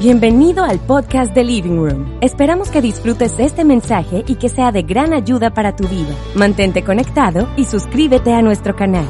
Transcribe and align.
Bienvenido 0.00 0.64
al 0.64 0.80
podcast 0.80 1.34
de 1.34 1.44
Living 1.44 1.76
Room. 1.76 2.18
Esperamos 2.22 2.70
que 2.70 2.80
disfrutes 2.80 3.38
este 3.38 3.66
mensaje 3.66 4.24
y 4.26 4.36
que 4.36 4.48
sea 4.48 4.72
de 4.72 4.80
gran 4.80 5.12
ayuda 5.12 5.52
para 5.52 5.76
tu 5.76 5.86
vida. 5.88 6.16
Mantente 6.34 6.82
conectado 6.82 7.52
y 7.58 7.66
suscríbete 7.66 8.32
a 8.32 8.40
nuestro 8.40 8.74
canal. 8.74 9.06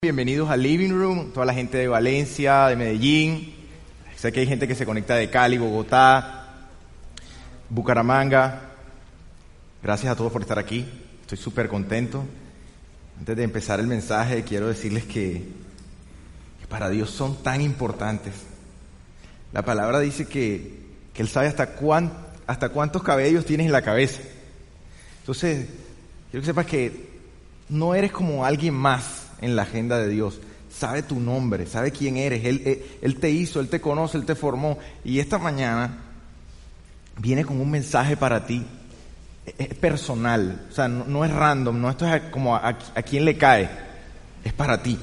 Bienvenidos 0.00 0.48
a 0.48 0.56
Living 0.56 0.92
Room, 0.92 1.32
toda 1.32 1.44
la 1.44 1.54
gente 1.54 1.76
de 1.76 1.88
Valencia, 1.88 2.68
de 2.68 2.76
Medellín. 2.76 3.52
Sé 4.14 4.30
que 4.30 4.38
hay 4.38 4.46
gente 4.46 4.68
que 4.68 4.76
se 4.76 4.86
conecta 4.86 5.16
de 5.16 5.28
Cali, 5.28 5.58
Bogotá, 5.58 6.68
Bucaramanga. 7.68 8.60
Gracias 9.82 10.12
a 10.12 10.14
todos 10.14 10.30
por 10.30 10.42
estar 10.42 10.60
aquí. 10.60 10.86
Estoy 11.22 11.36
súper 11.36 11.66
contento. 11.66 12.22
Antes 13.18 13.36
de 13.36 13.42
empezar 13.42 13.80
el 13.80 13.88
mensaje, 13.88 14.44
quiero 14.44 14.68
decirles 14.68 15.02
que 15.02 15.63
para 16.68 16.90
Dios 16.90 17.10
son 17.10 17.42
tan 17.42 17.60
importantes. 17.60 18.32
La 19.52 19.62
palabra 19.62 20.00
dice 20.00 20.26
que, 20.26 20.82
Él 21.14 21.28
sabe 21.28 21.46
hasta, 21.46 21.74
hasta 22.46 22.68
cuántos 22.70 23.02
cabellos 23.02 23.44
tienes 23.44 23.66
en 23.66 23.72
la 23.72 23.82
cabeza. 23.82 24.20
Entonces, 25.20 25.68
quiero 26.30 26.42
que 26.42 26.46
sepas 26.46 26.66
que 26.66 27.14
no 27.68 27.94
eres 27.94 28.12
como 28.12 28.44
alguien 28.44 28.74
más 28.74 29.28
en 29.40 29.56
la 29.56 29.62
agenda 29.62 29.98
de 29.98 30.08
Dios. 30.08 30.40
Sabe 30.70 31.02
tu 31.02 31.20
nombre, 31.20 31.66
sabe 31.66 31.92
quién 31.92 32.16
eres. 32.16 32.44
Él, 32.44 32.82
él, 33.00 33.20
te 33.20 33.30
hizo, 33.30 33.60
Él 33.60 33.68
te 33.68 33.80
conoce, 33.80 34.18
Él 34.18 34.26
te 34.26 34.34
formó. 34.34 34.78
Y 35.04 35.20
esta 35.20 35.38
mañana 35.38 35.98
viene 37.18 37.44
con 37.44 37.60
un 37.60 37.70
mensaje 37.70 38.16
para 38.16 38.46
ti. 38.46 38.66
Es 39.58 39.74
personal, 39.74 40.66
o 40.70 40.74
sea, 40.74 40.88
no, 40.88 41.22
es 41.22 41.30
random, 41.30 41.78
no 41.78 41.90
esto 41.90 42.08
es 42.08 42.22
como 42.30 42.56
a, 42.56 42.66
a 42.66 43.02
quién 43.02 43.26
le 43.26 43.36
cae, 43.36 43.68
es 44.42 44.54
para 44.54 44.82
ti. 44.82 44.98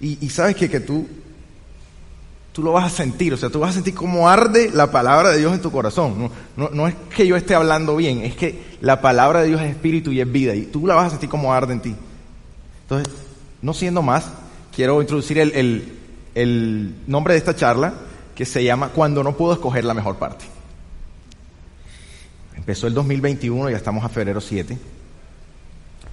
Y, 0.00 0.28
sabes 0.28 0.54
que, 0.54 0.70
que 0.70 0.78
tú, 0.78 1.08
tú 2.52 2.62
lo 2.62 2.72
vas 2.72 2.92
a 2.92 2.96
sentir, 2.96 3.34
o 3.34 3.36
sea, 3.36 3.50
tú 3.50 3.58
vas 3.58 3.70
a 3.70 3.74
sentir 3.74 3.94
cómo 3.94 4.28
arde 4.28 4.70
la 4.72 4.92
palabra 4.92 5.30
de 5.30 5.38
Dios 5.38 5.52
en 5.52 5.60
tu 5.60 5.72
corazón. 5.72 6.30
No, 6.56 6.70
no, 6.70 6.86
es 6.86 6.94
que 7.14 7.26
yo 7.26 7.36
esté 7.36 7.54
hablando 7.54 7.96
bien, 7.96 8.22
es 8.22 8.36
que 8.36 8.62
la 8.80 9.00
palabra 9.00 9.40
de 9.40 9.48
Dios 9.48 9.60
es 9.60 9.70
espíritu 9.70 10.12
y 10.12 10.20
es 10.20 10.30
vida, 10.30 10.54
y 10.54 10.66
tú 10.66 10.86
la 10.86 10.94
vas 10.94 11.08
a 11.08 11.10
sentir 11.10 11.28
como 11.28 11.52
arde 11.52 11.72
en 11.72 11.80
ti. 11.80 11.96
Entonces, 12.82 13.12
no 13.60 13.74
siendo 13.74 14.02
más, 14.02 14.30
quiero 14.74 15.00
introducir 15.00 15.38
el, 15.38 15.52
el, 15.52 15.98
el 16.36 16.94
nombre 17.08 17.34
de 17.34 17.38
esta 17.38 17.56
charla, 17.56 17.94
que 18.36 18.44
se 18.44 18.62
llama 18.62 18.90
Cuando 18.90 19.24
no 19.24 19.36
puedo 19.36 19.52
escoger 19.52 19.84
la 19.84 19.94
mejor 19.94 20.16
parte. 20.16 20.44
Empezó 22.56 22.86
el 22.86 22.94
2021, 22.94 23.70
ya 23.70 23.76
estamos 23.76 24.04
a 24.04 24.08
febrero 24.08 24.40
7, 24.40 24.78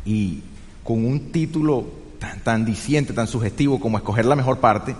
y 0.05 0.41
con 0.83 1.05
un 1.05 1.31
título 1.31 2.04
tan, 2.25 2.39
tan 2.39 2.65
diciente, 2.65 3.13
tan 3.13 3.27
sugestivo 3.27 3.79
como 3.79 3.97
escoger 3.97 4.25
la 4.25 4.35
mejor 4.35 4.59
parte, 4.59 4.95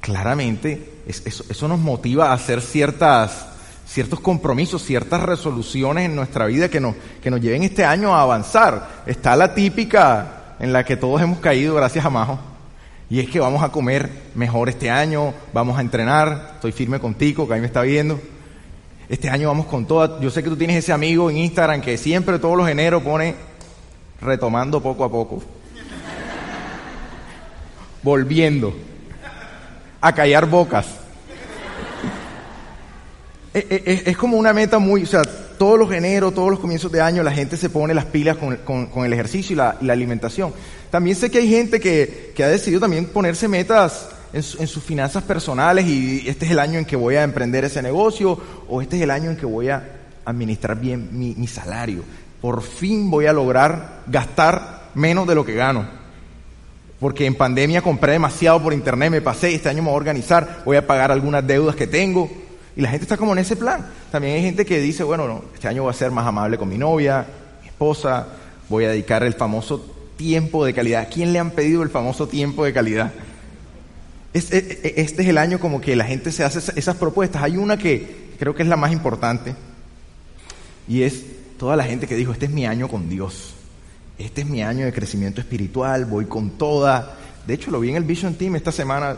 claramente 0.00 1.00
eso, 1.06 1.68
nos 1.68 1.78
motiva 1.78 2.30
a 2.30 2.34
hacer 2.34 2.60
ciertas, 2.60 3.46
ciertos 3.86 4.20
compromisos, 4.20 4.84
ciertas 4.84 5.22
resoluciones 5.22 6.06
en 6.06 6.14
nuestra 6.14 6.46
vida 6.46 6.68
que 6.68 6.80
nos, 6.80 6.94
que 7.22 7.30
nos 7.30 7.40
lleven 7.40 7.64
este 7.64 7.84
año 7.84 8.14
a 8.14 8.22
avanzar. 8.22 9.02
Está 9.06 9.34
la 9.36 9.54
típica 9.54 10.54
en 10.60 10.72
la 10.72 10.84
que 10.84 10.96
todos 10.96 11.20
hemos 11.20 11.38
caído 11.40 11.74
gracias 11.74 12.04
a 12.04 12.10
Majo. 12.10 12.38
Y 13.08 13.18
es 13.18 13.28
que 13.28 13.40
vamos 13.40 13.62
a 13.64 13.70
comer 13.70 14.08
mejor 14.36 14.68
este 14.68 14.88
año, 14.88 15.34
vamos 15.52 15.76
a 15.76 15.80
entrenar, 15.80 16.52
estoy 16.54 16.70
firme 16.70 17.00
contigo, 17.00 17.48
que 17.48 17.54
ahí 17.54 17.60
me 17.60 17.66
está 17.66 17.82
viendo. 17.82 18.20
Este 19.08 19.28
año 19.28 19.48
vamos 19.48 19.66
con 19.66 19.84
toda. 19.84 20.20
Yo 20.20 20.30
sé 20.30 20.44
que 20.44 20.48
tú 20.48 20.56
tienes 20.56 20.76
ese 20.76 20.92
amigo 20.92 21.28
en 21.28 21.38
Instagram 21.38 21.80
que 21.80 21.98
siempre 21.98 22.38
todos 22.38 22.56
los 22.56 22.68
enero 22.68 23.02
pone 23.02 23.34
retomando 24.20 24.80
poco 24.80 25.02
a 25.02 25.10
poco 25.10 25.42
volviendo 28.02 28.74
a 30.00 30.12
callar 30.14 30.46
bocas. 30.46 30.86
Es, 33.52 34.16
como 34.16 34.36
una 34.36 34.52
meta 34.52 34.78
muy, 34.78 35.02
o 35.02 35.06
sea, 35.06 35.22
todos 35.58 35.78
los 35.78 35.92
eneros, 35.92 36.32
todos 36.34 36.50
los 36.50 36.60
comienzos 36.60 36.92
de 36.92 37.00
año, 37.00 37.22
la 37.22 37.32
gente 37.32 37.56
se 37.56 37.68
pone 37.68 37.92
las 37.94 38.04
pilas 38.04 38.36
con, 38.36 39.04
el 39.04 39.12
ejercicio 39.12 39.54
y 39.54 39.56
la, 39.56 39.92
alimentación. 39.92 40.52
También 40.90 41.16
sé 41.16 41.30
que 41.30 41.38
hay 41.38 41.48
gente 41.48 41.80
que, 41.80 42.32
ha 42.38 42.48
decidido 42.48 42.80
también 42.80 43.06
ponerse 43.06 43.48
metas 43.48 44.08
en, 44.32 44.42
sus 44.42 44.82
finanzas 44.82 45.24
personales 45.24 45.86
y 45.86 46.28
este 46.28 46.46
es 46.46 46.52
el 46.52 46.60
año 46.60 46.78
en 46.78 46.84
que 46.84 46.96
voy 46.96 47.16
a 47.16 47.24
emprender 47.24 47.64
ese 47.64 47.82
negocio 47.82 48.38
o 48.68 48.80
este 48.80 48.96
es 48.96 49.02
el 49.02 49.10
año 49.10 49.30
en 49.30 49.36
que 49.36 49.46
voy 49.46 49.68
a 49.68 49.84
administrar 50.24 50.78
bien 50.78 51.08
mi, 51.12 51.34
mi 51.34 51.48
salario. 51.48 52.04
Por 52.40 52.62
fin 52.62 53.10
voy 53.10 53.26
a 53.26 53.32
lograr 53.32 54.02
gastar 54.06 54.90
menos 54.94 55.26
de 55.26 55.34
lo 55.34 55.44
que 55.44 55.54
gano 55.54 55.99
porque 57.00 57.24
en 57.24 57.34
pandemia 57.34 57.80
compré 57.80 58.12
demasiado 58.12 58.62
por 58.62 58.74
internet, 58.74 59.10
me 59.10 59.22
pasé, 59.22 59.54
este 59.54 59.70
año 59.70 59.82
me 59.82 59.88
voy 59.88 59.94
a 59.94 59.96
organizar, 59.96 60.62
voy 60.66 60.76
a 60.76 60.86
pagar 60.86 61.10
algunas 61.10 61.44
deudas 61.46 61.74
que 61.74 61.86
tengo. 61.86 62.30
Y 62.76 62.82
la 62.82 62.90
gente 62.90 63.04
está 63.04 63.16
como 63.16 63.32
en 63.32 63.38
ese 63.38 63.56
plan. 63.56 63.86
También 64.12 64.36
hay 64.36 64.42
gente 64.42 64.66
que 64.66 64.78
dice, 64.80 65.02
bueno, 65.02 65.26
no, 65.26 65.44
este 65.54 65.66
año 65.66 65.82
voy 65.82 65.90
a 65.90 65.94
ser 65.94 66.10
más 66.10 66.26
amable 66.26 66.58
con 66.58 66.68
mi 66.68 66.76
novia, 66.76 67.26
mi 67.62 67.68
esposa, 67.68 68.28
voy 68.68 68.84
a 68.84 68.90
dedicar 68.90 69.22
el 69.22 69.32
famoso 69.32 69.80
tiempo 70.16 70.64
de 70.64 70.74
calidad. 70.74 71.08
quién 71.12 71.32
le 71.32 71.38
han 71.38 71.52
pedido 71.52 71.82
el 71.82 71.88
famoso 71.88 72.28
tiempo 72.28 72.66
de 72.66 72.74
calidad? 72.74 73.12
E, 74.34 74.38
e, 74.38 74.94
este 75.00 75.22
es 75.22 75.28
el 75.28 75.38
año 75.38 75.58
como 75.58 75.80
que 75.80 75.96
la 75.96 76.04
gente 76.04 76.30
se 76.30 76.44
hace 76.44 76.58
esas 76.78 76.96
propuestas. 76.96 77.42
Hay 77.42 77.56
una 77.56 77.78
que 77.78 78.34
creo 78.38 78.54
que 78.54 78.62
es 78.62 78.68
la 78.68 78.76
más 78.76 78.92
importante 78.92 79.54
y 80.86 81.02
es 81.02 81.24
toda 81.58 81.76
la 81.76 81.84
gente 81.84 82.06
que 82.06 82.14
dijo, 82.14 82.32
este 82.32 82.44
es 82.44 82.52
mi 82.52 82.66
año 82.66 82.88
con 82.88 83.08
Dios 83.08 83.54
este 84.20 84.42
es 84.42 84.48
mi 84.48 84.62
año 84.62 84.84
de 84.84 84.92
crecimiento 84.92 85.40
espiritual, 85.40 86.04
voy 86.04 86.26
con 86.26 86.50
toda. 86.50 87.16
De 87.46 87.54
hecho, 87.54 87.70
lo 87.70 87.80
vi 87.80 87.90
en 87.90 87.96
el 87.96 88.04
Vision 88.04 88.34
Team 88.34 88.56
esta 88.56 88.70
semana, 88.70 89.16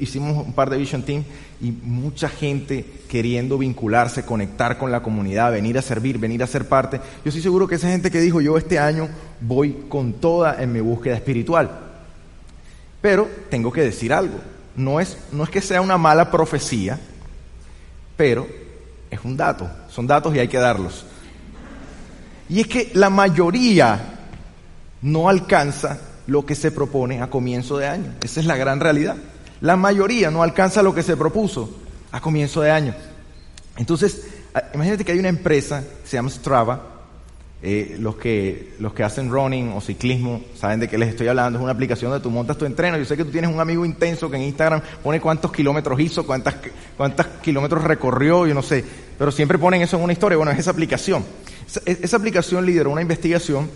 hicimos 0.00 0.44
un 0.44 0.52
par 0.52 0.70
de 0.70 0.76
Vision 0.76 1.02
Team 1.02 1.24
y 1.60 1.70
mucha 1.70 2.28
gente 2.28 2.84
queriendo 3.08 3.58
vincularse, 3.58 4.24
conectar 4.24 4.76
con 4.76 4.90
la 4.90 5.02
comunidad, 5.02 5.52
venir 5.52 5.78
a 5.78 5.82
servir, 5.82 6.18
venir 6.18 6.42
a 6.42 6.48
ser 6.48 6.66
parte. 6.66 6.98
Yo 6.98 7.28
estoy 7.28 7.42
seguro 7.42 7.68
que 7.68 7.76
esa 7.76 7.88
gente 7.88 8.10
que 8.10 8.20
dijo, 8.20 8.40
yo 8.40 8.58
este 8.58 8.78
año 8.78 9.08
voy 9.40 9.84
con 9.88 10.14
toda 10.14 10.60
en 10.60 10.72
mi 10.72 10.80
búsqueda 10.80 11.14
espiritual. 11.14 11.70
Pero 13.00 13.28
tengo 13.50 13.72
que 13.72 13.82
decir 13.82 14.12
algo, 14.12 14.38
no 14.76 14.98
es, 14.98 15.16
no 15.30 15.44
es 15.44 15.50
que 15.50 15.60
sea 15.60 15.80
una 15.80 15.98
mala 15.98 16.30
profecía, 16.30 16.98
pero 18.16 18.48
es 19.10 19.20
un 19.24 19.36
dato, 19.36 19.70
son 19.88 20.06
datos 20.06 20.34
y 20.34 20.40
hay 20.40 20.48
que 20.48 20.58
darlos. 20.58 21.06
Y 22.48 22.60
es 22.60 22.66
que 22.66 22.90
la 22.94 23.10
mayoría 23.10 24.18
no 25.02 25.28
alcanza 25.28 25.98
lo 26.26 26.46
que 26.46 26.54
se 26.54 26.70
propone 26.70 27.20
a 27.20 27.30
comienzo 27.30 27.78
de 27.78 27.88
año. 27.88 28.14
Esa 28.22 28.40
es 28.40 28.46
la 28.46 28.56
gran 28.56 28.80
realidad. 28.80 29.16
La 29.60 29.76
mayoría 29.76 30.30
no 30.30 30.42
alcanza 30.42 30.82
lo 30.82 30.94
que 30.94 31.02
se 31.02 31.16
propuso 31.16 31.78
a 32.10 32.20
comienzo 32.20 32.60
de 32.60 32.70
año. 32.70 32.94
Entonces, 33.76 34.26
imagínate 34.74 35.04
que 35.04 35.12
hay 35.12 35.18
una 35.18 35.28
empresa, 35.28 35.82
se 36.04 36.16
llama 36.16 36.30
Strava, 36.30 36.92
eh, 37.64 37.96
los, 38.00 38.16
que, 38.16 38.74
los 38.80 38.92
que 38.92 39.04
hacen 39.04 39.30
running 39.30 39.68
o 39.68 39.80
ciclismo 39.80 40.42
saben 40.56 40.80
de 40.80 40.88
qué 40.88 40.98
les 40.98 41.10
estoy 41.10 41.28
hablando. 41.28 41.60
Es 41.60 41.62
una 41.62 41.72
aplicación 41.72 42.10
donde 42.10 42.22
tú 42.22 42.28
montas 42.28 42.58
tu 42.58 42.64
entreno. 42.64 42.98
Yo 42.98 43.04
sé 43.04 43.16
que 43.16 43.24
tú 43.24 43.30
tienes 43.30 43.52
un 43.52 43.60
amigo 43.60 43.84
intenso 43.84 44.28
que 44.28 44.36
en 44.36 44.42
Instagram 44.42 44.82
pone 45.02 45.20
cuántos 45.20 45.52
kilómetros 45.52 46.00
hizo, 46.00 46.26
cuántas, 46.26 46.56
cuántos 46.96 47.24
kilómetros 47.40 47.84
recorrió, 47.84 48.48
yo 48.48 48.54
no 48.54 48.62
sé. 48.62 48.84
Pero 49.16 49.30
siempre 49.30 49.58
ponen 49.58 49.80
eso 49.80 49.96
en 49.96 50.02
una 50.02 50.12
historia. 50.12 50.36
Bueno, 50.36 50.50
es 50.50 50.58
esa 50.58 50.72
aplicación. 50.72 51.24
Esa, 51.84 52.16
aplicación 52.16 52.66
lideró 52.66 52.90
una 52.90 53.02
investigación 53.02 53.70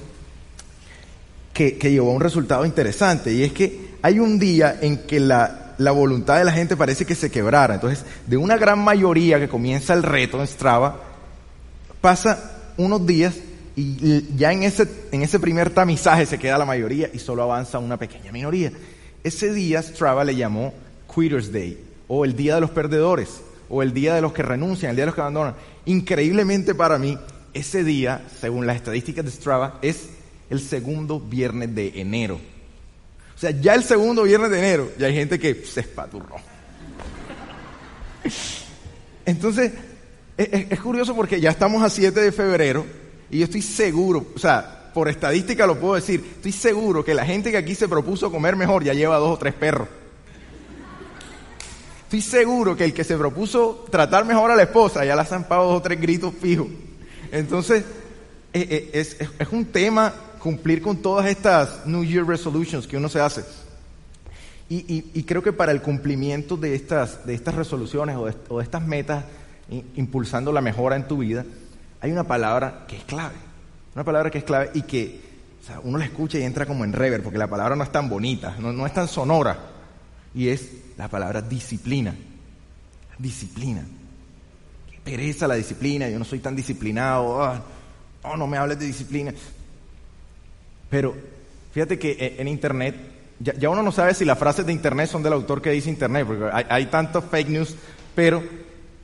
que, 1.53 1.73
llevó 1.73 2.11
a 2.11 2.15
un 2.15 2.21
resultado 2.21 2.65
interesante 2.67 3.33
y 3.33 3.43
es 3.43 3.53
que 3.53 3.97
hay 4.03 4.19
un 4.19 4.39
día 4.39 4.79
en 4.81 4.99
que 4.99 5.21
la, 5.21 5.75
la 5.79 5.91
voluntad 5.93 6.39
de 6.39 6.45
la 6.45 6.53
gente 6.53 6.77
parece 6.77 7.05
que 7.05 7.15
se 7.15 7.31
quebrara. 7.31 7.75
Entonces, 7.75 8.05
de 8.27 8.37
una 8.37 8.57
gran 8.57 8.79
mayoría 8.79 9.39
que 9.39 9.49
comienza 9.49 9.95
el 9.95 10.03
reto 10.03 10.41
en 10.41 10.47
Strava, 10.47 11.01
pasa 12.01 12.73
unos 12.77 13.07
días 13.07 13.35
y 13.75 14.37
ya 14.37 14.53
en 14.53 14.63
ese, 14.63 14.89
en 15.13 15.23
ese 15.23 15.39
primer 15.39 15.69
tamizaje 15.71 16.25
se 16.25 16.39
queda 16.39 16.57
la 16.57 16.65
mayoría 16.65 17.11
y 17.13 17.19
solo 17.19 17.43
avanza 17.43 17.79
una 17.79 17.99
pequeña 17.99 18.33
minoría. 18.33 18.73
Ese 19.23 19.53
día 19.53 19.83
Strava 19.83 20.25
le 20.25 20.35
llamó 20.35 20.73
Quitters 21.13 21.53
Day 21.53 21.79
o 22.09 22.25
el 22.25 22.37
Día 22.37 22.55
de 22.55 22.61
los 22.61 22.71
Perdedores 22.71 23.41
o 23.69 23.83
el 23.83 23.93
Día 23.93 24.15
de 24.15 24.21
los 24.21 24.33
que 24.33 24.43
renuncian, 24.43 24.91
el 24.91 24.97
Día 24.97 25.03
de 25.03 25.07
los 25.07 25.15
que 25.15 25.21
abandonan. 25.21 25.55
Increíblemente 25.85 26.75
para 26.75 26.97
mí, 26.99 27.19
ese 27.57 27.85
día, 27.85 28.25
según 28.41 28.67
las 28.67 28.77
estadísticas 28.77 29.25
de 29.25 29.31
Strava, 29.31 29.79
es 29.83 30.09
el 30.51 30.61
segundo 30.61 31.19
viernes 31.19 31.75
de 31.75 32.01
enero. 32.01 32.41
O 33.35 33.39
sea, 33.39 33.51
ya 33.51 33.75
el 33.75 33.85
segundo 33.85 34.23
viernes 34.23 34.51
de 34.51 34.59
enero, 34.59 34.93
ya 34.99 35.07
hay 35.09 35.15
gente 35.15 35.39
que 35.39 35.55
se 35.65 35.81
espaturró. 35.81 36.37
Entonces, 39.25 39.73
es, 40.37 40.81
curioso 40.81 41.15
porque 41.15 41.41
ya 41.41 41.51
estamos 41.51 41.83
a 41.83 41.91
7 41.91 42.21
de 42.21 42.33
febrero 42.33 42.87
y 43.31 43.39
yo 43.39 43.45
estoy 43.45 43.63
seguro, 43.63 44.27
o 44.35 44.39
sea, 44.39 44.91
por 44.95 45.09
estadística 45.09 45.67
lo 45.67 45.79
puedo 45.79 45.95
decir, 45.95 46.25
estoy 46.37 46.53
seguro 46.53 47.05
que 47.05 47.15
la 47.15 47.25
gente 47.25 47.51
que 47.51 47.57
aquí 47.57 47.75
se 47.75 47.89
propuso 47.89 48.31
comer 48.31 48.57
mejor 48.57 48.85
ya 48.85 48.95
lleva 48.95 49.17
dos 49.17 49.35
o 49.35 49.39
tres 49.39 49.55
perros. 49.55 49.89
Estoy 52.05 52.21
seguro 52.21 52.77
que 52.77 52.85
el 52.85 52.95
que 52.95 53.03
se 53.03 53.17
propuso 53.17 53.85
tratar 53.91 54.25
mejor 54.25 54.51
a 54.51 54.57
la 54.57 54.63
esposa 54.63 55.05
ya 55.05 55.17
la 55.17 55.23
ha 55.23 55.27
zampado 55.27 55.65
dos 55.65 55.79
o 55.79 55.83
tres 55.83 56.01
gritos 56.01 56.33
fijos. 56.41 56.69
Entonces, 57.37 57.85
eh, 58.55 58.67
eh, 58.71 58.91
es, 58.95 59.53
un 59.53 59.67
tema 59.67 60.15
cumplir 60.39 60.81
con 60.81 61.03
todas 61.03 61.27
estas 61.27 61.87
New 61.87 62.03
Year 62.03 62.27
Resolutions 62.27 62.87
que 62.87 62.97
uno 62.97 63.09
se 63.09 63.21
hace. 63.21 63.45
Y, 64.69 65.23
creo 65.25 65.43
que 65.43 65.53
para 65.53 65.71
el 65.71 65.81
cumplimiento 65.81 66.57
de 66.57 66.75
estas, 66.75 67.25
de 67.25 67.35
estas 67.35 67.55
resoluciones 67.55 68.17
o 68.17 68.25
de, 68.25 68.63
estas 68.63 68.85
metas, 68.85 69.25
impulsando 69.95 70.51
la 70.51 70.61
mejora 70.61 70.97
en 70.97 71.07
tu 71.07 71.19
vida, 71.19 71.45
hay 72.01 72.11
una 72.11 72.25
palabra 72.25 72.85
que 72.89 72.97
es 72.97 73.05
clave. 73.05 73.37
Una 73.95 74.03
palabra 74.03 74.31
que 74.31 74.39
es 74.39 74.45
clave 74.45 74.71
y 74.75 74.83
que 74.83 75.21
uno 75.85 75.99
la 75.99 76.05
escucha 76.05 76.39
y 76.39 76.43
entra 76.43 76.67
como 76.67 76.85
en 76.85 76.93
rever, 76.93 77.23
porque 77.23 77.39
la 77.39 77.49
palabra 77.49 77.77
no 77.77 77.85
es 77.85 77.93
tan 77.93 78.09
bonita, 78.09 78.57
no, 78.59 78.73
no 78.73 78.87
es 78.87 78.95
tan 78.95 79.09
sonora. 79.09 79.59
Y 80.35 80.49
es 80.49 80.69
la 80.97 81.09
palabra 81.09 81.43
disciplina. 81.43 82.15
Disciplina. 83.19 83.85
Pereza 85.07 85.47
la 85.47 85.55
disciplina, 85.55 86.09
yo 86.09 86.19
no 86.19 86.25
soy 86.25 86.41
tan 86.41 86.57
disciplinado. 86.57 87.41
Ah, 87.41 87.63
no, 88.25 88.37
no 88.37 88.47
me 88.49 88.59
hables 88.59 88.81
de 88.81 88.87
disciplina. 88.87 89.33
Pero 90.91 91.15
fíjate 91.73 91.97
que 91.97 92.11
e, 92.11 92.41
en 92.41 92.49
Internet, 92.49 92.97
ya, 93.39 93.71
uno 93.71 93.85
no 93.85 93.93
sabe 93.93 94.15
si 94.15 94.25
las 94.25 94.37
frases 94.37 94.67
de 94.67 94.73
Internet 94.73 95.09
son 95.09 95.23
del 95.23 95.33
autor 95.33 95.63
que 95.63 95.71
dice 95.71 95.91
Internet, 95.91 96.27
porque 96.27 96.51
hay, 96.53 96.67
hay 96.69 96.87
tantos 96.87 97.23
fake 97.31 97.49
news, 97.49 97.77
pero 98.17 98.43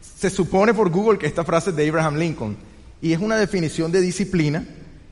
se 0.00 0.28
supone 0.28 0.75
por 0.75 0.90
Google 0.90 1.20
que 1.20 1.28
esta 1.28 1.44
frase 1.44 1.70
es 1.70 1.76
de 1.76 1.88
Abraham 1.88 2.16
Lincoln. 2.16 2.56
Y 3.00 3.12
es 3.12 3.20
una 3.20 3.37
definición 3.37 3.93
de 3.93 4.00
disciplina 4.00 4.66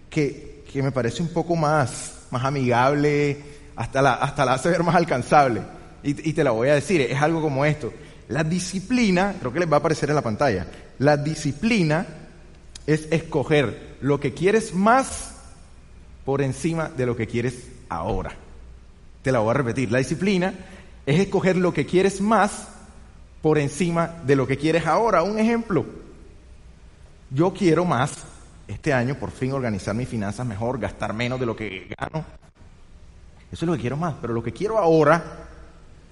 que, 0.09 0.65
que 0.73 0.83
me 0.83 0.91
parece 0.91 1.23
un 1.23 1.29
poco 1.29 1.55
más, 1.55 2.15
más 2.33 2.45
amigable, 2.45 3.39
hasta 3.77 4.03
la, 4.03 4.15
hasta 4.15 4.45
la 4.45 4.55
hace 4.55 4.71
ver 4.71 4.83
más 4.83 4.97
alcanzable. 4.97 5.63
Y, 6.03 6.31
y 6.31 6.33
te 6.33 6.43
la 6.43 6.51
voy 6.51 6.69
a 6.69 6.75
decir, 6.75 7.01
es 7.01 7.23
algo 7.23 7.41
como 7.41 7.65
esto. 7.65 7.93
La 8.31 8.45
disciplina, 8.45 9.35
creo 9.41 9.53
que 9.53 9.59
les 9.59 9.71
va 9.71 9.77
a 9.77 9.79
aparecer 9.81 10.09
en 10.09 10.15
la 10.15 10.23
pantalla, 10.23 10.69
la 11.01 11.17
disciplina 11.17 12.07
es 12.87 13.09
escoger 13.11 13.97
lo 14.03 14.21
que 14.21 14.35
quieres 14.35 14.73
más 14.73 15.35
por 16.25 16.41
encima 16.41 16.91
de 16.91 17.07
lo 17.07 17.17
que 17.17 17.27
quieres 17.27 17.69
ahora. 17.89 18.31
Te 19.23 19.33
la 19.33 19.41
voy 19.41 19.51
a 19.51 19.55
repetir. 19.55 19.91
La 19.91 19.99
disciplina 19.99 20.55
es 21.07 21.19
escoger 21.19 21.57
lo 21.57 21.75
que 21.75 21.87
quieres 21.87 22.21
más 22.21 22.69
por 23.43 23.59
encima 23.59 24.15
de 24.25 24.37
lo 24.37 24.47
que 24.47 24.57
quieres 24.57 24.87
ahora. 24.87 25.25
Un 25.25 25.41
ejemplo. 25.41 25.85
Yo 27.31 27.53
quiero 27.53 27.85
más 27.85 28.13
este 28.69 28.93
año, 28.93 29.17
por 29.17 29.33
fin 29.33 29.53
organizar 29.53 29.97
mis 29.97 30.09
finanzas 30.09 30.47
mejor, 30.47 30.79
gastar 30.79 31.15
menos 31.15 31.41
de 31.41 31.47
lo 31.47 31.57
que 31.57 31.93
gano. 31.99 32.25
Eso 33.51 33.65
es 33.65 33.69
lo 33.69 33.73
que 33.73 33.81
quiero 33.81 33.97
más. 33.97 34.15
Pero 34.21 34.35
lo 34.35 34.43
que 34.43 34.53
quiero 34.53 34.79
ahora 34.79 35.50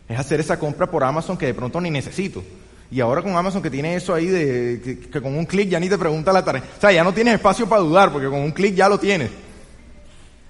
es 0.09 0.19
hacer 0.19 0.41
esa 0.41 0.59
compra 0.59 0.91
por 0.91 1.05
Amazon 1.05 1.37
que 1.37 1.47
de 1.47 1.55
pronto 1.55 1.81
ni 1.81 1.91
necesito. 1.91 2.43
Y 2.91 3.01
ahora 3.01 3.21
con 3.21 3.37
Amazon 3.37 3.61
que 3.61 3.71
tiene 3.71 3.95
eso 3.95 4.15
ahí 4.15 4.27
de 4.27 4.99
que, 5.11 5.21
con 5.21 5.37
un 5.37 5.45
clic 5.45 5.69
ya 5.69 5.79
ni 5.79 5.89
te 5.89 5.99
pregunta 5.99 6.33
la 6.33 6.45
tarea. 6.45 6.65
O 6.77 6.81
sea, 6.81 6.91
ya 6.91 7.05
no 7.05 7.13
tienes 7.13 7.35
espacio 7.35 7.69
para 7.69 7.83
dudar 7.83 8.11
porque 8.11 8.29
con 8.29 8.41
un 8.41 8.53
clic 8.53 8.75
ya 8.75 8.89
lo 8.89 8.99
tienes. 8.99 9.31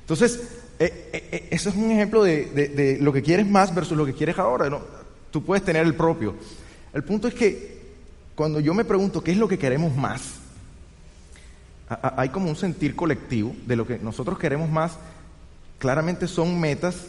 Entonces, 0.02 0.40
eh, 0.78 1.10
eh, 1.12 1.28
eh, 1.32 1.48
eso 1.50 1.68
es 1.68 1.74
un 1.74 1.90
ejemplo 1.90 2.22
de, 2.22 2.98
lo 3.00 3.12
que 3.12 3.22
quieres 3.22 3.46
más 3.46 3.74
versus 3.74 3.96
lo 3.96 4.06
que 4.06 4.14
quieres 4.14 4.38
ahora. 4.38 4.70
Tú 5.32 5.44
puedes 5.44 5.64
tener 5.64 5.84
el 5.84 5.94
propio. 5.94 6.36
El 6.94 7.02
punto 7.02 7.26
es 7.26 7.34
que 7.34 7.78
cuando 8.36 8.60
yo 8.60 8.72
me 8.74 8.84
pregunto 8.84 9.22
qué 9.22 9.32
es 9.32 9.36
lo 9.36 9.48
que 9.48 9.58
queremos 9.58 9.96
más, 9.96 10.34
hay 11.88 12.28
como 12.28 12.48
un 12.48 12.56
sentir 12.56 12.94
colectivo 12.94 13.54
de 13.66 13.74
lo 13.74 13.84
que 13.84 13.98
nosotros 13.98 14.38
queremos 14.38 14.70
más. 14.70 14.92
Claramente 15.80 16.28
son 16.28 16.60
metas 16.60 17.06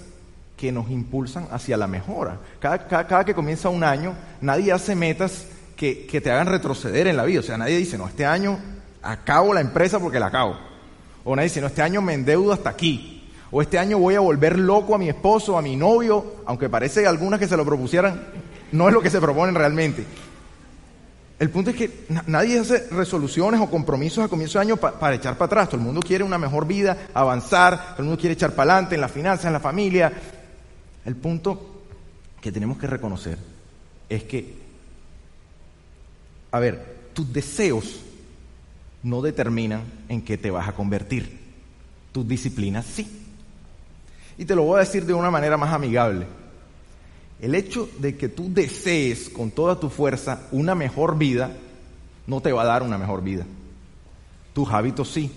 que 0.60 0.74
nos 0.74 0.90
impulsan 0.90 1.48
hacia 1.52 1.78
la 1.78 1.88
mejora. 1.88 2.38
Cada, 2.60 3.24
que 3.24 3.34
comienza 3.34 3.70
un 3.70 3.82
año, 3.82 4.14
nadie 4.42 4.74
hace 4.74 4.94
metas 4.94 5.46
que, 5.78 6.06
que, 6.06 6.20
te 6.20 6.32
hagan 6.32 6.48
retroceder 6.48 7.08
en 7.08 7.16
la 7.16 7.24
vida. 7.24 7.40
O 7.40 7.44
sea, 7.44 7.58
nadie 7.58 7.78
dice, 7.78 7.98
no, 7.98 8.08
este 8.08 8.26
año 8.26 8.60
acabo 9.02 9.54
la 9.54 9.62
empresa 9.62 10.00
porque 10.00 10.20
la 10.20 10.26
acabo. 10.26 10.58
O 11.24 11.34
nadie 11.34 11.48
dice, 11.48 11.62
no, 11.62 11.68
este 11.68 11.82
año 11.82 12.02
me 12.02 12.14
endeudo 12.14 12.52
hasta 12.52 12.70
aquí. 12.70 13.32
O 13.52 13.62
este 13.62 13.80
año 13.80 14.00
voy 14.00 14.16
a 14.16 14.20
volver 14.20 14.60
loco 14.60 14.94
a 14.94 14.98
mi 14.98 15.08
esposo, 15.08 15.58
a 15.58 15.62
mi 15.62 15.78
novio, 15.78 16.36
aunque 16.46 16.68
parece 16.68 17.08
algunas 17.08 17.40
que 17.40 17.48
se 17.48 17.56
lo 17.56 17.64
propusieran, 17.66 18.22
no 18.74 18.90
es 18.90 18.94
lo 18.94 19.02
que 19.02 19.10
se 19.10 19.22
proponen 19.22 19.56
realmente. 19.56 20.06
El 21.40 21.50
punto 21.52 21.70
es 21.70 21.78
que 21.78 22.06
nadie 22.28 22.60
hace 22.60 22.90
resoluciones 22.92 23.62
o 23.62 23.72
compromisos 23.72 24.26
a 24.26 24.28
comienzo 24.28 24.60
de 24.60 24.66
año 24.66 24.76
para 24.76 25.16
echar 25.16 25.36
para 25.36 25.46
atrás. 25.46 25.70
Todo 25.70 25.78
el 25.78 25.86
mundo 25.86 26.02
quiere 26.02 26.26
una 26.26 26.38
mejor 26.38 26.68
vida, 26.68 26.98
avanzar, 27.14 27.92
todo 27.92 28.00
el 28.00 28.06
mundo 28.06 28.20
quiere 28.20 28.34
echar 28.34 28.52
para 28.52 28.74
adelante 28.74 28.96
en 28.96 29.02
las 29.02 29.12
finanzas, 29.12 29.46
en 29.46 29.54
la 29.54 29.62
familia. 29.62 30.12
El 31.10 31.16
punto 31.16 31.60
que 32.40 32.52
tenemos 32.52 32.78
que 32.78 32.86
reconocer 32.86 33.40
es 34.10 34.26
que, 34.26 34.54
a 36.52 36.60
ver, 36.60 37.10
tus 37.14 37.34
deseos 37.34 38.02
no 39.02 39.24
determinan 39.24 39.82
en 40.08 40.22
qué 40.22 40.38
te 40.38 40.52
vas 40.52 40.68
a 40.68 40.74
convertir. 40.74 41.40
Tus 42.12 42.28
disciplinas 42.28 42.86
sí. 42.86 43.08
Y 44.38 44.46
te 44.46 44.54
lo 44.54 44.62
voy 44.62 44.76
a 44.76 44.80
decir 44.82 45.04
de 45.04 45.16
una 45.16 45.32
manera 45.32 45.58
más 45.58 45.74
amigable. 45.74 46.28
El 47.42 47.56
hecho 47.56 47.90
de 47.98 48.16
que 48.16 48.30
tú 48.30 48.54
desees 48.54 49.30
con 49.30 49.50
toda 49.50 49.80
tu 49.80 49.90
fuerza 49.90 50.48
una 50.52 50.76
mejor 50.76 51.18
vida, 51.18 51.58
no 52.28 52.40
te 52.40 52.52
va 52.52 52.62
a 52.62 52.68
dar 52.68 52.84
una 52.84 53.00
mejor 53.00 53.24
vida. 53.24 53.48
Tus 54.54 54.70
hábitos 54.70 55.10
sí. 55.10 55.32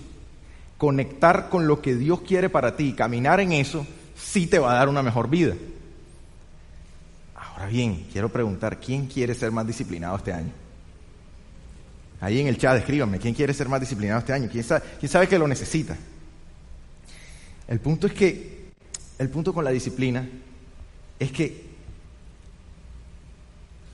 Conectar 0.77 1.49
con 1.49 1.65
lo 1.65 1.81
que 1.81 1.95
Dios 1.95 2.21
quiere 2.21 2.47
para 2.47 2.75
ti, 2.75 2.93
caminar 2.93 3.39
en 3.39 3.53
eso, 3.53 3.87
sí 4.15 4.47
te 4.47 4.59
va 4.59 4.71
a 4.71 4.75
dar 4.75 4.89
una 4.89 5.01
mejor 5.01 5.29
vida. 5.29 5.55
Ahora 7.35 7.67
bien, 7.67 8.07
quiero 8.11 8.29
preguntar, 8.29 8.79
¿quién 8.79 9.07
quiere 9.07 9.35
ser 9.35 9.51
más 9.51 9.67
disciplinado 9.67 10.17
este 10.17 10.33
año? 10.33 10.51
Ahí 12.19 12.39
en 12.39 12.47
el 12.47 12.57
chat 12.57 12.77
escríbanme, 12.77 13.19
¿quién 13.19 13.33
quiere 13.33 13.53
ser 13.53 13.67
más 13.67 13.81
disciplinado 13.81 14.19
este 14.19 14.31
año? 14.31 14.49
¿Quién 14.49 14.63
sabe, 14.63 15.27
que 15.27 15.37
lo 15.37 15.45
necesita? 15.47 15.97
El 17.67 17.79
punto 17.79 18.07
es 18.07 18.13
que, 18.13 18.71
el 19.19 19.29
punto 19.29 19.53
con 19.53 19.65
la 19.65 19.71
disciplina 19.71 20.27
es 21.19 21.31
que 21.31 21.65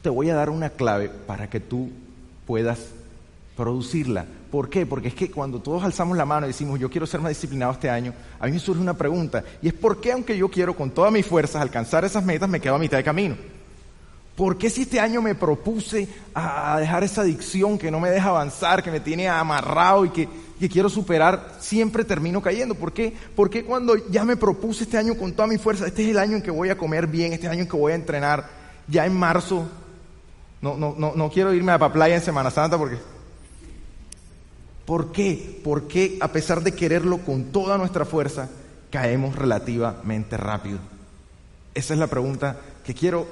te 0.03 0.09
voy 0.09 0.29
a 0.29 0.35
dar 0.35 0.49
una 0.49 0.69
clave 0.69 1.09
para 1.09 1.49
que 1.49 1.59
tú 1.59 1.89
puedas 2.45 2.79
producirla. 3.57 4.25
¿Por 4.51 4.69
qué? 4.69 4.85
Porque 4.85 5.09
es 5.09 5.13
que 5.13 5.29
cuando 5.29 5.59
todos 5.59 5.83
alzamos 5.83 6.17
la 6.17 6.25
mano 6.25 6.47
y 6.47 6.49
decimos, 6.49 6.79
yo 6.79 6.89
quiero 6.89 7.05
ser 7.05 7.21
más 7.21 7.29
disciplinado 7.29 7.73
este 7.73 7.89
año, 7.89 8.13
a 8.39 8.47
mí 8.47 8.53
me 8.53 8.59
surge 8.59 8.81
una 8.81 8.95
pregunta, 8.95 9.43
y 9.61 9.67
es 9.67 9.73
¿por 9.73 10.01
qué 10.01 10.11
aunque 10.11 10.35
yo 10.37 10.49
quiero 10.49 10.75
con 10.75 10.91
todas 10.91 11.11
mis 11.11 11.25
fuerzas 11.25 11.61
alcanzar 11.61 12.03
esas 12.03 12.25
metas, 12.25 12.49
me 12.49 12.59
quedo 12.59 12.75
a 12.75 12.79
mitad 12.79 12.97
de 12.97 13.03
camino? 13.03 13.35
¿Por 14.35 14.57
qué 14.57 14.69
si 14.69 14.83
este 14.83 15.01
año 15.01 15.21
me 15.21 15.35
propuse 15.35 16.07
a 16.33 16.79
dejar 16.79 17.03
esa 17.03 17.21
adicción 17.21 17.77
que 17.77 17.91
no 17.91 17.99
me 17.99 18.09
deja 18.09 18.29
avanzar, 18.29 18.81
que 18.81 18.89
me 18.89 19.01
tiene 19.01 19.27
amarrado 19.27 20.05
y 20.05 20.11
que, 20.11 20.29
quiero 20.71 20.87
superar, 20.87 21.57
siempre 21.59 22.05
termino 22.05 22.41
cayendo? 22.41 22.73
¿Por 22.73 22.93
qué? 22.93 23.13
Porque 23.35 23.65
cuando 23.65 23.97
ya 24.09 24.23
me 24.23 24.37
propuse 24.37 24.85
este 24.85 24.97
año 24.97 25.15
con 25.15 25.33
toda 25.33 25.47
mi 25.47 25.57
fuerza, 25.57 25.85
este 25.87 26.03
es 26.03 26.09
el 26.11 26.17
año 26.17 26.37
en 26.37 26.41
que 26.41 26.51
voy 26.51 26.69
a 26.69 26.77
comer 26.77 27.05
bien, 27.05 27.33
este 27.33 27.49
año 27.49 27.63
en 27.63 27.67
que 27.67 27.75
voy 27.75 27.91
a 27.91 27.95
entrenar, 27.95 28.49
ya 28.87 29.05
en 29.05 29.13
marzo, 29.13 29.67
no, 30.61 30.77
no, 30.77 30.95
no, 30.97 31.13
no 31.15 31.29
quiero 31.29 31.53
irme 31.53 31.73
a 31.73 31.77
la 31.77 31.91
playa 31.91 32.15
en 32.15 32.21
Semana 32.21 32.49
Santa 32.49 32.77
porque... 32.77 33.18
¿Por 34.89 35.11
qué? 35.11 35.61
Porque 35.63 36.17
a 36.19 36.29
pesar 36.29 36.63
de 36.63 36.71
quererlo 36.71 37.19
con 37.19 37.51
toda 37.51 37.77
nuestra 37.77 38.05
fuerza, 38.05 38.49
caemos 38.89 39.35
relativamente 39.35 40.35
rápido? 40.35 40.79
Esa 41.75 41.93
es 41.93 41.99
la 41.99 42.07
pregunta 42.07 42.59
que 42.83 42.95
quiero 42.95 43.27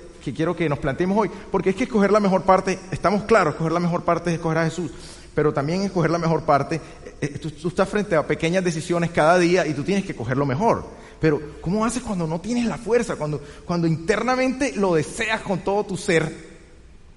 que 0.55 0.69
nos 0.69 0.77
planteemos 0.77 1.17
hoy, 1.17 1.31
porque 1.51 1.71
es 1.71 1.75
que 1.75 1.85
escoger 1.85 2.11
la 2.11 2.19
mejor 2.19 2.43
parte, 2.43 2.77
estamos 2.91 3.23
claros, 3.23 3.55
escoger 3.55 3.71
la 3.71 3.79
mejor 3.79 4.03
parte 4.03 4.29
es 4.29 4.35
escoger 4.35 4.59
a 4.59 4.65
Jesús, 4.65 4.91
pero 5.33 5.51
también 5.51 5.81
escoger 5.81 6.11
la 6.11 6.19
mejor 6.19 6.43
parte, 6.43 6.75
eh, 6.75 7.17
eh, 7.21 7.39
tú, 7.39 7.69
estás 7.69 7.89
frente 7.89 8.15
a 8.15 8.27
pequeñas 8.27 8.63
decisiones 8.63 9.09
cada 9.09 9.39
día 9.39 9.65
y 9.65 9.73
tú 9.73 9.83
tienes 9.83 10.05
que 10.05 10.15
coger 10.15 10.37
lo 10.37 10.45
mejor. 10.45 10.85
Pero 11.19 11.41
¿cómo 11.61 11.83
haces 11.83 12.03
cuando 12.03 12.27
no 12.27 12.39
tienes 12.39 12.65
la 12.65 12.77
fuerza, 12.77 13.15
cuando 13.15 13.87
internamente 13.87 14.73
lo 14.75 14.93
deseas 14.93 15.41
con 15.41 15.61
todo 15.61 15.83
tu 15.85 15.97
ser, 15.97 16.31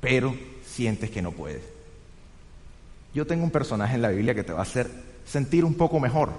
pero 0.01 0.35
sientes 0.65 1.11
que 1.11 1.21
no 1.21 1.33
puedes? 1.33 1.70
Yo 3.15 3.27
tengo 3.27 3.45
un 3.45 3.51
personaje 3.51 3.95
en 3.95 4.03
la 4.03 4.11
Biblia 4.11 4.35
que 4.35 4.45
te 4.45 4.53
va 4.53 4.61
a 4.61 4.63
hacer 4.63 4.89
sentir 5.25 5.65
un 5.65 5.75
poco 5.75 6.01
mejor. 6.01 6.31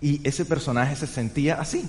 Y 0.00 0.26
ese 0.26 0.44
personaje 0.44 0.96
se 0.96 1.06
sentía 1.06 1.60
así. 1.60 1.88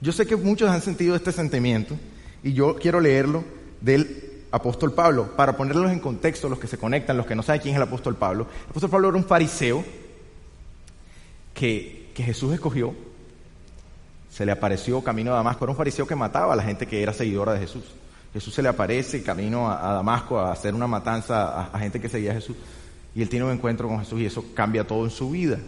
Yo 0.00 0.12
sé 0.12 0.26
que 0.26 0.36
muchos 0.36 0.70
han 0.70 0.82
sentido 0.82 1.14
este 1.14 1.32
sentimiento 1.32 1.96
y 2.42 2.52
yo 2.52 2.76
quiero 2.76 3.00
leerlo 3.00 3.44
del 3.80 4.44
apóstol 4.50 4.92
Pablo 4.92 5.34
para 5.34 5.56
ponerlos 5.56 5.90
en 5.90 5.98
contexto, 5.98 6.48
los 6.48 6.58
que 6.58 6.66
se 6.66 6.78
conectan, 6.78 7.16
los 7.16 7.26
que 7.26 7.34
no 7.34 7.42
saben 7.42 7.60
quién 7.60 7.74
es 7.74 7.76
el 7.76 7.88
apóstol 7.88 8.16
Pablo. 8.16 8.46
El 8.64 8.70
apóstol 8.70 8.90
Pablo 8.90 9.08
era 9.08 9.16
un 9.16 9.24
fariseo 9.24 9.84
que, 11.54 12.12
Jesús 12.14 12.52
escogió, 12.54 12.94
se 14.30 14.46
le 14.46 14.52
apareció 14.52 15.02
camino 15.02 15.32
a 15.32 15.36
Damasco, 15.36 15.64
era 15.64 15.72
un 15.72 15.76
fariseo 15.76 16.06
que 16.06 16.14
mataba 16.14 16.52
a 16.52 16.56
la 16.56 16.62
gente 16.62 16.86
que 16.86 17.02
era 17.02 17.12
seguidora 17.12 17.54
de 17.54 17.60
Jesús. 17.60 17.84
Jesús 18.34 18.52
se 18.52 18.60
le 18.60 18.68
aparece 18.68 19.22
camino 19.22 19.70
a, 19.70 19.94
Damasco 19.94 20.38
a 20.38 20.52
hacer 20.52 20.74
una 20.74 20.86
matanza 20.86 21.48
a, 21.48 21.70
a 21.72 21.78
gente 21.78 21.98
que 21.98 22.10
seguía 22.10 22.32
a 22.32 22.34
Jesús 22.34 22.56
y 23.14 23.22
él 23.22 23.30
tiene 23.30 23.46
un 23.46 23.52
encuentro 23.52 23.88
con 23.88 24.00
Jesús 24.00 24.20
y 24.20 24.26
eso 24.26 24.44
cambia 24.54 24.86
todo 24.86 25.04
en 25.04 25.10
su 25.10 25.30
vida. 25.30 25.58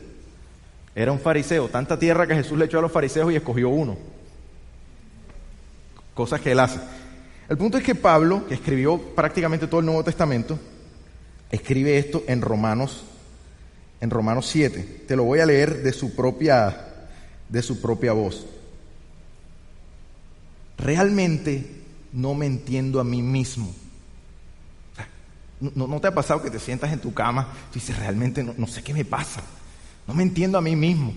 Era 0.94 1.12
un 1.12 1.20
fariseo, 1.20 1.68
tanta 1.68 1.99
tierra 1.99 2.26
que 2.26 2.35
Jesús 2.35 2.58
le 2.58 2.66
echó 2.66 2.78
a 2.78 2.82
los 2.82 2.92
fariseos 2.92 3.32
y 3.32 3.37
escogió 3.37 3.70
uno 3.70 3.96
cosas 6.16 6.40
que 6.40 6.50
él 6.50 6.58
hace. 6.58 6.80
El 7.49 7.58
punto 7.58 7.78
es 7.78 7.85
que 7.85 7.94
Pablo, 7.94 8.46
que 8.49 8.54
escribió 8.54 8.99
prácticamente 8.99 9.68
todo 9.68 9.80
el 9.80 9.87
Nuevo 9.87 10.02
Testamento, 10.02 10.58
escribe 11.50 11.99
esto 11.99 12.25
en 12.26 12.40
Romanos, 12.40 13.04
en 14.00 14.11
Romanos 14.11 14.46
7. 14.46 15.04
Te 15.06 15.14
lo 15.14 15.25
voy 15.25 15.40
a 15.40 15.46
leer 15.46 15.82
de 15.82 15.92
su 15.92 16.16
propia, 16.16 16.75
de 17.49 17.62
su 17.62 17.80
propia 17.80 18.12
voz. 18.12 18.46
realmente 20.78 21.75
no 22.16 22.35
me 22.35 22.46
entiendo 22.46 22.99
a 22.99 23.04
mí 23.04 23.20
mismo. 23.20 23.73
¿No, 25.61 26.00
te 26.00 26.08
ha 26.08 26.14
pasado 26.14 26.42
que 26.42 26.50
te 26.50 26.58
sientas 26.58 26.92
en 26.92 26.99
tu 26.99 27.12
cama 27.12 27.49
y 27.70 27.75
dices, 27.75 27.96
realmente 27.99 28.42
no 28.42 28.66
sé 28.66 28.82
qué 28.82 28.94
me 28.94 29.04
pasa? 29.04 29.42
No 30.06 30.14
me 30.14 30.23
entiendo 30.23 30.56
a 30.56 30.62
mí 30.62 30.75
mismo. 30.76 31.14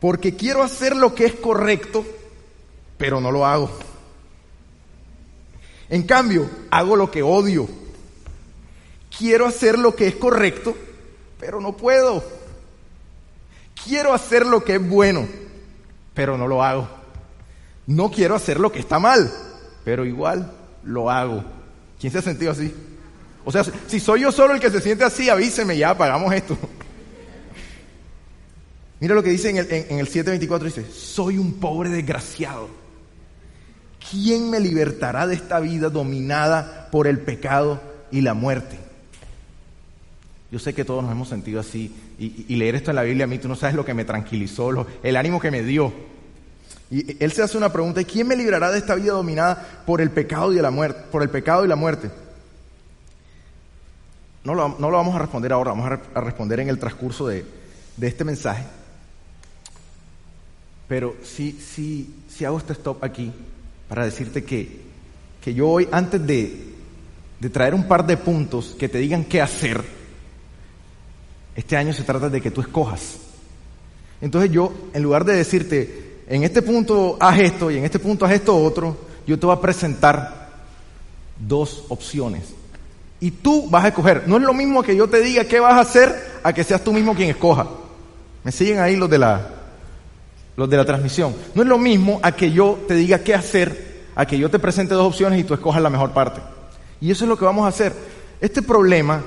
Porque 0.00 0.36
quiero 0.36 0.62
hacer 0.62 0.94
lo 0.94 1.14
que 1.14 1.24
es 1.24 1.34
correcto, 1.34 2.04
pero 2.98 3.22
no 3.22 3.32
lo 3.32 3.46
hago. 3.46 3.70
En 5.88 6.02
cambio, 6.02 6.48
hago 6.70 6.94
lo 6.94 7.10
que 7.10 7.22
odio. 7.22 7.66
Quiero 9.16 9.46
hacer 9.46 9.78
lo 9.78 9.96
que 9.96 10.08
es 10.08 10.16
correcto, 10.16 10.76
pero 11.40 11.58
no 11.58 11.74
puedo. 11.74 12.22
Quiero 13.82 14.12
hacer 14.12 14.44
lo 14.44 14.62
que 14.62 14.74
es 14.74 14.88
bueno, 14.88 15.26
pero 16.12 16.36
no 16.36 16.46
lo 16.46 16.62
hago. 16.62 16.97
No 17.88 18.10
quiero 18.10 18.34
hacer 18.34 18.60
lo 18.60 18.70
que 18.70 18.80
está 18.80 18.98
mal, 18.98 19.32
pero 19.82 20.04
igual 20.04 20.52
lo 20.84 21.10
hago. 21.10 21.42
¿Quién 21.98 22.12
se 22.12 22.18
ha 22.18 22.22
sentido 22.22 22.52
así? 22.52 22.70
O 23.46 23.50
sea, 23.50 23.64
si 23.64 23.98
soy 23.98 24.20
yo 24.20 24.30
solo 24.30 24.52
el 24.52 24.60
que 24.60 24.70
se 24.70 24.82
siente 24.82 25.04
así, 25.04 25.30
avíseme, 25.30 25.74
ya 25.74 25.88
apagamos 25.88 26.30
esto. 26.34 26.56
Mira 29.00 29.14
lo 29.14 29.22
que 29.22 29.30
dice 29.30 29.48
en 29.48 29.56
el, 29.56 29.66
en, 29.72 29.98
el 30.00 30.06
724, 30.06 30.66
dice, 30.66 30.84
soy 30.92 31.38
un 31.38 31.54
pobre 31.54 31.88
desgraciado. 31.88 32.68
¿Quién 34.10 34.50
me 34.50 34.60
libertará 34.60 35.26
de 35.26 35.36
esta 35.36 35.58
vida 35.58 35.88
dominada 35.88 36.90
por 36.92 37.06
el 37.06 37.20
pecado 37.20 37.80
y 38.10 38.20
la 38.20 38.34
muerte? 38.34 38.78
Yo 40.52 40.58
sé 40.58 40.74
que 40.74 40.84
todos 40.84 41.02
nos 41.02 41.12
hemos 41.12 41.30
sentido 41.30 41.58
así 41.58 41.94
y, 42.18 42.54
leer 42.54 42.74
esto 42.74 42.90
en 42.90 42.96
la 42.96 43.02
Biblia 43.02 43.24
a 43.24 43.28
mí 43.28 43.38
tú 43.38 43.48
no 43.48 43.56
sabes 43.56 43.74
lo 43.74 43.86
que 43.86 43.94
me 43.94 44.04
tranquilizó, 44.04 44.86
el 45.02 45.16
ánimo 45.16 45.40
que 45.40 45.50
me 45.50 45.62
dio. 45.62 46.17
Y 46.90 47.22
él 47.22 47.32
se 47.32 47.42
hace 47.42 47.58
una 47.58 47.72
pregunta, 47.72 48.02
¿quién 48.04 48.26
me 48.26 48.36
librará 48.36 48.70
de 48.70 48.78
esta 48.78 48.94
vida 48.94 49.12
dominada 49.12 49.82
por 49.84 50.00
el 50.00 50.10
pecado 50.10 50.52
y 50.52 50.56
la 50.56 50.70
muerte? 50.70 51.00
Por 51.10 51.22
el 51.22 51.28
pecado 51.28 51.64
y 51.64 51.68
la 51.68 51.76
muerte. 51.76 52.10
No 54.44 54.54
lo, 54.54 54.78
vamos 54.78 55.14
a 55.14 55.18
responder 55.18 55.52
ahora, 55.52 55.72
vamos 55.72 56.00
a, 56.14 56.20
responder 56.20 56.60
en 56.60 56.70
el 56.70 56.78
transcurso 56.78 57.26
de, 57.26 57.44
este 58.00 58.24
mensaje. 58.24 58.64
Pero 60.88 61.16
sí, 61.22 61.60
sí, 61.60 62.14
sí 62.30 62.46
hago 62.46 62.56
este 62.56 62.72
stop 62.72 63.04
aquí 63.04 63.30
para 63.88 64.06
decirte 64.06 64.42
que, 64.44 64.80
que 65.42 65.52
yo 65.52 65.68
hoy, 65.68 65.86
antes 65.92 66.26
de, 66.26 66.72
de 67.38 67.50
traer 67.50 67.74
un 67.74 67.86
par 67.86 68.06
de 68.06 68.16
puntos 68.16 68.74
que 68.78 68.88
te 68.88 68.96
digan 68.96 69.24
qué 69.24 69.42
hacer, 69.42 69.84
este 71.54 71.76
año 71.76 71.92
se 71.92 72.04
trata 72.04 72.30
de 72.30 72.40
que 72.40 72.50
tú 72.50 72.62
escojas. 72.62 73.18
Entonces 74.22 74.50
yo, 74.50 74.72
en 74.94 75.02
lugar 75.02 75.26
de 75.26 75.34
decirte, 75.34 76.07
en 76.28 76.44
este 76.44 76.60
punto 76.62 77.16
haz 77.18 77.38
esto 77.38 77.70
y 77.70 77.78
en 77.78 77.84
este 77.84 77.98
punto 77.98 78.26
haz 78.26 78.32
esto 78.32 78.56
otro, 78.56 78.96
yo 79.26 79.38
te 79.38 79.46
voy 79.46 79.56
a 79.56 79.60
presentar 79.60 80.48
dos 81.38 81.84
opciones 81.88 82.54
y 83.20 83.30
tú 83.30 83.68
vas 83.68 83.84
a 83.84 83.88
escoger. 83.88 84.24
No 84.26 84.36
es 84.36 84.42
lo 84.42 84.52
mismo 84.52 84.82
que 84.82 84.94
yo 84.94 85.08
te 85.08 85.20
diga 85.20 85.44
qué 85.44 85.58
vas 85.58 85.74
a 85.74 85.80
hacer 85.80 86.14
a 86.42 86.52
que 86.52 86.64
seas 86.64 86.84
tú 86.84 86.92
mismo 86.92 87.14
quien 87.14 87.30
escoja. 87.30 87.66
¿Me 88.44 88.52
siguen 88.52 88.78
ahí 88.78 88.96
los 88.96 89.08
de 89.10 89.18
la, 89.18 89.48
los 90.56 90.68
de 90.68 90.76
la 90.76 90.84
transmisión? 90.84 91.34
No 91.54 91.62
es 91.62 91.68
lo 91.68 91.78
mismo 91.78 92.20
a 92.22 92.32
que 92.32 92.52
yo 92.52 92.78
te 92.86 92.94
diga 92.94 93.20
qué 93.20 93.34
hacer, 93.34 94.04
a 94.14 94.26
que 94.26 94.38
yo 94.38 94.50
te 94.50 94.58
presente 94.58 94.94
dos 94.94 95.06
opciones 95.06 95.40
y 95.40 95.44
tú 95.44 95.54
escojas 95.54 95.82
la 95.82 95.90
mejor 95.90 96.12
parte. 96.12 96.40
Y 97.00 97.10
eso 97.10 97.24
es 97.24 97.28
lo 97.28 97.38
que 97.38 97.44
vamos 97.44 97.64
a 97.64 97.68
hacer. 97.68 97.92
Este 98.40 98.62
problema 98.62 99.22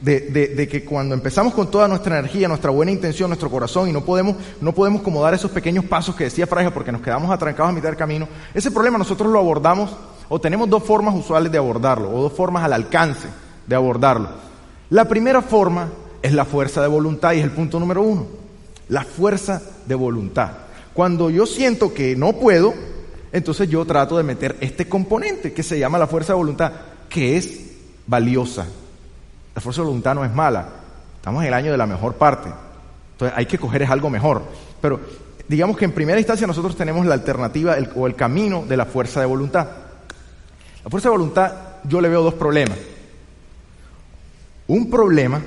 de, 0.00 0.20
de, 0.20 0.68
que 0.68 0.84
cuando 0.84 1.14
empezamos 1.14 1.52
con 1.52 1.70
toda 1.70 1.86
nuestra 1.86 2.18
energía, 2.18 2.48
nuestra 2.48 2.70
buena 2.70 2.90
intención, 2.90 3.28
nuestro 3.28 3.50
corazón 3.50 3.88
y 3.88 3.92
no 3.92 4.02
podemos, 4.02 4.36
no 4.60 4.72
podemos 4.72 5.02
como 5.02 5.22
dar 5.22 5.34
esos 5.34 5.50
pequeños 5.50 5.84
pasos 5.84 6.14
que 6.14 6.24
decía 6.24 6.46
Fraga 6.46 6.70
porque 6.72 6.90
nos 6.90 7.02
quedamos 7.02 7.30
atrancados 7.30 7.70
a 7.70 7.74
mitad 7.74 7.88
del 7.88 7.98
camino, 7.98 8.26
ese 8.54 8.70
problema 8.70 8.96
nosotros 8.96 9.30
lo 9.30 9.38
abordamos 9.38 9.94
o 10.28 10.40
tenemos 10.40 10.70
dos 10.70 10.84
formas 10.84 11.14
usuales 11.14 11.52
de 11.52 11.58
abordarlo, 11.58 12.10
o 12.10 12.22
dos 12.22 12.32
formas 12.32 12.64
al 12.64 12.72
alcance 12.72 13.28
de 13.66 13.76
abordarlo. 13.76 14.28
La 14.88 15.06
primera 15.06 15.42
forma 15.42 15.88
es 16.22 16.32
la 16.32 16.44
fuerza 16.44 16.80
de 16.80 16.88
voluntad 16.88 17.32
y 17.32 17.38
es 17.38 17.44
el 17.44 17.50
punto 17.50 17.78
número 17.78 18.02
uno. 18.02 18.26
La 18.88 19.04
fuerza 19.04 19.60
de 19.86 19.94
voluntad. 19.94 20.50
Cuando 20.94 21.30
yo 21.30 21.46
siento 21.46 21.92
que 21.92 22.16
no 22.16 22.32
puedo, 22.34 22.74
entonces 23.32 23.68
yo 23.68 23.84
trato 23.84 24.16
de 24.16 24.22
meter 24.22 24.56
este 24.60 24.88
componente 24.88 25.52
que 25.52 25.62
se 25.62 25.78
llama 25.78 25.98
la 25.98 26.06
fuerza 26.06 26.32
de 26.32 26.38
voluntad, 26.38 26.72
que 27.08 27.36
es 27.36 27.60
valiosa. 28.06 28.66
La 29.54 29.60
fuerza 29.60 29.82
de 29.82 29.86
voluntad 29.86 30.14
no 30.14 30.24
es 30.24 30.32
mala. 30.32 30.68
Estamos 31.16 31.42
en 31.42 31.48
el 31.48 31.54
año 31.54 31.70
de 31.70 31.76
la 31.76 31.86
mejor 31.86 32.14
parte. 32.14 32.50
Entonces 33.12 33.36
hay 33.36 33.46
que 33.46 33.58
coger 33.58 33.82
es 33.82 33.90
algo 33.90 34.08
mejor. 34.08 34.42
Pero 34.80 35.00
digamos 35.48 35.76
que 35.76 35.84
en 35.84 35.92
primera 35.92 36.18
instancia 36.18 36.46
nosotros 36.46 36.76
tenemos 36.76 37.04
la 37.06 37.14
alternativa 37.14 37.76
o 37.94 38.06
el 38.06 38.14
camino 38.14 38.64
de 38.66 38.76
la 38.76 38.86
fuerza 38.86 39.20
de 39.20 39.26
voluntad. 39.26 39.68
La 40.84 40.90
fuerza 40.90 41.08
de 41.08 41.16
voluntad, 41.16 41.52
yo 41.84 42.00
le 42.00 42.08
veo 42.08 42.22
dos 42.22 42.34
problemas. 42.34 42.78
Un 44.66 44.88
problema 44.88 45.42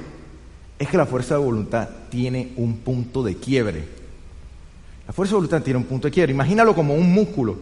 es 0.77 0.87
que 0.87 0.97
la 0.97 1.05
fuerza 1.05 1.35
de 1.35 1.43
voluntad 1.43 1.87
tiene 2.09 2.51
un 2.57 2.77
punto 2.77 3.23
de 3.23 3.37
quiebre. 3.37 3.87
La 5.07 5.13
fuerza 5.13 5.31
de 5.31 5.35
voluntad 5.35 5.61
tiene 5.61 5.77
un 5.77 5.85
punto 5.85 6.07
de 6.07 6.11
quiebre. 6.11 6.33
Imagínalo 6.33 6.75
como 6.75 6.93
un 6.93 7.11
músculo. 7.11 7.57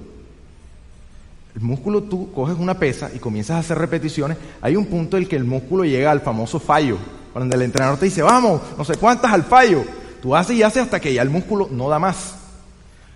El 1.56 1.62
músculo 1.62 2.04
tú 2.04 2.32
coges 2.32 2.58
una 2.58 2.80
pesa 2.80 3.10
y 3.14 3.20
comienzas 3.20 3.58
a 3.58 3.60
hacer 3.60 3.78
repeticiones. 3.78 4.38
Hay 4.62 4.76
un 4.76 4.86
punto 4.86 5.18
en 5.18 5.24
el 5.24 5.30
que 5.30 5.36
el 5.36 5.44
músculo 5.44 5.84
llega 5.84 6.12
al 6.12 6.22
famoso 6.22 6.60
fallo. 6.60 6.98
Cuando 7.34 7.56
el 7.56 7.62
entrenador 7.62 8.00
te 8.00 8.06
dice, 8.06 8.22
vamos, 8.22 8.62
no 8.78 8.86
sé 8.86 8.96
cuántas 8.96 9.32
al 9.32 9.44
fallo. 9.44 9.84
Tú 10.22 10.36
haces 10.36 10.56
y 10.56 10.64
haces 10.64 10.84
hasta 10.84 11.00
que 11.00 11.14
ya 11.14 11.22
el 11.22 11.30
músculo 11.30 11.68
no 11.72 11.90
da 11.90 12.00
más. 12.00 12.36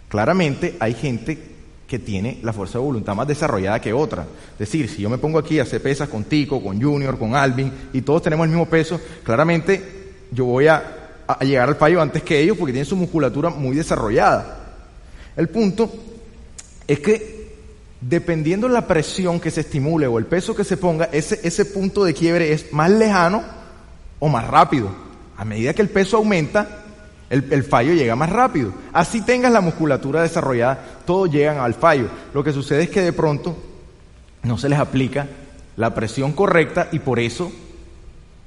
Claramente 0.09 0.75
hay 0.79 0.93
gente 0.93 1.55
que 1.87 1.99
tiene 1.99 2.39
la 2.41 2.51
fuerza 2.51 2.79
de 2.79 2.83
voluntad 2.85 3.15
más 3.15 3.27
desarrollada 3.27 3.79
que 3.79 3.93
otra. 3.93 4.25
Es 4.53 4.59
decir, 4.59 4.89
si 4.89 5.01
yo 5.01 5.09
me 5.09 5.17
pongo 5.17 5.37
aquí 5.37 5.59
a 5.59 5.63
hacer 5.63 5.81
pesas 5.81 6.09
con 6.09 6.23
Tico, 6.23 6.61
con 6.61 6.81
Junior, 6.81 7.17
con 7.17 7.35
Alvin, 7.35 7.71
y 7.93 8.01
todos 8.01 8.23
tenemos 8.23 8.45
el 8.45 8.49
mismo 8.49 8.65
peso, 8.65 8.99
claramente 9.23 10.05
yo 10.31 10.45
voy 10.45 10.67
a, 10.67 11.01
llegar 11.41 11.69
al 11.69 11.75
fallo 11.75 12.01
antes 12.01 12.23
que 12.23 12.39
ellos 12.39 12.57
porque 12.57 12.71
tienen 12.71 12.85
su 12.85 12.95
musculatura 12.95 13.49
muy 13.49 13.75
desarrollada. 13.75 14.75
El 15.35 15.49
punto 15.49 15.91
es 16.87 16.99
que 16.99 17.34
dependiendo 18.07 18.67
de 18.67 18.73
la 18.73 18.85
presión 18.85 19.39
que 19.39 19.49
se 19.49 19.61
estimule 19.61 20.05
o 20.05 20.19
el 20.19 20.25
peso 20.25 20.55
que 20.55 20.63
se 20.63 20.77
ponga, 20.77 21.09
ese, 21.11 21.39
ese 21.43 21.65
punto 21.65 22.03
de 22.03 22.13
quiebre 22.13 22.53
es 22.53 22.71
más 22.71 22.91
lejano 22.91 23.43
o 24.19 24.29
más 24.29 24.47
rápido. 24.47 24.89
A 25.37 25.43
medida 25.43 25.73
que 25.73 25.81
el 25.81 25.89
peso 25.89 26.17
aumenta, 26.17 26.83
el, 27.29 27.63
fallo 27.63 27.93
llega 27.93 28.15
más 28.15 28.29
rápido. 28.29 28.71
Así 28.93 29.21
tengas 29.21 29.51
la 29.51 29.61
musculatura 29.61 30.21
desarrollada, 30.21 31.01
todos 31.05 31.31
llegan 31.31 31.57
al 31.57 31.73
fallo. 31.73 32.07
Lo 32.33 32.43
que 32.43 32.53
sucede 32.53 32.83
es 32.83 32.89
que 32.89 33.01
de 33.01 33.11
pronto 33.11 33.57
no 34.43 34.57
se 34.57 34.69
les 34.69 34.79
aplica 34.79 35.27
la 35.75 35.93
presión 35.95 36.31
correcta 36.33 36.89
y 36.91 36.99
por 36.99 37.19
eso 37.19 37.51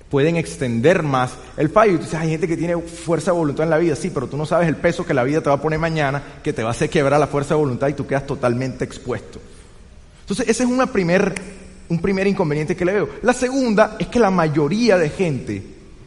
pueden 0.08 0.36
extender 0.36 1.02
más 1.02 1.32
el 1.56 1.68
fallo. 1.68 1.92
Entonces 1.92 2.14
hay 2.14 2.30
gente 2.30 2.46
que 2.46 2.56
tiene 2.56 2.78
fuerza 2.78 3.32
de 3.32 3.38
voluntad 3.38 3.64
en 3.64 3.70
la 3.70 3.78
vida, 3.78 3.96
sí, 3.96 4.10
pero 4.14 4.28
tú 4.28 4.36
no 4.36 4.46
sabes 4.46 4.68
el 4.68 4.76
peso 4.76 5.04
que 5.04 5.14
la 5.14 5.24
vida 5.24 5.40
te 5.40 5.50
va 5.50 5.56
a 5.56 5.60
poner 5.60 5.80
mañana, 5.80 6.22
que 6.44 6.52
te 6.52 6.62
va 6.62 6.68
a 6.68 6.72
hacer 6.72 6.88
quebrar 6.88 7.18
la 7.18 7.26
fuerza 7.26 7.54
de 7.54 7.60
voluntad 7.60 7.88
y 7.88 7.94
tú 7.94 8.06
quedas 8.06 8.26
totalmente 8.26 8.84
expuesto. 8.84 9.40
Entonces 10.28 10.46
ese 10.48 10.64
es 10.64 10.88
primer, 10.90 11.34
un 11.88 11.98
primer 12.00 12.26
inconveniente 12.26 12.76
que 12.76 12.84
le 12.84 12.92
veo. 12.92 13.08
La 13.22 13.32
segunda 13.32 13.96
es 13.98 14.08
que 14.08 14.18
la 14.18 14.30
mayoría 14.30 14.98
de 14.98 15.08
gente 15.08 15.62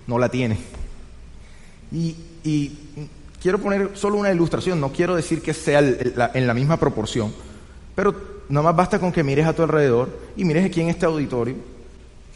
no 0.05 0.19
la 0.19 0.29
tiene. 0.29 0.59
Y 1.91 2.77
quiero 3.41 3.57
poner 3.57 3.89
solo 3.95 4.17
una 4.17 4.31
ilustración, 4.31 4.79
no 4.79 4.91
quiero 4.91 5.15
decir 5.15 5.41
que 5.41 5.55
sea 5.55 5.79
en 5.79 6.45
la 6.45 6.53
misma 6.53 6.77
proporción, 6.77 7.33
pero 7.95 8.43
no 8.47 8.61
más 8.61 8.75
basta 8.75 8.99
con 8.99 9.11
que 9.11 9.23
mires 9.23 9.47
a 9.47 9.53
tu 9.53 9.63
alrededor 9.63 10.15
y 10.37 10.45
mires 10.45 10.65
aquí 10.65 10.81
en 10.81 10.89
este 10.89 11.07
auditorio 11.07 11.55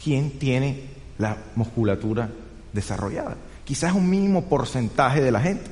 quién 0.02 0.32
tiene 0.38 0.80
la 1.18 1.36
musculatura 1.54 2.28
desarrollada. 2.72 3.36
Quizás 3.64 3.92
un 3.92 4.10
mínimo 4.10 4.46
porcentaje 4.46 5.22
de 5.22 5.30
la 5.30 5.40
gente. 5.40 5.70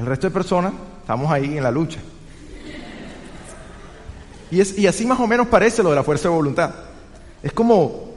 El 0.00 0.06
resto 0.06 0.26
de 0.26 0.32
personas 0.32 0.72
estamos 1.00 1.30
ahí 1.30 1.56
en 1.56 1.62
la 1.62 1.70
lucha. 1.70 2.00
Y, 4.50 4.60
es, 4.60 4.78
y 4.78 4.86
así 4.86 5.06
más 5.06 5.20
o 5.20 5.26
menos 5.26 5.48
parece 5.48 5.82
lo 5.82 5.90
de 5.90 5.96
la 5.96 6.04
fuerza 6.04 6.28
de 6.28 6.34
voluntad. 6.34 6.74
Es 7.42 7.52
como, 7.52 8.14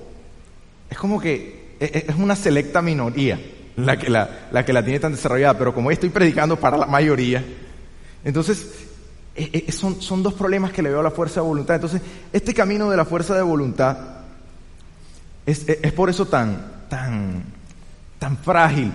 es 0.90 0.98
como 0.98 1.20
que 1.20 1.76
es 1.80 2.16
una 2.16 2.36
selecta 2.36 2.82
minoría 2.82 3.40
la 3.76 3.98
que 3.98 4.10
la, 4.10 4.66
que 4.66 4.74
la 4.74 4.84
tiene 4.84 5.00
tan 5.00 5.12
desarrollada, 5.12 5.58
pero 5.58 5.74
como 5.74 5.92
estoy 5.92 6.10
predicando 6.10 6.58
para 6.58 6.78
la 6.78 6.86
mayoría, 6.86 7.44
entonces 8.24 8.68
e, 9.36 9.66
e, 9.68 9.72
son, 9.72 10.02
son 10.02 10.22
dos 10.22 10.34
problemas 10.34 10.72
que 10.72 10.82
le 10.82 10.90
veo 10.90 11.00
a 11.00 11.04
la 11.04 11.12
fuerza 11.12 11.42
de 11.42 11.48
voluntad. 11.48 11.76
Entonces, 11.76 12.02
este 12.34 12.54
camino 12.54 12.90
de 12.90 12.98
la 12.98 13.06
fuerza 13.06 13.36
de 13.36 13.42
voluntad 13.42 13.98
es, 15.46 15.68
e, 15.68 15.80
es 15.82 15.94
por 15.94 16.10
eso 16.10 16.28
tan, 16.28 16.86
tan, 16.90 17.44
tan 18.20 18.38
frágil, 18.38 18.92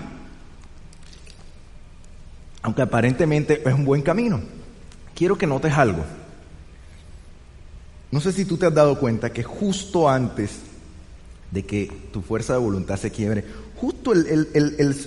aunque 2.61 2.81
aparentemente 2.81 3.61
es 3.65 3.73
un 3.73 3.85
buen 3.85 4.01
camino. 4.01 4.39
Quiero 5.15 5.37
que 5.37 5.47
notes 5.47 5.73
algo. 5.73 6.05
No 8.11 8.21
sé 8.21 8.31
si 8.31 8.45
tú 8.45 8.57
te 8.57 8.65
has 8.65 8.73
dado 8.73 8.99
cuenta 8.99 9.31
que 9.31 9.43
justo 9.43 10.09
antes 10.09 10.51
de 11.51 11.65
que 11.65 11.91
tu 12.11 12.21
fuerza 12.21 12.53
de 12.53 12.59
voluntad 12.59 12.97
se 12.97 13.11
quiebre, 13.11 13.43
justo 13.75 14.13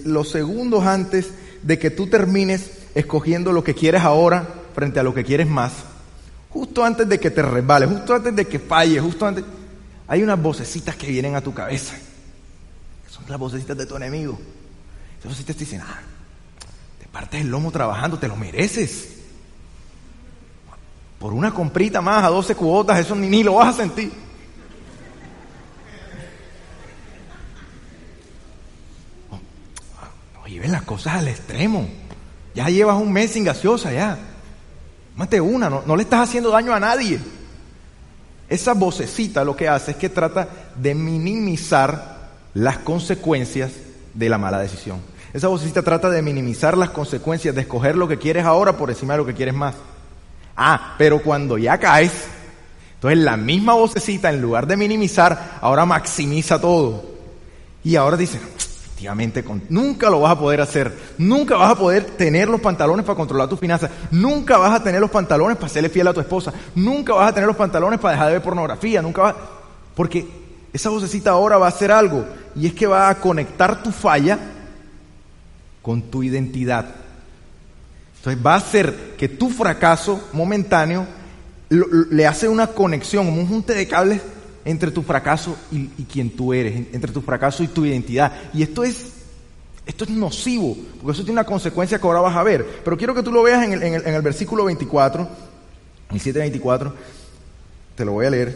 los 0.05 0.31
segundos 0.31 0.85
antes 0.85 1.31
de 1.63 1.79
que 1.79 1.91
tú 1.91 2.07
termines 2.07 2.71
escogiendo 2.95 3.53
lo 3.53 3.65
que 3.65 3.75
quieres 3.75 4.03
ahora 4.03 4.47
frente 4.75 5.01
a 5.01 5.03
lo 5.03 5.15
que 5.15 5.25
quieres 5.25 5.49
más, 5.49 5.73
justo 6.51 6.85
antes 6.85 7.09
de 7.09 7.19
que 7.19 7.31
te 7.31 7.43
resbales, 7.43 7.89
justo 7.89 8.15
antes 8.15 8.35
de 8.37 8.47
que 8.47 8.59
falles, 8.59 9.03
justo 9.03 9.27
antes, 9.27 9.45
hay 10.07 10.23
unas 10.23 10.41
vocecitas 10.41 10.97
que 10.97 11.07
vienen 11.07 11.37
a 11.37 11.41
tu 11.41 11.55
cabeza. 11.55 11.95
Son 13.09 13.25
las 13.29 13.39
vocecitas 13.39 13.77
de 13.77 13.87
tu 13.87 13.97
enemigo. 13.97 14.39
Esas 15.19 15.33
vocecitas 15.33 15.57
te 15.57 15.65
dicen, 15.65 15.81
ah, 15.83 16.01
te 16.99 17.07
partes 17.09 17.41
el 17.41 17.49
lomo 17.49 17.71
trabajando, 17.71 18.19
te 18.19 18.29
lo 18.29 18.37
mereces. 18.37 19.20
Por 21.21 21.35
una 21.35 21.53
comprita 21.53 22.01
más 22.01 22.25
a 22.25 22.29
12 22.29 22.55
cuotas, 22.55 22.99
eso 22.99 23.15
ni, 23.15 23.29
ni 23.29 23.43
lo 23.43 23.57
vas 23.57 23.75
a 23.75 23.83
sentir. 23.83 24.11
Oye, 30.43 30.59
ven 30.59 30.73
las 30.73 30.81
cosas 30.83 31.17
al 31.17 31.29
extremo. 31.29 31.87
Ya 32.55 32.71
llevas 32.71 32.97
un 32.97 33.13
mes 33.13 33.33
sin 33.33 33.45
gaseosa, 33.45 33.93
ya. 33.93 34.19
Mate 35.15 35.43
una, 35.43 35.69
no, 35.69 35.83
no 35.85 35.95
le 35.95 36.05
estás 36.05 36.27
haciendo 36.27 36.51
daño 36.51 36.73
a 36.73 36.81
nadie. 36.81 37.21
Esa 38.49 38.73
vocecita 38.73 39.45
lo 39.45 39.55
que 39.55 39.69
hace 39.69 39.91
es 39.91 39.99
que 39.99 40.09
trata 40.09 40.49
de 40.75 40.95
minimizar 40.95 42.31
las 42.55 42.79
consecuencias 42.79 43.73
de 44.15 44.29
la 44.31 44.39
mala 44.39 44.59
decisión. 44.59 45.01
Esa 45.35 45.49
vocecita 45.49 45.83
trata 45.83 46.09
de 46.09 46.23
minimizar 46.23 46.79
las 46.79 46.89
consecuencias 46.89 47.55
de 47.55 47.61
escoger 47.61 47.95
lo 47.95 48.09
que 48.09 48.19
quieres 48.19 48.47
ahora 48.47 48.79
por 48.79 48.89
encima 48.89 49.13
de 49.13 49.19
lo 49.19 49.27
que 49.27 49.35
quieres 49.35 49.55
más. 49.55 49.75
Ah, 50.63 50.95
pero 50.99 51.23
cuando 51.23 51.57
ya 51.57 51.79
caes, 51.79 52.13
entonces 52.97 53.19
la 53.21 53.39
misma 53.39 53.73
vocecita, 53.73 54.29
en 54.29 54.43
lugar 54.43 54.67
de 54.67 54.77
minimizar, 54.77 55.57
ahora 55.63 55.87
maximiza 55.87 56.61
todo. 56.61 57.03
Y 57.83 57.97
ahora 57.97 58.19
dice, 58.19 58.37
efectivamente, 58.37 59.43
nunca 59.71 60.11
lo 60.11 60.21
vas 60.21 60.33
a 60.33 60.39
poder 60.39 60.61
hacer. 60.61 60.95
Nunca 61.17 61.57
vas 61.57 61.71
a 61.71 61.77
poder 61.77 62.05
tener 62.05 62.47
los 62.51 62.61
pantalones 62.61 63.07
para 63.07 63.17
controlar 63.17 63.49
tus 63.49 63.59
finanzas. 63.59 63.91
Nunca 64.11 64.59
vas 64.59 64.79
a 64.79 64.85
tener 64.85 65.01
los 65.01 65.11
pantalones 65.11 65.57
para 65.57 65.71
serle 65.71 65.89
fiel 65.89 66.09
a 66.09 66.13
tu 66.13 66.21
esposa. 66.21 66.53
Nunca 66.75 67.15
vas 67.15 67.31
a 67.31 67.33
tener 67.33 67.47
los 67.47 67.57
pantalones 67.57 67.99
para 67.99 68.13
dejar 68.13 68.27
de 68.27 68.35
ver 68.35 68.43
pornografía. 68.43 69.01
Nunca 69.01 69.23
vas... 69.23 69.35
Porque 69.95 70.29
esa 70.75 70.91
vocecita 70.91 71.31
ahora 71.31 71.57
va 71.57 71.65
a 71.65 71.71
hacer 71.71 71.91
algo. 71.91 72.27
Y 72.55 72.67
es 72.67 72.75
que 72.75 72.87
va 72.87 73.09
a 73.09 73.15
conectar 73.15 73.83
tu 73.83 73.93
falla 73.93 74.39
con 75.81 76.03
tu 76.03 76.23
identidad. 76.23 77.00
Entonces 78.21 78.47
va 78.47 78.53
a 78.53 78.59
hacer 78.59 79.15
que 79.17 79.31
tu 79.31 79.49
fracaso 79.49 80.29
momentáneo 80.35 81.07
le 81.71 82.27
hace 82.27 82.49
una 82.49 82.67
conexión, 82.67 83.27
un 83.29 83.47
junte 83.47 83.73
de 83.73 83.89
cables 83.89 84.21
entre 84.67 84.91
tu 84.91 85.03
fracaso 85.03 85.57
y, 85.73 85.87
quien 86.05 86.29
tú 86.29 86.53
eres, 86.53 86.89
entre 86.93 87.13
tu 87.13 87.23
fracaso 87.23 87.63
y 87.63 87.69
tu 87.69 87.87
identidad. 87.87 88.31
Y 88.53 88.63
esto 88.63 88.85
es, 88.85 89.07
esto 89.87 90.05
es 90.05 90.11
nocivo, 90.11 90.77
porque 91.01 91.13
eso 91.13 91.23
tiene 91.23 91.41
una 91.41 91.45
consecuencia 91.45 91.99
que 91.99 92.07
ahora 92.07 92.21
vas 92.21 92.37
a 92.37 92.43
ver. 92.43 92.67
Pero 92.85 92.99
quiero 92.99 93.15
que 93.15 93.23
tú 93.23 93.33
lo 93.33 93.43
veas 93.43 93.65
en 93.65 93.73
el, 93.73 93.83
en 93.83 93.95
el, 93.95 94.07
en 94.07 94.15
el 94.15 94.21
versículo 94.21 94.67
24, 94.67 95.23
el 96.11 96.21
724, 96.21 96.95
te 97.95 98.05
lo 98.05 98.13
voy 98.13 98.27
a 98.27 98.31
leer. 98.31 98.55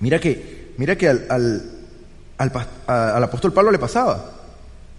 Mira 0.00 0.18
que, 0.18 0.72
mira 0.78 0.96
que 0.96 1.10
al, 1.10 1.26
al, 1.28 2.52
al 2.86 3.22
apóstol 3.22 3.52
Pablo 3.52 3.70
le 3.70 3.78
pasaba. 3.78 4.41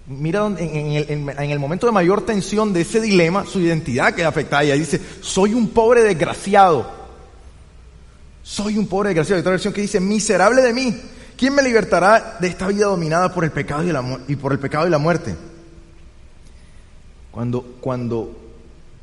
Mira 0.06 0.46
en, 0.46 1.30
el, 1.40 1.60
momento 1.60 1.86
de 1.86 1.94
mayor 1.94 2.26
tensión 2.26 2.74
de 2.74 2.82
ese 2.82 3.00
dilema, 3.00 3.46
su 3.46 3.62
identidad 3.62 4.14
queda 4.14 4.28
afectada. 4.28 4.62
Ahí 4.62 4.80
dice, 4.80 5.00
soy 5.22 5.54
un 5.54 5.70
pobre 5.70 6.02
desgraciado. 6.02 6.92
Soy 8.42 8.78
un 8.78 8.88
pobre 8.88 9.10
desgraciado. 9.10 9.38
Hay 9.38 9.42
otra 9.42 9.52
versión 9.52 9.74
que 9.74 9.82
dice, 9.82 10.02
miserable 10.02 10.62
de 10.62 10.74
mí. 10.74 11.02
¿Quién 11.38 11.56
me 11.56 11.64
libertará 11.64 12.38
de 12.40 12.48
esta 12.48 12.68
vida 12.68 12.86
dominada 12.86 13.34
por 13.34 13.46
el 13.46 13.52
pecado 13.52 13.84
y, 13.84 13.92
la, 13.92 14.20
y 14.28 14.36
por 14.36 14.52
el 14.52 14.60
pecado 14.60 14.86
y 14.86 14.90
la 14.90 14.98
muerte? 14.98 15.36
Cuando, 17.32 17.62
cuando 17.80 18.43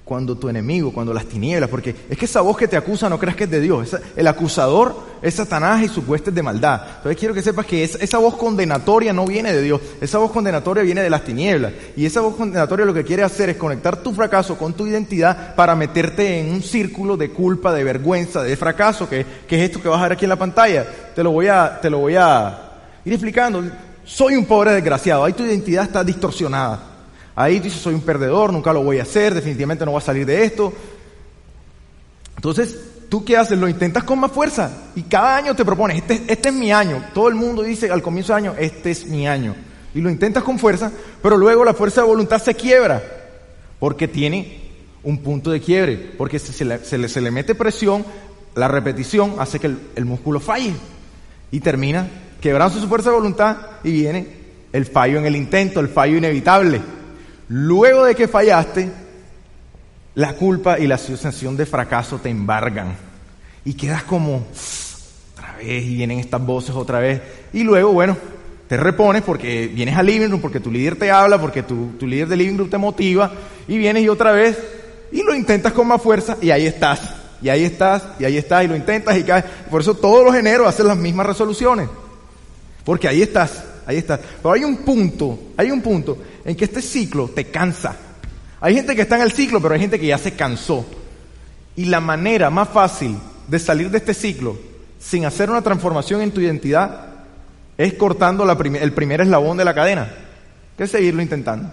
cuando 0.04 0.36
tu 0.36 0.48
enemigo, 0.48 0.92
cuando 0.92 1.14
las 1.14 1.26
tinieblas, 1.26 1.70
porque 1.70 1.94
es 2.08 2.18
que 2.18 2.24
esa 2.24 2.40
voz 2.40 2.56
que 2.56 2.66
te 2.66 2.76
acusa 2.76 3.08
no 3.08 3.18
creas 3.18 3.36
que 3.36 3.44
es 3.44 3.50
de 3.50 3.60
Dios, 3.60 3.96
el 4.16 4.26
acusador 4.26 4.96
es 5.22 5.34
Satanás 5.34 5.82
y 5.84 5.88
sus 5.88 6.06
huestes 6.06 6.34
de 6.34 6.42
maldad. 6.42 6.82
Entonces 6.96 7.16
quiero 7.16 7.32
que 7.32 7.42
sepas 7.42 7.64
que 7.64 7.84
esa 7.84 8.18
voz 8.18 8.34
condenatoria 8.36 9.12
no 9.12 9.24
viene 9.24 9.52
de 9.52 9.62
Dios, 9.62 9.80
esa 10.00 10.18
voz 10.18 10.32
condenatoria 10.32 10.82
viene 10.82 11.02
de 11.02 11.10
las 11.10 11.22
tinieblas. 11.22 11.72
Y 11.96 12.06
esa 12.06 12.22
voz 12.22 12.34
condenatoria 12.34 12.84
lo 12.84 12.94
que 12.94 13.04
quiere 13.04 13.22
hacer 13.22 13.50
es 13.50 13.56
conectar 13.56 14.02
tu 14.02 14.12
fracaso 14.12 14.58
con 14.58 14.72
tu 14.72 14.86
identidad 14.86 15.54
para 15.54 15.76
meterte 15.76 16.40
en 16.40 16.54
un 16.54 16.62
círculo 16.62 17.16
de 17.16 17.30
culpa, 17.30 17.72
de 17.72 17.84
vergüenza, 17.84 18.42
de 18.42 18.56
fracaso, 18.56 19.08
que, 19.08 19.24
que 19.46 19.56
es 19.56 19.70
esto 19.70 19.80
que 19.80 19.88
vas 19.88 20.00
a 20.00 20.04
ver 20.04 20.12
aquí 20.12 20.24
en 20.24 20.30
la 20.30 20.36
pantalla. 20.36 20.86
Te 21.14 21.22
lo 21.22 21.30
voy 21.30 21.46
a, 21.46 21.78
te 21.80 21.88
lo 21.88 21.98
voy 21.98 22.16
a 22.16 22.58
ir 23.04 23.12
explicando. 23.12 23.62
Soy 24.04 24.34
un 24.34 24.44
pobre 24.44 24.72
desgraciado, 24.72 25.22
ahí 25.22 25.34
tu 25.34 25.44
identidad 25.44 25.84
está 25.84 26.02
distorsionada. 26.02 26.89
Ahí 27.34 27.60
dices, 27.60 27.80
soy 27.80 27.94
un 27.94 28.02
perdedor, 28.02 28.52
nunca 28.52 28.72
lo 28.72 28.82
voy 28.82 28.98
a 28.98 29.02
hacer, 29.02 29.34
definitivamente 29.34 29.84
no 29.84 29.92
voy 29.92 29.98
a 29.98 30.04
salir 30.04 30.26
de 30.26 30.44
esto. 30.44 30.72
Entonces, 32.36 32.76
¿tú 33.08 33.24
qué 33.24 33.36
haces? 33.36 33.58
Lo 33.58 33.68
intentas 33.68 34.04
con 34.04 34.18
más 34.18 34.32
fuerza 34.32 34.70
y 34.94 35.02
cada 35.02 35.36
año 35.36 35.54
te 35.54 35.64
propones, 35.64 35.98
este, 35.98 36.22
este 36.26 36.48
es 36.48 36.54
mi 36.54 36.72
año. 36.72 37.04
Todo 37.12 37.28
el 37.28 37.34
mundo 37.34 37.62
dice 37.62 37.90
al 37.90 38.02
comienzo 38.02 38.34
del 38.34 38.44
año, 38.44 38.54
este 38.58 38.90
es 38.90 39.06
mi 39.06 39.28
año. 39.28 39.54
Y 39.94 40.00
lo 40.00 40.10
intentas 40.10 40.42
con 40.42 40.58
fuerza, 40.58 40.92
pero 41.22 41.36
luego 41.36 41.64
la 41.64 41.74
fuerza 41.74 42.00
de 42.02 42.06
voluntad 42.06 42.42
se 42.42 42.54
quiebra 42.54 43.02
porque 43.78 44.08
tiene 44.08 44.60
un 45.02 45.18
punto 45.18 45.50
de 45.50 45.60
quiebre, 45.60 45.96
porque 46.16 46.38
se 46.38 46.64
le, 46.64 46.84
se 46.84 47.20
le, 47.20 47.30
mete 47.30 47.54
presión, 47.54 48.04
la 48.54 48.68
repetición 48.68 49.36
hace 49.38 49.58
que 49.58 49.66
el, 49.68 49.78
el 49.96 50.04
músculo 50.04 50.40
falle 50.40 50.74
y 51.50 51.60
termina 51.60 52.08
quebrando 52.40 52.78
su 52.78 52.88
fuerza 52.88 53.10
de 53.10 53.16
voluntad 53.16 53.56
y 53.82 53.92
viene 53.92 54.26
el 54.72 54.86
fallo 54.86 55.18
en 55.18 55.26
el 55.26 55.36
intento, 55.36 55.80
el 55.80 55.88
fallo 55.88 56.16
inevitable. 56.16 56.80
Luego 57.52 58.04
de 58.04 58.14
que 58.14 58.28
fallaste, 58.28 58.92
la 60.14 60.34
culpa 60.34 60.78
y 60.78 60.86
la 60.86 60.96
sensación 60.96 61.56
de 61.56 61.66
fracaso 61.66 62.20
te 62.20 62.28
embargan 62.28 62.94
y 63.64 63.74
quedas 63.74 64.04
como 64.04 64.46
otra 65.32 65.56
vez 65.56 65.84
y 65.84 65.96
vienen 65.96 66.20
estas 66.20 66.40
voces 66.46 66.76
otra 66.76 67.00
vez 67.00 67.20
y 67.52 67.64
luego, 67.64 67.92
bueno, 67.92 68.16
te 68.68 68.76
repones 68.76 69.22
porque 69.22 69.66
vienes 69.66 69.96
al 69.96 70.06
living 70.06 70.28
room, 70.28 70.40
porque 70.40 70.60
tu 70.60 70.70
líder 70.70 70.94
te 70.94 71.10
habla, 71.10 71.40
porque 71.40 71.64
tu, 71.64 71.88
tu 71.98 72.06
líder 72.06 72.28
de 72.28 72.36
living 72.36 72.56
room 72.56 72.70
te 72.70 72.78
motiva 72.78 73.32
y 73.66 73.78
vienes 73.78 74.04
y 74.04 74.08
otra 74.08 74.30
vez 74.30 74.56
y 75.10 75.24
lo 75.24 75.34
intentas 75.34 75.72
con 75.72 75.88
más 75.88 76.00
fuerza 76.00 76.36
y 76.40 76.52
ahí 76.52 76.66
estás, 76.66 77.00
y 77.42 77.48
ahí 77.48 77.64
estás, 77.64 78.04
y 78.20 78.26
ahí 78.26 78.36
estás 78.36 78.62
y 78.62 78.68
lo 78.68 78.76
intentas 78.76 79.18
y 79.18 79.24
caes. 79.24 79.44
Por 79.68 79.80
eso 79.80 79.94
todos 79.94 80.24
los 80.24 80.36
eneros 80.36 80.68
hacen 80.68 80.86
las 80.86 80.96
mismas 80.96 81.26
resoluciones, 81.26 81.88
porque 82.84 83.08
ahí 83.08 83.22
estás, 83.22 83.64
ahí 83.86 83.96
estás. 83.96 84.20
Pero 84.40 84.54
hay 84.54 84.62
un 84.62 84.76
punto, 84.76 85.36
hay 85.56 85.72
un 85.72 85.80
punto 85.80 86.16
en 86.44 86.56
que 86.56 86.64
este 86.64 86.82
ciclo 86.82 87.28
te 87.28 87.46
cansa. 87.46 87.96
Hay 88.60 88.74
gente 88.74 88.94
que 88.94 89.02
está 89.02 89.16
en 89.16 89.22
el 89.22 89.32
ciclo, 89.32 89.60
pero 89.60 89.74
hay 89.74 89.80
gente 89.80 89.98
que 89.98 90.06
ya 90.06 90.18
se 90.18 90.32
cansó. 90.32 90.86
Y 91.76 91.86
la 91.86 92.00
manera 92.00 92.50
más 92.50 92.68
fácil 92.68 93.16
de 93.48 93.58
salir 93.58 93.90
de 93.90 93.98
este 93.98 94.14
ciclo 94.14 94.58
sin 94.98 95.24
hacer 95.24 95.50
una 95.50 95.62
transformación 95.62 96.20
en 96.20 96.30
tu 96.30 96.40
identidad 96.40 97.06
es 97.78 97.94
cortando 97.94 98.44
el 98.50 98.92
primer 98.92 99.22
eslabón 99.22 99.56
de 99.56 99.64
la 99.64 99.74
cadena, 99.74 100.12
que 100.76 100.86
seguirlo 100.86 101.22
intentando. 101.22 101.70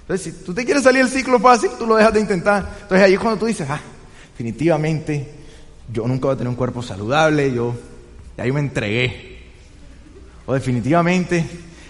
Entonces, 0.00 0.34
si 0.34 0.44
tú 0.44 0.52
te 0.54 0.64
quieres 0.64 0.82
salir 0.82 1.04
del 1.04 1.12
ciclo 1.12 1.38
fácil, 1.38 1.70
tú 1.78 1.86
lo 1.86 1.94
dejas 1.94 2.12
de 2.14 2.20
intentar. 2.20 2.66
Entonces 2.82 3.06
ahí 3.06 3.14
es 3.14 3.20
cuando 3.20 3.38
tú 3.38 3.46
dices, 3.46 3.68
ah, 3.70 3.80
definitivamente 4.32 5.34
yo 5.92 6.08
nunca 6.08 6.26
voy 6.26 6.34
a 6.34 6.38
tener 6.38 6.48
un 6.48 6.56
cuerpo 6.56 6.82
saludable, 6.82 7.52
yo, 7.52 7.74
yo 8.36 8.54
me 8.54 8.60
entregué. 8.60 9.38
O 10.46 10.54
definitivamente 10.54 11.44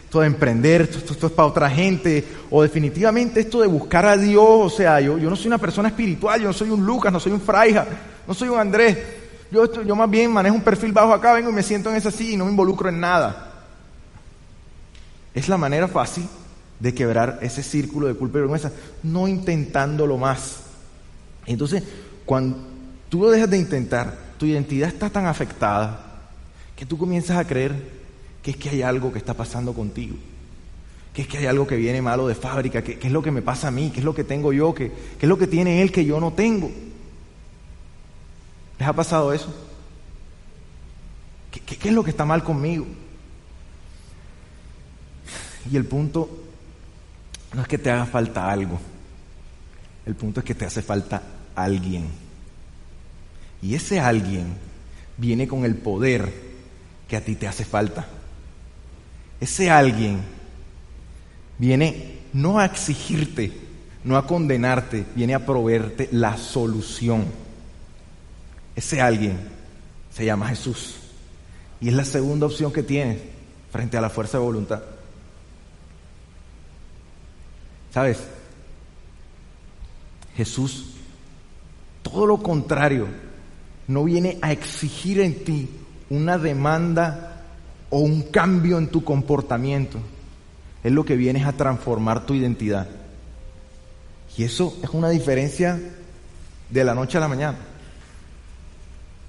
esto 0.09 0.21
de 0.21 0.27
emprender, 0.27 0.81
esto, 0.81 1.27
es 1.27 1.33
para 1.33 1.49
otra 1.49 1.69
gente, 1.69 2.25
o 2.49 2.63
definitivamente 2.63 3.41
esto 3.41 3.61
de 3.61 3.67
buscar 3.67 4.07
a 4.07 4.17
Dios, 4.17 4.43
o 4.43 4.71
sea, 4.71 5.03
yo, 5.03 5.19
yo 5.19 5.29
no 5.29 5.37
soy 5.37 5.49
una 5.49 5.59
persona 5.59 5.89
espiritual, 5.89 6.41
yo 6.41 6.47
no 6.47 6.55
soy 6.55 6.71
un 6.71 6.83
Lucas, 6.87 7.13
no 7.13 7.21
soy 7.21 7.33
un 7.33 7.43
Fraija, 7.43 7.87
no 8.27 8.33
soy 8.33 8.49
un 8.49 8.59
Andrés, 8.59 8.97
yo, 9.53 9.71
yo 9.83 9.95
más 9.95 10.09
bien 10.09 10.33
manejo 10.33 10.57
un 10.57 10.63
perfil 10.63 10.93
bajo 10.93 11.13
acá, 11.13 11.35
vengo 11.35 11.51
y 11.51 11.53
me 11.53 11.63
siento 11.63 11.91
en 11.91 11.97
esa 11.97 12.11
silla 12.11 12.33
y 12.33 12.37
no 12.39 12.47
me 12.47 12.53
involucro 12.53 12.89
en 12.89 13.01
nada. 13.01 13.67
Es 15.35 15.47
la 15.47 15.59
manera 15.59 15.89
fácil 15.89 16.27
de 16.81 16.95
quebrar 16.95 17.41
ese 17.43 17.63
círculo 17.63 18.07
de 18.07 18.15
culpa 18.15 18.39
y 18.39 18.41
vergüenza, 18.41 18.73
no 19.03 19.29
intentándolo 19.29 20.17
más. 20.17 20.61
Entonces, 21.45 21.83
cuando 22.25 22.57
tú 23.11 23.21
lo 23.21 23.31
dejas 23.31 23.51
de 23.51 23.59
intentar, 23.59 24.17
tu 24.39 24.47
identidad 24.47 24.89
está 24.89 25.11
tan 25.11 25.27
afectada 25.27 26.01
que 26.77 26.87
tú 26.87 26.97
comienzas 26.97 27.37
a 27.37 27.47
creer 27.47 27.98
que 28.49 28.53
es 28.53 28.57
que 28.57 28.71
hay 28.71 28.81
algo 28.81 29.13
que 29.13 29.19
está 29.19 29.35
pasando 29.35 29.75
contigo, 29.75 30.17
que 31.13 31.21
es 31.21 31.29
que 31.29 31.37
hay 31.37 31.45
algo 31.45 31.67
que 31.67 31.77
viene 31.77 32.01
malo 32.01 32.27
de 32.27 32.35
fábrica, 32.35 32.83
que, 32.83 32.99
es 33.03 33.13
lo 33.13 33.21
que 33.21 33.31
me 33.31 33.43
pasa 33.43 33.69
a 33.69 33.71
mí, 33.71 33.91
que 33.91 33.99
es 33.99 34.05
lo 34.07 34.15
que 34.15 34.25
tengo 34.25 34.55
yo, 34.55 34.75
que, 34.75 34.91
es 35.21 35.29
lo 35.29 35.37
que 35.37 35.47
tiene 35.47 35.83
él 35.83 35.93
que 35.93 36.03
yo 36.07 36.19
no 36.19 36.33
tengo. 36.33 36.71
¿Les 38.79 38.89
ha 38.89 38.95
pasado 38.95 39.35
eso? 39.35 39.55
¿Qué, 41.51 41.61
qué 41.61 41.89
es 41.91 41.95
lo 41.95 42.03
que 42.03 42.09
está 42.09 42.25
mal 42.25 42.43
conmigo? 42.43 42.87
Y 45.71 45.77
el 45.77 45.85
punto 45.85 46.31
no 47.53 47.61
es 47.61 47.69
que 47.69 47.77
te 47.77 47.91
haga 47.91 48.07
falta 48.07 48.51
algo, 48.51 48.81
el 50.07 50.15
punto 50.15 50.41
es 50.41 50.47
que 50.47 50.55
te 50.55 50.65
hace 50.65 50.81
falta 50.81 51.23
alguien. 51.55 52.07
Y 53.61 53.75
ese 53.75 54.01
alguien 54.01 54.55
viene 55.19 55.47
con 55.47 55.67
el 55.67 55.75
poder 55.75 56.33
que 57.07 57.17
a 57.19 57.21
ti 57.23 57.35
te 57.35 57.47
hace 57.47 57.67
falta. 57.67 58.09
Ese 59.41 59.71
alguien 59.71 60.21
viene 61.59 62.19
no 62.33 62.59
a 62.59 62.65
exigirte, 62.65 63.53
no 64.05 64.17
a 64.17 64.27
condenarte, 64.27 65.07
viene 65.15 65.35
a 65.35 65.45
proveerte 65.45 66.09
la 66.13 66.37
solución. 66.37 67.27
Ese 68.75 69.01
alguien 69.01 69.39
se 70.13 70.25
llama 70.25 70.49
Jesús. 70.49 70.97
Y 71.81 71.89
es 71.89 71.95
la 71.95 72.05
segunda 72.05 72.47
opción 72.47 72.73
que 72.73 72.83
tienes 72.83 73.19
frente 73.71 73.97
a 73.97 74.01
la 74.01 74.11
fuerza 74.11 74.39
de 74.39 74.45
voluntad. 74.45 74.83
¿Sabes? 77.93 78.19
Jesús, 80.37 80.95
todo 82.03 82.27
lo 82.27 82.43
contrario, 82.43 83.09
no 83.87 84.05
viene 84.05 84.39
a 84.43 84.53
exigir 84.53 85.21
en 85.21 85.45
ti 85.45 85.69
una 86.11 86.39
demanda 86.39 87.38
o 87.91 87.99
un 87.99 88.23
cambio 88.23 88.79
en 88.79 88.89
tu 88.89 89.05
comportamiento. 89.05 89.99
Es 90.85 90.93
lo 90.93 91.05
que 91.05 91.17
viene 91.17 91.45
a 91.45 91.53
transformar 91.53 92.27
tu 92.27 92.35
identidad. 92.35 92.87
Y 94.37 94.45
eso 94.45 94.77
es 94.83 94.91
una 94.91 95.11
diferencia 95.11 95.81
de 96.71 96.85
la 96.85 96.95
noche 96.95 97.19
a 97.19 97.21
la 97.21 97.29
mañana. 97.29 97.59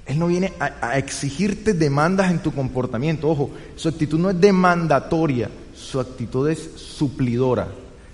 Él 0.06 0.20
no 0.20 0.28
viene 0.28 0.54
a, 0.60 0.74
a, 0.82 0.98
exigirte 0.98 1.74
demandas 1.74 2.32
en 2.32 2.40
tu 2.40 2.52
comportamiento. 2.52 3.30
Ojo, 3.30 3.52
su 3.76 3.90
actitud 3.90 4.20
no 4.20 4.30
es 4.30 4.40
demandatoria, 4.40 5.50
su 5.76 6.00
actitud 6.00 6.50
es 6.50 6.60
suplidora. 6.76 7.68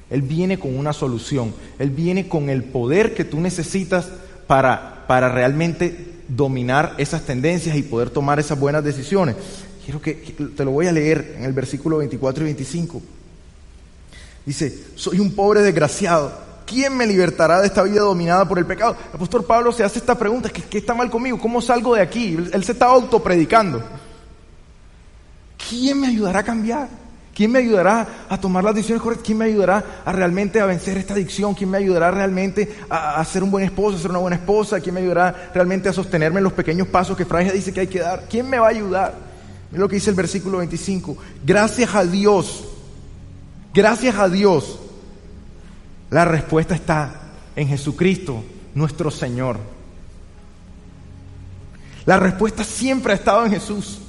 Él 0.10 0.21
viene 0.21 0.60
con 0.60 0.77
una 0.77 0.93
solución. 0.93 1.53
Él 1.79 1.89
viene 1.89 2.27
con 2.27 2.49
el 2.49 2.63
poder 2.63 3.13
que 3.13 3.25
tú 3.25 3.39
necesitas 3.39 4.10
para, 4.47 5.05
para 5.08 5.29
realmente 5.29 6.13
dominar 6.27 6.93
esas 6.97 7.23
tendencias 7.23 7.75
y 7.75 7.84
poder 7.84 8.10
tomar 8.10 8.39
esas 8.39 8.60
buenas 8.60 8.84
decisiones. 8.84 9.36
Quiero 9.86 10.02
que, 10.02 10.13
te 10.13 10.65
lo 10.65 10.71
voy 10.71 10.88
a 10.88 10.91
leer 10.91 11.36
en 11.38 11.43
el 11.43 11.54
versículo 11.54 11.98
24 11.98 12.41
y 12.41 12.45
25. 12.45 13.02
Dice, 14.43 14.84
soy 14.95 15.19
un 15.19 15.36
pobre 15.36 15.62
desgraciado. 15.62 16.34
¿Quién 16.65 16.98
me 16.98 17.06
libertará 17.06 17.62
de 17.62 17.67
esta 17.67 17.84
vida 17.84 18.02
dominada 18.02 18.48
por 18.48 18.58
el 18.58 18.65
pecado? 18.65 18.98
El 19.10 19.15
apóstol 19.17 19.45
Pablo 19.45 19.71
se 19.71 19.84
hace 19.84 20.00
esta 20.00 20.17
pregunta, 20.17 20.50
¿qué, 20.50 20.80
está 20.80 20.95
mal 20.95 21.12
conmigo? 21.12 21.38
¿Cómo 21.38 21.62
salgo 21.62 21.93
de 21.93 22.02
aquí? 22.02 22.36
Él 22.52 22.63
se 22.63 22.71
está 22.71 22.88
autopredicando. 22.88 23.84
¿Quién 25.69 26.02
me 26.02 26.08
ayudará 26.08 26.39
a 26.39 26.43
cambiar? 26.43 26.89
¿Quién 27.36 27.52
me 27.52 27.60
ayudará 27.60 28.26
a 28.28 28.39
tomar 28.39 28.63
las 28.63 28.74
decisiones 28.74 29.04
correctas? 29.04 29.28
¿Quién 29.28 29.38
me 29.38 29.45
ayudará 29.45 30.02
a 30.04 30.12
realmente 30.12 30.60
a 30.60 30.65
vencer 30.65 30.98
esta 30.98 31.13
adicción? 31.13 31.54
¿Quién 31.54 31.69
me 31.69 31.78
ayudará 31.78 32.10
realmente 32.10 32.76
a, 32.89 33.19
a, 33.19 33.26
ser 33.26 33.43
un 33.43 33.52
buen 33.52 33.65
esposo, 33.65 33.98
a 33.98 34.00
ser 34.00 34.10
una 34.10 34.19
buena 34.19 34.38
esposa? 34.38 34.80
¿Quién 34.80 34.95
me 34.95 35.02
ayudará 35.02 35.52
realmente 35.54 35.89
a 35.89 35.93
sostenerme 35.93 36.39
en 36.39 36.45
los 36.45 36.54
pequeños 36.54 36.88
pasos 36.88 37.15
que 37.15 37.26
Francia 37.26 37.54
dice 37.54 37.71
que 37.71 37.82
hay 37.82 37.88
que 37.88 38.00
dar? 38.00 38.26
¿Quién 38.28 38.50
me 38.50 38.58
va 38.58 38.67
a 38.67 38.71
ayudar? 38.71 39.24
Mira 39.75 39.83
lo 39.83 39.89
que 39.89 39.97
dice 39.97 40.11
el 40.11 40.15
versículo 40.15 40.59
25. 40.59 41.17
Gracias 41.45 41.93
a 41.95 42.05
Dios, 42.05 42.63
gracias 43.73 44.15
a 44.15 44.29
Dios, 44.29 44.79
la 46.09 46.23
respuesta 46.23 46.75
está 46.75 47.33
en 47.57 47.67
Jesucristo, 47.67 48.41
nuestro 48.73 49.11
Señor. 49.11 49.59
La 52.05 52.15
respuesta 52.15 52.63
siempre 52.63 53.11
ha 53.11 53.15
estado 53.17 53.45
en 53.45 53.51
Jesús. 53.51 53.99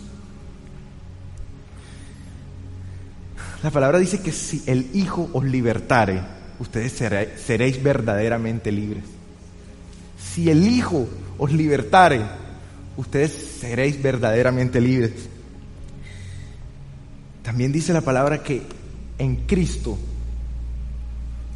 La 3.65 3.73
palabra 3.73 3.99
dice 3.99 4.21
que 4.21 4.31
si 4.31 4.63
el 4.67 4.91
Hijo 4.95 5.29
os 5.33 5.43
libertare, 5.43 6.23
ustedes 6.61 6.93
seréis 6.93 7.83
verdaderamente 7.83 8.71
libres. 8.71 9.03
Si 10.17 10.49
el 10.49 10.65
Hijo 10.65 11.09
os 11.39 11.51
libertare, 11.51 12.21
ustedes 12.97 13.33
seréis 13.61 14.01
verdaderamente 14.01 14.81
libres. 14.81 15.31
También 17.57 17.73
dice 17.73 17.95
la 17.95 18.03
palabra 18.03 18.43
que 18.43 18.61
en 19.19 19.37
Cristo 19.47 19.97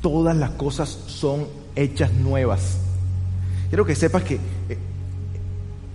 todas 0.01 0.35
las 0.35 0.53
cosas 0.53 0.89
son 0.89 1.47
hechas 1.77 2.11
nuevas. 2.15 2.79
Quiero 3.69 3.85
que 3.85 3.95
sepas 3.95 4.23
que 4.23 4.39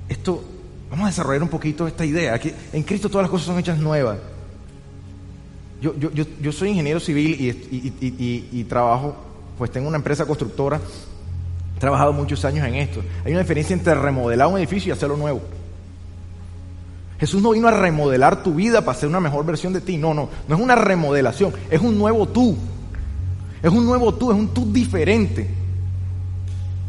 esto, 0.08 0.44
vamos 0.92 1.06
a 1.06 1.08
desarrollar 1.08 1.42
un 1.42 1.50
poquito 1.50 1.88
esta 1.88 2.06
idea, 2.06 2.38
que 2.38 2.54
en 2.72 2.84
Cristo 2.84 3.10
todas 3.10 3.24
las 3.24 3.32
cosas 3.32 3.48
son 3.48 3.58
hechas 3.58 3.80
nuevas. 3.80 4.20
Yo, 5.82 5.98
yo, 5.98 6.12
yo, 6.12 6.24
yo 6.40 6.52
soy 6.52 6.70
ingeniero 6.70 7.00
civil 7.00 7.42
y, 7.42 7.50
y, 7.50 7.94
y, 8.00 8.60
y, 8.60 8.64
trabajo, 8.66 9.16
pues 9.58 9.72
tengo 9.72 9.88
una 9.88 9.98
empresa 9.98 10.28
constructora, 10.28 10.80
he 11.76 11.80
trabajado 11.80 12.14
muchos 12.14 12.46
años 12.46 12.68
en 12.68 12.76
esto. 12.76 13.02
Hay 13.26 13.32
una 13.32 13.42
diferencia 13.42 13.74
entre 13.74 13.96
remodelar 13.96 14.50
un 14.50 14.60
edificio 14.60 14.90
y 14.90 14.92
hacerlo 14.92 15.18
nuevo. 15.18 15.42
Jesús 17.20 17.42
no 17.42 17.52
vino 17.52 17.68
a 17.68 17.72
remodelar 17.72 18.44
tu 18.44 18.56
vida 18.56 18.84
para 18.84 18.98
ser 18.98 19.08
una 19.10 19.20
mejor 19.20 19.46
versión 19.46 19.74
de 19.74 19.82
ti, 19.82 19.98
no, 19.98 20.14
no, 20.14 20.30
no 20.48 20.56
es 20.56 20.62
una 20.62 20.76
remodelación, 20.76 21.54
es 21.70 21.82
un 21.82 21.98
nuevo 21.98 22.28
tú. 22.28 22.58
Es 23.64 23.72
un 23.72 23.86
nuevo 23.86 24.14
tú, 24.14 24.32
es 24.32 24.38
un 24.38 24.50
tú 24.50 24.72
diferente. 24.72 25.50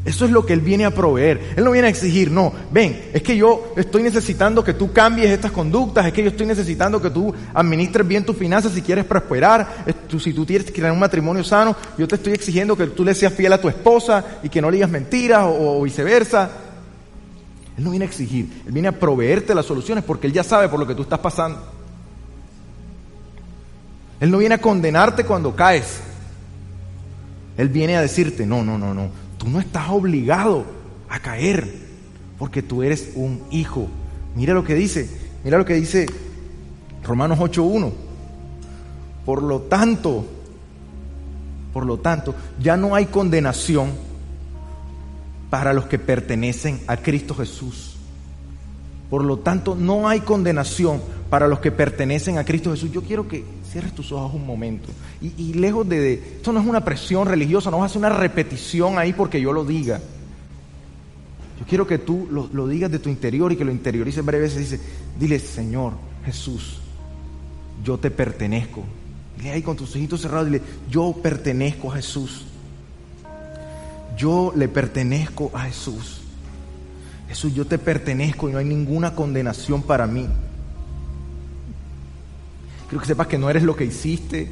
Eso 0.05 0.25
es 0.25 0.31
lo 0.31 0.47
que 0.47 0.53
Él 0.53 0.61
viene 0.61 0.85
a 0.85 0.93
proveer. 0.93 1.55
Él 1.57 1.65
no 1.65 1.73
viene 1.73 1.89
a 1.89 1.91
exigir, 1.91 2.31
no, 2.31 2.53
ven, 2.71 3.11
es 3.13 3.23
que 3.23 3.37
yo 3.37 3.73
estoy 3.77 4.05
necesitando 4.05 4.63
que 4.63 4.75
tú 4.75 4.93
cambies 4.93 5.31
estas 5.31 5.51
conductas, 5.51 6.07
es 6.07 6.13
que 6.13 6.23
yo 6.23 6.29
estoy 6.29 6.47
necesitando 6.47 7.03
que 7.03 7.11
tú 7.11 7.35
administres 7.55 8.07
bien 8.07 8.25
tus 8.25 8.37
finanzas 8.37 8.73
si 8.73 8.83
quieres 8.83 9.05
prosperar, 9.05 9.87
si 10.17 10.33
tú 10.33 10.47
quieres 10.47 10.71
crear 10.71 10.93
un 10.93 11.01
matrimonio 11.01 11.43
sano, 11.43 11.75
yo 11.99 12.07
te 12.07 12.15
estoy 12.17 12.35
exigiendo 12.35 12.77
que 12.77 12.87
tú 12.87 13.05
le 13.05 13.15
seas 13.15 13.33
fiel 13.33 13.53
a 13.53 13.61
tu 13.61 13.69
esposa 13.69 14.25
y 14.45 14.49
que 14.49 14.61
no 14.61 14.71
le 14.71 14.77
digas 14.77 14.91
mentiras 14.91 15.45
o, 15.45 15.81
o 15.81 15.83
viceversa. 15.83 16.66
Él 17.77 17.85
no 17.85 17.91
viene 17.91 18.05
a 18.05 18.09
exigir, 18.09 18.63
Él 18.67 18.73
viene 18.73 18.89
a 18.89 18.99
proveerte 18.99 19.55
las 19.55 19.67
soluciones 19.67 20.03
porque 20.03 20.27
Él 20.27 20.33
ya 20.33 20.43
sabe 20.43 20.69
por 20.69 20.81
lo 20.81 20.87
que 20.87 20.95
tú 20.95 21.03
estás 21.03 21.19
pasando. 21.19 21.61
Él 24.19 24.31
no 24.31 24.39
viene 24.39 24.55
a 24.55 24.61
condenarte 24.61 25.25
cuando 25.25 25.55
caes. 25.55 26.01
Él 27.59 27.69
viene 27.69 27.97
a 27.97 28.01
decirte, 28.01 28.47
no, 28.47 28.65
no, 28.65 28.79
no, 28.79 28.95
no, 28.95 29.09
tú 29.39 29.49
no 29.49 29.61
estás 29.61 29.89
obligado 29.91 30.65
a 31.09 31.19
caer 31.21 31.87
porque 32.39 32.63
tú 32.63 32.83
eres 32.83 33.13
un 33.15 33.43
hijo. 33.51 33.89
Mira 34.35 34.55
lo 34.55 34.65
que 34.65 34.75
dice, 34.75 35.09
mira 35.45 35.59
lo 35.59 35.65
que 35.65 35.75
dice 35.75 36.07
Romanos 37.03 37.39
8.1. 37.39 37.93
Por 39.25 39.43
lo 39.43 39.61
tanto, 39.63 40.25
por 41.73 41.85
lo 41.85 41.99
tanto, 41.99 42.35
ya 42.61 42.77
no 42.77 42.95
hay 42.95 43.07
condenación 43.07 44.06
para 45.57 45.73
los 45.73 45.87
que 45.87 45.99
pertenecen 45.99 46.81
a 46.87 46.99
Cristo 46.99 47.35
Jesús. 47.35 47.97
Por 49.09 49.25
lo 49.25 49.39
tanto, 49.39 49.75
no 49.75 50.07
hay 50.07 50.21
condenación 50.21 51.01
para 51.31 51.49
los 51.49 51.61
que 51.61 51.73
pertenecen 51.73 52.37
a 52.37 52.45
Cristo 52.45 52.73
Jesús. 52.73 52.93
Yo 52.93 53.01
quiero 53.01 53.27
que 53.27 53.43
cierres 53.73 53.95
tus 53.95 54.13
ojos 54.13 54.35
un 54.35 54.47
momento. 54.47 54.91
Y, 55.23 55.33
y 55.39 55.55
lejos 55.55 55.89
de, 55.89 56.13
Esto 56.13 56.53
no 56.53 56.61
es 56.61 56.67
una 56.67 56.85
presión 56.85 57.27
religiosa, 57.27 57.71
no 57.71 57.79
vas 57.79 57.85
a 57.85 57.87
hacer 57.87 58.01
una 58.01 58.11
repetición 58.11 58.99
ahí 58.99 59.15
porque 59.15 59.41
yo 59.41 59.51
lo 59.51 59.65
diga. 59.65 59.99
Yo 61.59 61.65
quiero 61.67 61.87
que 61.87 61.97
tú 61.97 62.29
lo, 62.31 62.69
digas 62.69 62.91
de 62.91 62.99
tu 62.99 63.09
interior 63.09 63.51
y 63.51 63.57
que 63.57 63.65
lo 63.65 63.73
interiorices 63.73 64.23
breves 64.23 64.55
veces. 64.57 64.71
Dice, 64.71 64.85
dile, 65.19 65.39
Señor 65.39 65.95
Jesús, 66.27 66.81
yo 67.83 67.97
te 67.97 68.11
pertenezco. 68.11 68.85
Dile 69.39 69.53
ahí 69.53 69.63
con 69.63 69.75
tus 69.75 69.97
ojitos 69.97 70.21
cerrados, 70.21 70.49
dile, 70.49 70.61
yo 70.91 71.15
pertenezco 71.23 71.91
a 71.91 71.97
Jesús. 71.97 72.45
Yo 74.17 74.53
le 74.57 74.69
pertenezco 74.69 75.51
a 75.55 75.63
Jesús. 75.63 76.23
Jesús, 77.29 77.55
yo 77.55 77.67
te 77.67 77.79
pertenezco 77.79 78.49
y 78.49 78.53
no 78.53 78.59
hay 78.59 78.65
ninguna 78.65 79.15
condenación 79.15 79.83
para 79.83 80.07
mí. 80.07 80.27
Quiero 82.89 83.01
que 83.01 83.07
sepas 83.07 83.27
que 83.27 83.39
no 83.39 83.51
eres 83.51 83.63
lo 83.65 83.75
que 83.75 83.85
hiciste, 83.85 84.49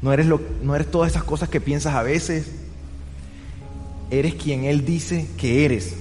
no 0.00 0.12
eres, 0.12 0.26
lo, 0.26 0.40
no 0.62 0.74
eres 0.74 0.90
todas 0.90 1.10
esas 1.10 1.24
cosas 1.24 1.48
que 1.48 1.60
piensas 1.60 1.94
a 1.94 2.02
veces. 2.02 2.50
Eres 4.10 4.34
quien 4.34 4.64
Él 4.64 4.84
dice 4.84 5.28
que 5.36 5.64
eres. 5.64 5.94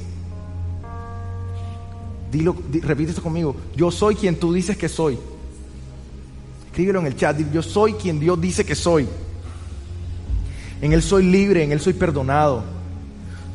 Dilo, 2.31 2.55
di, 2.71 2.79
repite 2.79 3.11
esto 3.11 3.21
conmigo. 3.21 3.55
Yo 3.75 3.91
soy 3.91 4.15
quien 4.15 4.39
tú 4.39 4.53
dices 4.53 4.77
que 4.77 4.89
soy. 4.89 5.17
Escríbelo 6.67 6.99
en 6.99 7.07
el 7.07 7.15
chat. 7.15 7.37
Yo 7.51 7.61
soy 7.61 7.93
quien 7.93 8.19
Dios 8.19 8.39
dice 8.39 8.65
que 8.65 8.75
soy. 8.75 9.07
En 10.81 10.93
Él 10.93 11.01
soy 11.01 11.23
libre, 11.23 11.63
en 11.63 11.71
Él 11.71 11.79
soy 11.79 11.93
perdonado. 11.93 12.63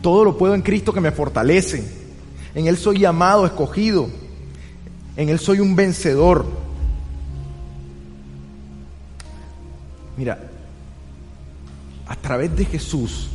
Todo 0.02 0.24
lo 0.24 0.38
puedo 0.38 0.54
en 0.54 0.62
Cristo 0.62 0.92
que 0.92 1.00
me 1.00 1.12
fortalece. 1.12 1.84
En 2.54 2.66
Él 2.66 2.76
soy 2.76 3.00
llamado, 3.00 3.46
escogido. 3.46 4.08
En 5.16 5.28
Él 5.28 5.38
soy 5.38 5.60
un 5.60 5.76
vencedor. 5.76 6.46
Mira, 10.16 10.38
a 12.06 12.16
través 12.16 12.54
de 12.56 12.64
Jesús, 12.64 13.28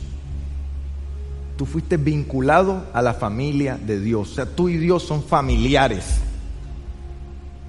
tú 1.58 1.66
fuiste 1.66 1.98
vinculado 1.98 2.86
a 2.94 3.02
la 3.02 3.14
familia 3.14 3.78
de 3.78 4.00
Dios. 4.00 4.32
O 4.32 4.36
sea, 4.36 4.46
tú 4.46 4.70
y 4.70 4.78
Dios 4.78 5.04
son 5.04 5.24
familiares. 5.24 6.20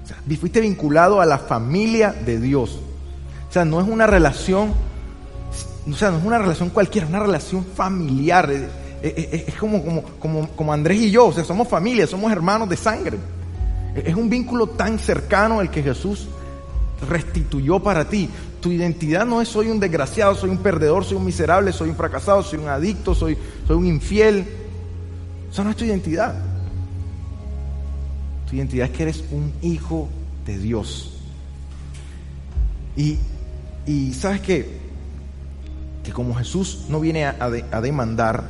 O 0.03 0.07
sea, 0.07 0.17
fuiste 0.37 0.61
vinculado 0.61 1.21
a 1.21 1.25
la 1.25 1.37
familia 1.37 2.11
de 2.11 2.39
Dios. 2.39 2.79
O 3.49 3.51
sea, 3.51 3.65
no 3.65 3.79
es 3.79 3.87
una 3.87 4.07
relación, 4.07 4.73
o 5.89 5.93
sea, 5.95 6.11
no 6.11 6.17
es 6.17 6.25
una 6.25 6.37
relación 6.37 6.69
cualquiera, 6.69 7.05
es 7.05 7.09
una 7.09 7.21
relación 7.21 7.65
familiar. 7.65 8.49
Es, 9.01 9.55
como, 9.55 9.83
como, 9.83 10.03
como, 10.19 10.49
como 10.49 10.73
Andrés 10.73 10.99
y 10.99 11.11
yo, 11.11 11.27
o 11.27 11.33
sea, 11.33 11.43
somos 11.43 11.67
familia, 11.67 12.07
somos 12.07 12.31
hermanos 12.31 12.67
de 12.67 12.75
sangre. 12.75 13.17
Es 13.95 14.15
un 14.15 14.29
vínculo 14.29 14.67
tan 14.67 14.99
cercano 14.99 15.61
el 15.61 15.69
que 15.69 15.81
Jesús 15.81 16.27
restituyó 17.07 17.79
para 17.79 18.09
ti. 18.09 18.29
Tu 18.59 18.71
identidad 18.71 19.25
no 19.25 19.41
es 19.41 19.47
soy 19.47 19.69
un 19.69 19.79
desgraciado, 19.79 20.35
soy 20.35 20.49
un 20.49 20.57
perdedor, 20.57 21.05
soy 21.05 21.17
un 21.17 21.25
miserable, 21.25 21.71
soy 21.71 21.89
un 21.89 21.95
fracasado, 21.95 22.43
soy 22.43 22.59
un 22.59 22.67
adicto, 22.67 23.15
soy, 23.15 23.37
soy 23.65 23.77
un 23.77 23.85
infiel. 23.85 24.45
Esa 25.51 25.63
no 25.63 25.69
es 25.69 25.77
tu 25.77 25.85
identidad. 25.85 26.35
Tu 28.49 28.55
identidad 28.55 28.87
es 28.87 28.95
que 28.95 29.03
eres 29.03 29.23
un 29.31 29.53
hijo 29.61 30.09
de 30.45 30.57
Dios. 30.57 31.13
Y, 32.95 33.17
y 33.85 34.13
sabes 34.13 34.41
qué? 34.41 34.76
Como 36.13 36.35
Jesús 36.35 36.85
no 36.89 36.99
viene 36.99 37.25
a, 37.25 37.35
a 37.39 37.81
demandar 37.81 38.43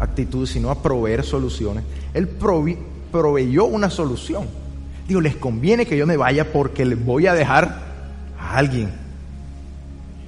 actitudes, 0.00 0.50
sino 0.50 0.70
a 0.70 0.82
proveer 0.82 1.24
soluciones, 1.24 1.84
Él 2.12 2.28
proveyó 2.28 3.64
una 3.64 3.90
solución. 3.90 4.46
Digo, 5.08 5.20
les 5.20 5.36
conviene 5.36 5.86
que 5.86 5.96
yo 5.96 6.06
me 6.06 6.16
vaya 6.16 6.52
porque 6.52 6.84
les 6.84 7.02
voy 7.02 7.26
a 7.26 7.34
dejar 7.34 7.82
a 8.38 8.56
alguien 8.56 8.90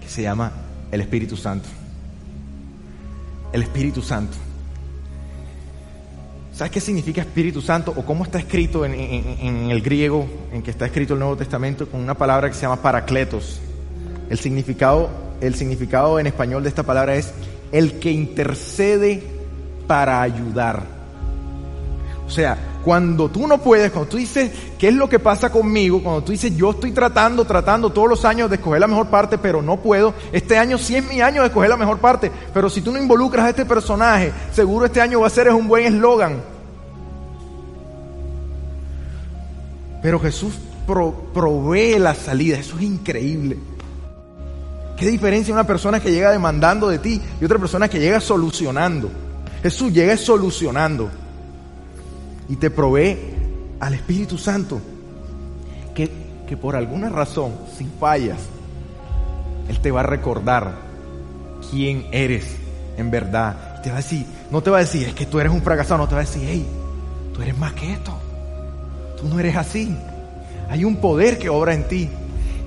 que 0.01 0.09
se 0.09 0.23
llama 0.23 0.53
el 0.91 1.01
Espíritu 1.01 1.37
Santo. 1.37 1.69
El 3.53 3.63
Espíritu 3.63 4.03
Santo. 4.03 4.37
¿Sabes 6.53 6.73
qué 6.73 6.81
significa 6.81 7.21
Espíritu 7.21 7.61
Santo 7.61 7.93
o 7.95 8.05
cómo 8.05 8.25
está 8.25 8.39
escrito 8.39 8.87
en, 8.87 8.95
en, 8.95 9.71
el 9.71 9.83
griego 9.83 10.27
en 10.53 10.63
que 10.63 10.71
está 10.71 10.87
escrito 10.87 11.13
el 11.13 11.21
Nuevo 11.21 11.37
Testamento 11.37 11.87
con 11.87 12.01
una 12.01 12.15
palabra 12.15 12.49
que 12.49 12.55
se 12.55 12.63
llama 12.63 12.81
paracletos? 12.81 13.61
El 14.31 14.39
significado, 14.39 15.11
el 15.41 15.55
significado 15.55 16.19
en 16.19 16.27
español 16.27 16.63
de 16.63 16.69
esta 16.69 16.83
palabra 16.83 17.17
es 17.17 17.33
el 17.73 17.99
que 17.99 18.11
intercede 18.11 19.23
para 19.87 20.23
ayudar. 20.23 20.97
O 22.27 22.31
sea, 22.31 22.59
cuando 22.85 23.29
tú 23.29 23.47
no 23.47 23.59
puedes, 23.59 23.93
cuando 23.93 24.11
tú 24.11 24.17
dices, 24.17 24.51
¿qué 24.79 24.89
es 24.89 24.95
lo 24.95 25.09
que 25.09 25.19
pasa 25.19 25.51
conmigo? 25.51 26.03
Cuando 26.03 26.23
tú 26.23 26.33
dices, 26.33 26.57
yo 26.57 26.71
estoy 26.71 26.91
tratando, 26.91 27.45
tratando 27.45 27.91
todos 27.91 28.09
los 28.09 28.25
años 28.25 28.51
de 28.51 28.57
escoger 28.57 28.81
la 28.81 28.89
mejor 28.89 29.09
parte, 29.09 29.39
pero 29.39 29.63
no 29.63 29.77
puedo, 29.77 30.13
este 30.33 30.59
año 30.59 30.77
sí 30.77 30.97
es 30.97 31.09
mi 31.09 31.21
año 31.21 31.43
de 31.43 31.49
escoger 31.49 31.71
la 31.71 31.77
mejor 31.77 31.99
parte, 31.99 32.31
pero 32.53 32.69
si 32.69 32.81
tú 32.81 32.93
no 32.93 32.99
involucras 32.99 33.47
a 33.47 33.51
este 33.51 33.65
personaje, 33.65 34.33
seguro 34.53 34.87
este 34.87 35.01
año 35.01 35.21
va 35.21 35.29
a 35.29 35.31
ser 35.31 35.51
un 35.51 35.69
buen 35.69 35.87
eslogan. 35.87 36.43
Pero 40.03 40.21
Jesús 40.21 40.55
provee 40.87 41.99
la 41.99 42.15
salida, 42.15 42.59
eso 42.59 42.77
es 42.77 42.83
increíble. 42.83 43.57
¿Qué 44.97 45.07
diferencia 45.07 45.53
una 45.53 45.67
persona 45.67 46.01
que 46.01 46.11
llega 46.11 46.31
demandando 46.31 46.89
de 46.89 46.99
ti 46.99 47.21
y 47.41 47.45
otra 47.45 47.59
persona 47.59 47.89
que 47.89 48.01
llega 48.01 48.19
solucionando? 48.19 49.11
Jesús 49.63 49.93
llega 49.93 50.17
solucionando 50.17 51.11
y 52.49 52.57
te 52.57 52.71
provee 52.71 53.19
al 53.79 53.95
Espíritu 53.95 54.39
Santo, 54.39 54.81
que, 55.95 56.11
que 56.49 56.57
por 56.57 56.77
alguna 56.77 57.11
razón, 57.11 57.53
si 57.77 57.87
fallas, 58.01 58.39
Él 59.69 59.81
te 59.81 59.91
va 59.91 60.01
a 60.01 60.05
recordar 60.05 60.73
quién 61.71 62.07
eres 62.11 62.57
en 62.97 63.11
verdad. 63.11 63.83
Te 63.83 63.91
va 63.91 63.97
a 63.97 64.01
decir, 64.01 64.25
no 64.51 64.63
te 64.63 64.71
va 64.71 64.79
a 64.79 64.81
decir, 64.81 65.09
es 65.09 65.15
que 65.15 65.27
tú 65.27 65.39
eres 65.41 65.53
un 65.53 65.63
fracasado, 65.63 65.99
no 65.99 66.09
te 66.09 66.15
va 66.15 66.23
a 66.23 66.25
decir, 66.25 66.43
hey, 66.47 66.67
tú 67.35 67.43
eres 67.43 67.57
más 67.59 67.75
que 67.75 67.93
esto. 67.93 68.13
Tú 69.21 69.29
no 69.29 69.39
eres 69.39 69.57
así. 69.57 69.95
Hay 70.71 70.85
un 70.85 70.97
poder 70.97 71.39
que 71.39 71.49
obra 71.49 71.75
en 71.75 71.87
ti. 71.87 72.09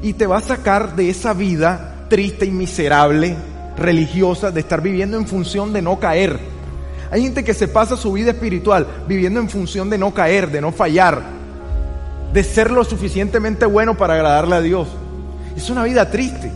Y 0.01 0.13
te 0.13 0.27
va 0.27 0.37
a 0.37 0.41
sacar 0.41 0.95
de 0.95 1.09
esa 1.09 1.33
vida 1.33 1.95
triste 2.09 2.45
y 2.45 2.51
miserable, 2.51 3.35
religiosa, 3.77 4.51
de 4.51 4.59
estar 4.59 4.81
viviendo 4.81 5.17
en 5.17 5.27
función 5.27 5.71
de 5.71 5.81
no 5.81 5.99
caer 5.99 6.39
hay 7.11 7.23
gente 7.23 7.43
que 7.43 7.53
se 7.53 7.67
pasa 7.67 7.97
su 7.97 8.11
vida 8.13 8.31
espiritual 8.31 8.85
viviendo 9.07 9.39
en 9.39 9.49
función 9.49 9.89
de 9.89 9.97
no 9.97 10.13
caer, 10.13 10.51
de 10.51 10.61
no 10.61 10.71
fallar, 10.71 11.23
de 12.31 12.43
ser 12.43 12.69
lo 12.69 12.83
suficientemente 12.83 13.65
bueno 13.65 13.97
para 13.97 14.13
agradarle 14.13 14.55
a 14.55 14.61
Dios. 14.61 14.87
Es 15.55 15.69
una 15.69 15.83
vida 15.83 16.09
triste. 16.11 16.51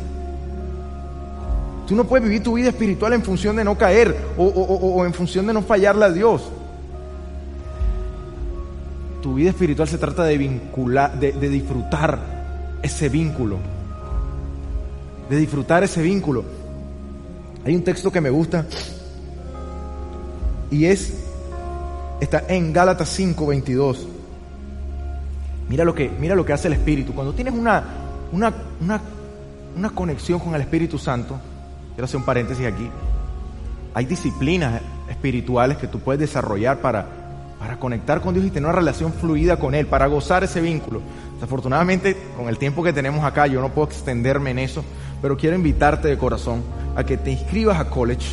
Tú 1.88 1.96
no 1.96 2.06
puedes 2.06 2.24
vivir 2.24 2.44
tu 2.44 2.54
vida 2.54 2.70
espiritual 2.70 3.14
en 3.14 3.24
función 3.24 3.56
de 3.56 3.64
no 3.64 3.78
caer 3.78 4.16
o, 4.38 5.04
en 5.06 5.14
función 5.14 5.48
de 5.48 5.54
no 5.54 5.64
fallarle 5.64 6.06
a 6.06 6.12
Dios. 6.12 6.44
Tu 9.22 9.36
vida 9.36 9.50
espiritual 9.50 9.88
se 9.88 9.98
trata 9.98 10.24
de 10.24 10.38
vincular, 10.38 11.20
de 11.20 11.50
disfrutar 11.50 12.20
ese 12.84 13.10
vínculo. 13.10 13.58
De 15.30 15.38
disfrutar 15.38 15.84
ese 15.84 16.02
vínculo. 16.02 16.44
Hay 17.66 17.76
un 17.76 17.84
texto 17.84 18.12
que 18.12 18.22
me 18.22 18.30
gusta 18.30 18.66
y 20.74 20.86
es, 20.86 21.14
está 22.20 22.46
en 22.48 22.74
Gálatas 22.74 23.10
5, 23.10 23.46
22. 23.46 24.08
Mira 25.70 25.86
lo 25.86 25.94
que, 25.94 26.10
mira 26.10 26.36
lo 26.36 26.44
que 26.46 26.52
hace 26.52 26.68
el 26.68 26.74
Espíritu. 26.74 27.14
Cuando 27.14 27.34
tienes 27.34 27.54
una, 27.54 27.84
una, 28.32 28.52
una, 29.76 29.90
conexión 29.92 30.40
con 30.40 30.56
el 30.56 30.62
Espíritu 30.62 30.98
Santo, 30.98 31.40
quiero 31.94 32.06
hacer 32.06 32.18
un 32.18 32.26
paréntesis 32.26 32.66
aquí, 32.66 32.90
hay 33.94 34.06
disciplinas 34.06 34.82
espirituales 35.10 35.78
que 35.78 35.88
tú 35.88 36.00
puedes 36.00 36.20
desarrollar 36.20 36.80
para, 36.80 37.06
para 37.60 37.78
conectar 37.78 38.22
con 38.22 38.34
Dios 38.34 38.48
y 38.48 38.50
tener 38.50 38.68
una 38.68 38.80
relación 38.80 39.14
fluida 39.14 39.58
con 39.58 39.76
Él, 39.76 39.86
para 39.86 40.08
gozar 40.08 40.44
ese 40.44 40.60
vínculo. 40.60 41.02
Desafortunadamente, 41.36 42.18
con 42.36 42.50
el 42.50 42.58
tiempo 42.58 42.84
que 42.84 42.94
tenemos 42.94 43.24
acá, 43.24 43.46
yo 43.46 43.62
no 43.62 43.70
puedo 43.70 43.88
extenderme 43.88 44.52
en 44.52 44.60
eso, 44.60 44.84
pero 45.24 45.38
quiero 45.38 45.56
invitarte 45.56 46.10
de 46.10 46.18
corazón 46.18 46.62
a 46.98 47.06
que 47.06 47.16
te 47.16 47.32
inscribas 47.32 47.80
a 47.80 47.90
college 47.90 48.28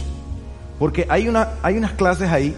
porque 0.77 1.07
hay, 1.09 1.29
una, 1.29 1.51
hay 1.63 1.77
unas 1.77 1.93
clases 1.93 2.29
ahí 2.31 2.53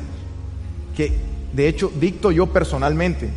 que 0.96 1.12
de 1.52 1.68
hecho 1.68 1.92
dicto 2.00 2.30
yo 2.30 2.46
personalmente, 2.46 3.28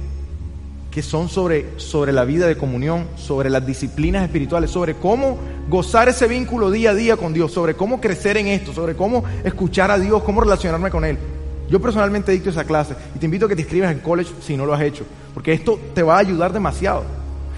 que 0.92 1.02
son 1.02 1.28
sobre, 1.28 1.78
sobre 1.78 2.14
la 2.14 2.24
vida 2.24 2.48
de 2.48 2.56
comunión, 2.56 3.08
sobre 3.18 3.50
las 3.50 3.68
disciplinas 3.68 4.24
espirituales, 4.24 4.72
sobre 4.72 4.94
cómo 4.94 5.38
gozar 5.68 6.08
ese 6.08 6.30
vínculo 6.30 6.72
día 6.72 6.92
a 6.92 6.96
día 6.96 7.18
con 7.18 7.34
Dios, 7.34 7.52
sobre 7.52 7.74
cómo 7.74 8.00
crecer 8.00 8.38
en 8.38 8.48
esto, 8.48 8.72
sobre 8.72 8.96
cómo 8.96 9.26
escuchar 9.44 9.92
a 9.92 10.00
Dios, 10.00 10.24
cómo 10.24 10.40
relacionarme 10.40 10.92
con 10.92 11.04
Él. 11.04 11.18
Yo 11.70 11.82
personalmente 11.82 12.32
dicto 12.32 12.52
esa 12.52 12.64
clase 12.64 12.96
y 13.14 13.20
te 13.20 13.26
invito 13.26 13.48
a 13.48 13.50
que 13.50 13.56
te 13.58 13.64
inscribas 13.64 13.92
en 13.92 14.00
college 14.00 14.32
si 14.40 14.56
no 14.56 14.66
lo 14.66 14.74
has 14.74 14.82
hecho, 14.82 15.04
porque 15.34 15.52
esto 15.52 15.78
te 15.94 16.04
va 16.04 16.16
a 16.16 16.20
ayudar 16.20 16.54
demasiado. 16.54 17.04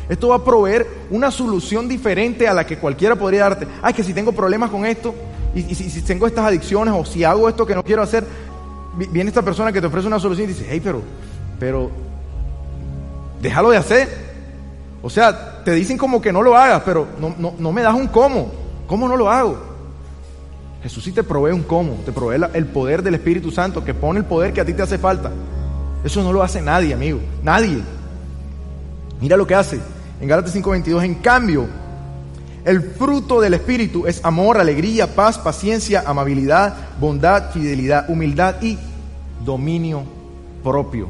Esto 0.10 0.30
va 0.30 0.36
a 0.36 0.44
proveer 0.44 0.88
una 1.10 1.32
solución 1.32 1.88
diferente 1.88 2.48
a 2.48 2.54
la 2.54 2.66
que 2.66 2.78
cualquiera 2.78 3.16
podría 3.16 3.42
darte. 3.42 3.68
Ay, 3.82 3.94
que 3.94 4.04
si 4.04 4.14
tengo 4.14 4.32
problemas 4.32 4.70
con 4.70 4.86
esto, 4.86 5.14
y, 5.54 5.76
si, 5.76 6.02
tengo 6.02 6.28
estas 6.28 6.46
adicciones 6.46 6.94
o 6.96 7.04
si 7.04 7.24
hago 7.24 7.50
esto 7.50 7.66
que 7.66 7.76
no 7.76 7.84
quiero 7.84 8.04
hacer, 8.04 8.26
viene 9.12 9.30
esta 9.30 9.42
persona 9.42 9.72
que 9.72 9.82
te 9.82 9.88
ofrece 9.88 10.08
una 10.08 10.20
solución 10.20 10.50
y 10.50 10.54
dice, 10.54 10.68
hey, 10.70 10.80
pero, 10.84 11.02
pero, 11.60 11.90
déjalo 13.42 13.72
de 13.72 13.78
hacer. 13.78 14.28
O 15.02 15.10
sea, 15.10 15.64
te 15.64 15.72
dicen 15.72 15.98
como 15.98 16.22
que 16.22 16.32
no 16.32 16.42
lo 16.42 16.56
hagas, 16.56 16.84
pero 16.86 17.08
no, 17.20 17.54
no, 17.58 17.72
me 17.72 17.82
das 17.82 17.94
un 17.94 18.08
cómo. 18.08 18.52
¿Cómo 18.88 19.08
no 19.08 19.18
lo 19.18 19.30
hago? 19.30 19.58
Jesús 20.82 21.04
sí 21.04 21.12
te 21.12 21.24
provee 21.24 21.52
un 21.52 21.64
cómo, 21.64 21.96
te 22.06 22.12
provee 22.12 22.40
el 22.54 22.66
poder 22.68 23.04
del 23.04 23.16
Espíritu 23.16 23.52
Santo, 23.52 23.84
que 23.84 23.94
pone 23.94 24.20
el 24.20 24.26
poder 24.26 24.54
que 24.54 24.62
a 24.62 24.66
ti 24.66 24.74
te 24.74 24.84
hace 24.84 24.98
falta. 24.98 25.32
Eso 26.04 26.24
no 26.24 26.32
lo 26.32 26.42
hace 26.42 26.62
nadie, 26.62 26.94
amigo. 26.94 27.20
Nadie. 27.44 27.82
Mira 29.20 29.36
lo 29.36 29.46
que 29.46 29.56
hace. 29.56 29.80
En 30.20 30.28
Gálatas 30.28 30.54
5:22, 30.54 31.04
en 31.04 31.16
cambio, 31.16 31.68
el 32.66 32.82
fruto 32.82 33.40
del 33.40 33.54
Espíritu 33.54 34.08
es 34.08 34.24
amor, 34.26 34.58
alegría, 34.58 35.16
paz, 35.16 35.38
paciencia, 35.38 36.04
amabilidad, 36.06 36.76
bondad, 37.00 37.52
fidelidad, 37.52 38.10
humildad 38.10 38.62
y 38.62 38.78
dominio 39.46 40.04
propio. 40.64 41.08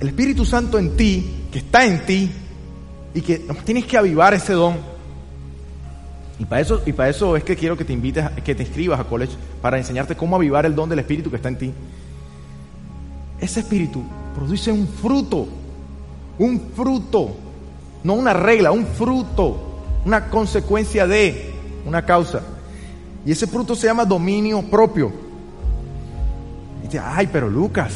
El 0.00 0.08
Espíritu 0.08 0.44
Santo 0.44 0.78
en 0.78 0.96
ti, 0.96 1.46
que 1.50 1.60
está 1.60 1.86
en 1.86 2.04
ti, 2.04 2.30
y 3.14 3.20
que 3.20 3.38
tienes 3.64 3.86
que 3.86 3.96
avivar 3.96 4.34
ese 4.34 4.52
don. 4.52 4.76
Y 6.38 6.44
para 6.44 6.60
eso, 6.60 6.82
y 6.84 6.92
para 6.92 7.08
eso 7.08 7.36
es 7.36 7.44
que 7.44 7.56
quiero 7.56 7.76
que 7.76 7.84
te 7.84 7.92
invites, 7.92 8.28
que 8.44 8.54
te 8.54 8.64
escribas 8.64 8.98
a 8.98 9.04
college, 9.04 9.32
para 9.60 9.78
enseñarte 9.78 10.16
cómo 10.16 10.34
avivar 10.36 10.66
el 10.66 10.74
don 10.74 10.88
del 10.88 10.98
Espíritu 10.98 11.30
que 11.30 11.36
está 11.36 11.48
en 11.48 11.58
ti. 11.58 11.72
Ese 13.40 13.60
Espíritu 13.60 14.02
produce 14.34 14.72
un 14.72 14.88
fruto, 14.88 15.46
un 16.38 16.60
fruto 16.74 17.36
no 18.04 18.14
una 18.14 18.32
regla, 18.32 18.72
un 18.72 18.86
fruto, 18.86 19.56
una 20.04 20.28
consecuencia 20.28 21.06
de 21.06 21.52
una 21.86 22.04
causa. 22.04 22.42
Y 23.24 23.32
ese 23.32 23.46
fruto 23.46 23.74
se 23.74 23.86
llama 23.86 24.04
dominio 24.04 24.62
propio. 24.62 25.12
Dice, 26.82 26.98
ay, 26.98 27.28
pero 27.32 27.48
Lucas, 27.48 27.94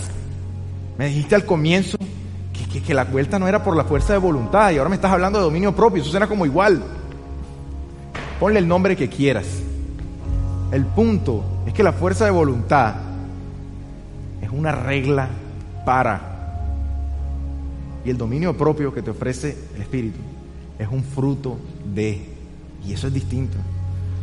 me 0.97 1.07
dijiste 1.07 1.35
al 1.35 1.45
comienzo 1.45 1.99
que, 2.73 2.81
que, 2.81 2.95
la 2.95 3.05
vuelta 3.05 3.39
no 3.39 3.49
era 3.49 3.65
por 3.65 3.77
la 3.77 3.85
fuerza 3.85 4.13
de 4.13 4.19
voluntad 4.19 4.71
y 4.71 4.79
ahora 4.79 4.91
me 4.91 4.97
estás 4.97 5.13
hablando 5.13 5.39
de 5.39 5.45
dominio 5.45 5.75
propio, 5.75 6.03
eso 6.03 6.11
suena 6.11 6.29
como 6.29 6.47
igual. 6.47 6.83
Ponle 8.39 8.59
el 8.59 8.69
nombre 8.69 8.97
que 8.97 9.09
quieras. 9.09 9.47
El 10.71 10.85
punto 10.85 11.43
es 11.67 11.73
que 11.73 11.83
la 11.83 11.93
fuerza 11.93 12.25
de 12.25 12.31
voluntad 12.31 12.95
es 14.43 14.51
una 14.51 14.73
regla 14.73 15.29
para 15.85 16.36
y 18.07 18.11
el 18.11 18.17
dominio 18.17 18.57
propio 18.57 18.95
que 18.95 19.03
te 19.03 19.11
ofrece 19.11 19.57
el 19.75 19.83
Espíritu 19.83 20.21
es 20.79 20.87
un 20.89 21.03
fruto 21.03 21.59
de. 21.93 22.25
Y 22.87 22.93
eso 22.93 23.09
es 23.09 23.13
distinto. 23.13 23.57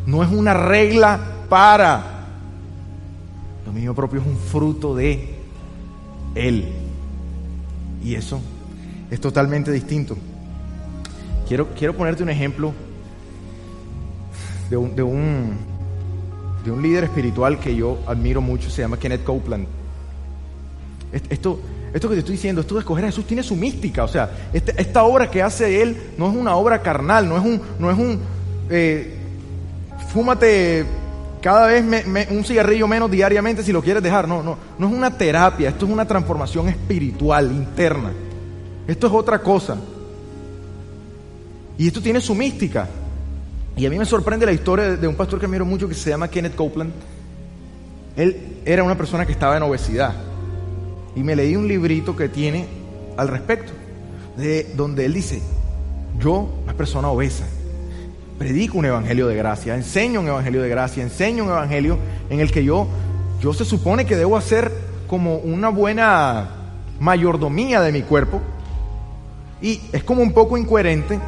No 0.05 0.23
es 0.23 0.31
una 0.31 0.53
regla 0.53 1.19
para. 1.49 2.27
El 3.59 3.65
dominio 3.65 3.93
propio 3.93 4.21
es 4.21 4.25
un 4.25 4.37
fruto 4.37 4.95
de 4.95 5.35
Él. 6.33 6.65
Y 8.01 8.15
eso 8.15 8.39
es 9.11 9.19
totalmente 9.19 9.69
distinto. 9.69 10.15
Quiero, 11.45 11.67
quiero 11.77 11.93
ponerte 11.93 12.23
un 12.23 12.29
ejemplo 12.29 12.71
de 14.69 14.77
un, 14.77 14.95
de 14.95 15.03
un, 15.03 15.57
de 16.63 16.71
un 16.71 16.81
líder 16.81 17.03
espiritual 17.03 17.59
que 17.59 17.75
yo 17.75 17.99
admiro 18.07 18.39
mucho, 18.39 18.69
se 18.69 18.81
llama 18.81 18.97
Kenneth 18.97 19.25
Copeland. 19.25 19.67
Esto, 21.29 21.59
esto 21.93 22.09
que 22.09 22.15
te 22.15 22.19
estoy 22.19 22.35
diciendo, 22.35 22.61
esto 22.61 22.73
de 22.73 22.79
escoger 22.79 23.05
a 23.05 23.07
Jesús 23.07 23.25
tiene 23.25 23.43
su 23.43 23.55
mística. 23.55 24.03
O 24.03 24.07
sea, 24.07 24.31
este, 24.51 24.73
esta 24.81 25.03
obra 25.03 25.29
que 25.29 25.43
hace 25.43 25.81
Él 25.81 25.95
no 26.17 26.29
es 26.29 26.35
una 26.35 26.55
obra 26.55 26.81
carnal, 26.81 27.29
no 27.29 27.37
es 27.37 27.43
un, 27.43 27.61
no 27.77 27.91
es 27.91 27.97
un 27.97 28.19
eh, 28.69 29.15
fúmate 30.11 30.85
cada 31.41 31.67
vez 31.67 31.83
un 32.31 32.43
cigarrillo 32.45 32.87
menos 32.87 33.11
diariamente 33.11 33.63
si 33.63 33.71
lo 33.71 33.81
quieres 33.81 34.01
dejar. 34.01 34.27
No, 34.27 34.41
no, 34.41 34.57
no 34.79 34.87
es 34.87 34.93
una 34.93 35.15
terapia, 35.15 35.69
esto 35.69 35.85
es 35.85 35.91
una 35.91 36.07
transformación 36.07 36.69
espiritual, 36.69 37.51
interna. 37.51 38.11
Esto 38.87 39.07
es 39.07 39.13
otra 39.13 39.39
cosa. 39.39 39.77
Y 41.77 41.87
esto 41.87 42.01
tiene 42.01 42.21
su 42.21 42.33
mística. 42.33 42.87
Y 43.75 43.85
a 43.85 43.89
mí 43.89 43.97
me 43.97 44.05
sorprende 44.05 44.45
la 44.45 44.51
historia 44.51 44.95
de 44.95 45.07
un 45.07 45.15
pastor 45.15 45.39
que 45.39 45.45
admiro 45.45 45.65
mucho 45.65 45.87
que 45.87 45.95
se 45.95 46.09
llama 46.09 46.27
Kenneth 46.27 46.55
Copeland. 46.55 46.91
Él 48.15 48.59
era 48.65 48.83
una 48.83 48.95
persona 48.95 49.25
que 49.25 49.31
estaba 49.31 49.57
en 49.57 49.63
obesidad. 49.63 50.13
Y 51.15 51.23
me 51.23 51.35
leí 51.35 51.55
un 51.55 51.67
librito 51.67 52.15
que 52.15 52.29
tiene 52.29 52.65
al 53.17 53.27
respecto, 53.27 53.71
de 54.37 54.71
donde 54.75 55.05
él 55.05 55.13
dice, 55.13 55.41
yo, 56.19 56.49
una 56.63 56.73
persona 56.73 57.09
obesa, 57.09 57.45
predico 58.37 58.77
un 58.77 58.85
evangelio 58.85 59.27
de 59.27 59.35
gracia, 59.35 59.75
enseño 59.75 60.21
un 60.21 60.27
evangelio 60.27 60.61
de 60.61 60.69
gracia, 60.69 61.03
enseño 61.03 61.43
un 61.43 61.51
evangelio 61.51 61.97
en 62.29 62.39
el 62.39 62.51
que 62.51 62.63
yo, 62.63 62.87
yo 63.39 63.53
se 63.53 63.65
supone 63.65 64.05
que 64.05 64.15
debo 64.15 64.37
hacer 64.37 64.71
como 65.07 65.37
una 65.37 65.69
buena 65.69 66.49
mayordomía 66.99 67.81
de 67.81 67.91
mi 67.91 68.01
cuerpo. 68.01 68.41
Y 69.61 69.81
es 69.91 70.03
como 70.03 70.21
un 70.21 70.33
poco 70.33 70.57
incoherente 70.57 71.19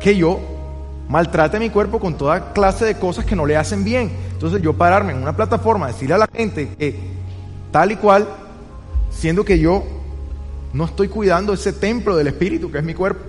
que 0.00 0.16
yo 0.16 0.38
maltrate 1.08 1.58
mi 1.58 1.70
cuerpo 1.70 1.98
con 1.98 2.16
toda 2.16 2.52
clase 2.52 2.84
de 2.84 2.98
cosas 2.98 3.24
que 3.24 3.36
no 3.36 3.46
le 3.46 3.56
hacen 3.56 3.84
bien. 3.84 4.10
Entonces 4.32 4.62
yo 4.62 4.74
pararme 4.74 5.12
en 5.12 5.22
una 5.22 5.34
plataforma, 5.34 5.88
decirle 5.88 6.14
a 6.14 6.18
la 6.18 6.28
gente 6.32 6.68
que 6.78 6.96
tal 7.70 7.92
y 7.92 7.96
cual 7.96 8.26
siendo 9.16 9.44
que 9.44 9.58
yo 9.58 9.84
no 10.72 10.84
estoy 10.84 11.08
cuidando 11.08 11.52
ese 11.52 11.72
templo 11.72 12.16
del 12.16 12.26
Espíritu 12.26 12.70
que 12.70 12.78
es 12.78 12.84
mi 12.84 12.94
cuerpo. 12.94 13.20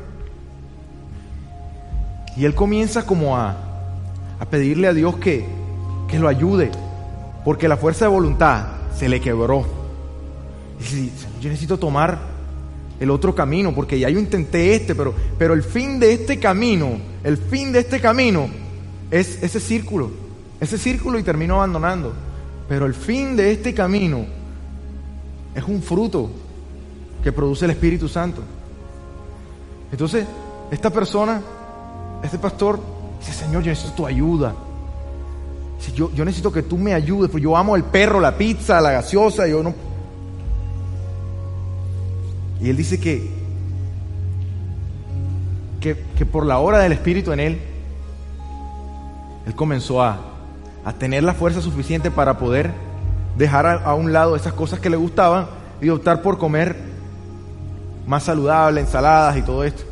Y 2.36 2.45
él 2.45 2.54
comienza 2.54 3.06
como 3.06 3.38
a, 3.38 3.56
a 4.39 4.45
pedirle 4.45 4.88
a 4.88 4.93
Dios 4.93 5.17
que, 5.17 5.45
que 6.08 6.19
lo 6.19 6.28
ayude, 6.28 6.69
porque 7.43 7.67
la 7.67 7.78
fuerza 7.78 8.06
de 8.06 8.12
voluntad 8.12 8.67
se 8.95 9.10
le 9.10 9.21
quebró. 9.21 9.65
Y 10.80 10.84
dice, 10.84 11.28
yo 11.41 11.50
necesito 11.50 11.80
tomar 11.80 12.19
el 13.00 13.10
otro 13.10 13.34
camino, 13.34 13.73
porque 13.73 13.97
ya 13.97 14.10
yo 14.10 14.19
intenté 14.19 14.76
este, 14.76 14.93
pero, 14.93 15.13
pero 15.38 15.54
el 15.54 15.63
fin 15.63 16.00
de 16.00 16.13
este 16.13 16.39
camino, 16.39 16.97
el 17.23 17.38
fin 17.38 17.71
de 17.71 17.80
este 17.80 18.00
camino 18.00 18.47
es 19.10 19.41
ese 19.41 19.60
círculo, 19.60 20.12
ese 20.60 20.78
círculo 20.78 21.17
y 21.17 21.23
termino 21.23 21.56
abandonando. 21.56 22.13
Pero 22.67 22.86
el 22.86 22.93
fin 22.93 23.36
de 23.36 23.52
este 23.52 23.73
camino 23.73 24.37
es 25.58 25.63
un 25.63 25.82
fruto 25.82 26.30
que 27.24 27.32
produce 27.32 27.65
el 27.65 27.72
Espíritu 27.72 28.08
Santo. 28.08 28.43
Entonces, 29.91 30.28
esta 30.70 30.91
persona, 30.91 31.41
este 32.22 32.38
pastor, 32.38 32.80
dice, 33.20 33.34
Señor, 33.34 33.63
yo 33.63 33.72
necesito 33.72 33.96
tu 33.96 34.06
ayuda. 34.06 34.54
Yo, 35.96 36.12
yo 36.13 36.26
necesito 36.26 36.52
que 36.52 36.62
tú 36.62 36.78
me 36.78 36.93
ayudes, 36.93 37.32
porque 37.32 37.43
yo 37.43 37.58
amo 37.58 37.76
el 37.76 37.84
perro, 37.84 38.20
la 38.20 38.38
pizza, 38.38 38.80
la 38.82 38.91
gaseosa, 38.91 39.48
yo 39.48 39.63
no... 39.63 39.74
Y 42.62 42.70
él 42.70 42.78
dice 42.78 43.00
que, 43.00 43.28
que, 45.80 45.98
que 46.15 46.26
por 46.28 46.46
la 46.46 46.60
obra 46.60 46.80
del 46.80 46.91
Espíritu 46.91 47.32
en 47.32 47.39
él, 47.39 47.62
él 49.48 49.56
comenzó 49.56 50.04
a, 50.04 50.20
a 50.86 50.93
tener 50.93 51.24
la 51.24 51.34
fuerza 51.34 51.62
suficiente 51.62 52.12
para 52.12 52.38
poder 52.38 52.87
dejar 53.38 53.67
a, 53.67 53.93
un 53.93 54.12
lado 54.12 54.36
esas 54.36 54.54
cosas 54.54 54.80
que 54.80 54.89
le 54.89 54.97
gustaban 54.97 55.47
y 55.80 55.89
optar 55.89 56.21
por 56.21 56.38
comer 56.38 56.76
más 58.08 58.23
saludable, 58.23 58.82
ensaladas 58.82 59.38
y 59.38 59.41
todo 59.43 59.63
esto. 59.63 59.84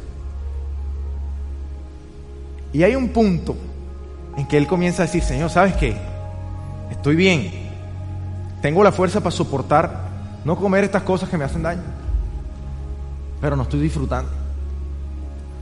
Y 2.74 2.84
hay 2.84 2.96
un 2.96 3.10
punto 3.10 3.56
en 4.36 4.48
que 4.48 4.58
él 4.58 4.68
comienza 4.68 5.04
a 5.04 5.06
decir, 5.06 5.24
Señor, 5.24 5.50
¿sabes 5.50 5.76
qué? 5.76 5.96
Estoy 6.90 7.16
bien. 7.16 7.52
Tengo 8.62 8.84
la 8.84 8.92
fuerza 8.92 9.20
para 9.20 9.32
soportar 9.32 10.06
no 10.44 10.56
comer 10.58 10.84
estas 10.84 11.04
cosas 11.04 11.30
que 11.30 11.38
me 11.38 11.46
hacen 11.46 11.64
daño. 11.64 11.84
Pero 13.40 13.56
no 13.56 13.64
estoy 13.64 13.80
disfrutando. 13.80 14.32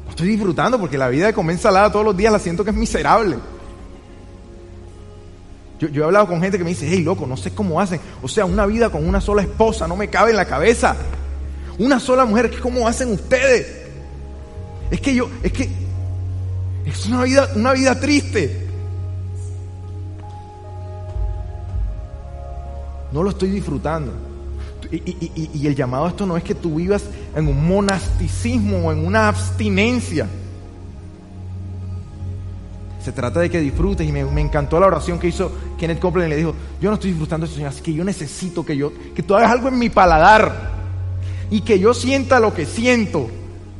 No 0.05 0.09
estoy 0.09 0.29
disfrutando 0.29 0.79
porque 0.79 0.97
la 0.97 1.09
vida 1.09 1.27
de 1.27 1.33
comer 1.33 1.55
ensalada 1.55 1.91
todos 1.91 2.05
los 2.05 2.15
días 2.15 2.31
la 2.31 2.39
siento 2.39 2.63
que 2.63 2.69
es 2.69 2.75
miserable. 2.75 3.37
Yo, 5.91 6.01
he 6.01 6.05
hablado 6.05 6.27
con 6.27 6.41
gente 6.41 6.57
que 6.57 6.63
me 6.63 6.71
dice, 6.71 6.87
hey, 6.89 7.03
loco, 7.03 7.27
no 7.27 7.37
sé 7.37 7.51
cómo 7.51 7.79
hacen. 7.79 7.99
O 8.21 8.27
sea, 8.27 8.45
una 8.45 8.65
vida 8.65 8.89
con 8.89 9.07
una 9.07 9.19
sola 9.19 9.41
esposa 9.41 9.87
no 9.87 9.95
me 9.95 10.09
cabe 10.09 10.31
en 10.31 10.37
la 10.37 10.45
cabeza. 10.45 10.95
Una 11.77 11.99
sola 11.99 12.25
mujer, 12.25 12.51
¿cómo 12.61 12.87
hacen 12.87 13.11
ustedes? 13.11 13.83
Es 14.91 15.01
que 15.01 15.15
yo, 15.15 15.29
es 15.41 15.51
que 15.51 15.69
es 16.85 17.05
una 17.07 17.23
vida, 17.23 17.49
una 17.55 17.73
vida 17.73 17.99
triste. 17.99 18.67
No 23.11 23.23
lo 23.23 23.29
estoy 23.29 23.49
disfrutando. 23.49 24.13
Y, 24.91 25.49
y, 25.55 25.65
el 25.67 25.75
llamado 25.75 26.05
a 26.05 26.09
esto 26.09 26.25
no 26.27 26.37
es 26.37 26.43
que 26.43 26.53
tú 26.53 26.75
vivas 26.75 27.03
en 27.35 27.47
un 27.47 27.67
monasticismo 27.67 28.87
o 28.87 28.91
en 28.91 29.05
una 29.05 29.27
abstinencia. 29.27 30.27
Se 33.03 33.11
trata 33.11 33.41
de 33.41 33.49
que 33.49 33.59
disfrutes 33.59 34.07
y 34.07 34.11
me, 34.13 34.21
encantó 34.39 34.79
la 34.79 34.87
oración 34.87 35.19
que 35.19 35.27
hizo 35.27 35.51
Kenneth 35.77 35.99
Copeland 35.99 36.29
le 36.29 36.37
dijo, 36.37 36.55
yo 36.79 36.89
no 36.89 36.95
estoy 36.95 37.09
disfrutando 37.09 37.45
eso, 37.45 37.55
Señor, 37.55 37.69
así 37.69 37.81
que 37.81 37.93
yo 37.93 38.05
necesito 38.05 38.65
que 38.65 38.77
yo, 38.77 38.93
que 39.13 39.21
tú 39.21 39.35
hagas 39.35 39.51
algo 39.51 39.67
en 39.67 39.77
mi 39.77 39.89
paladar 39.89 40.71
y 41.49 41.61
que 41.61 41.79
yo 41.79 41.93
sienta 41.93 42.39
lo 42.39 42.53
que 42.53 42.65
siento 42.65 43.29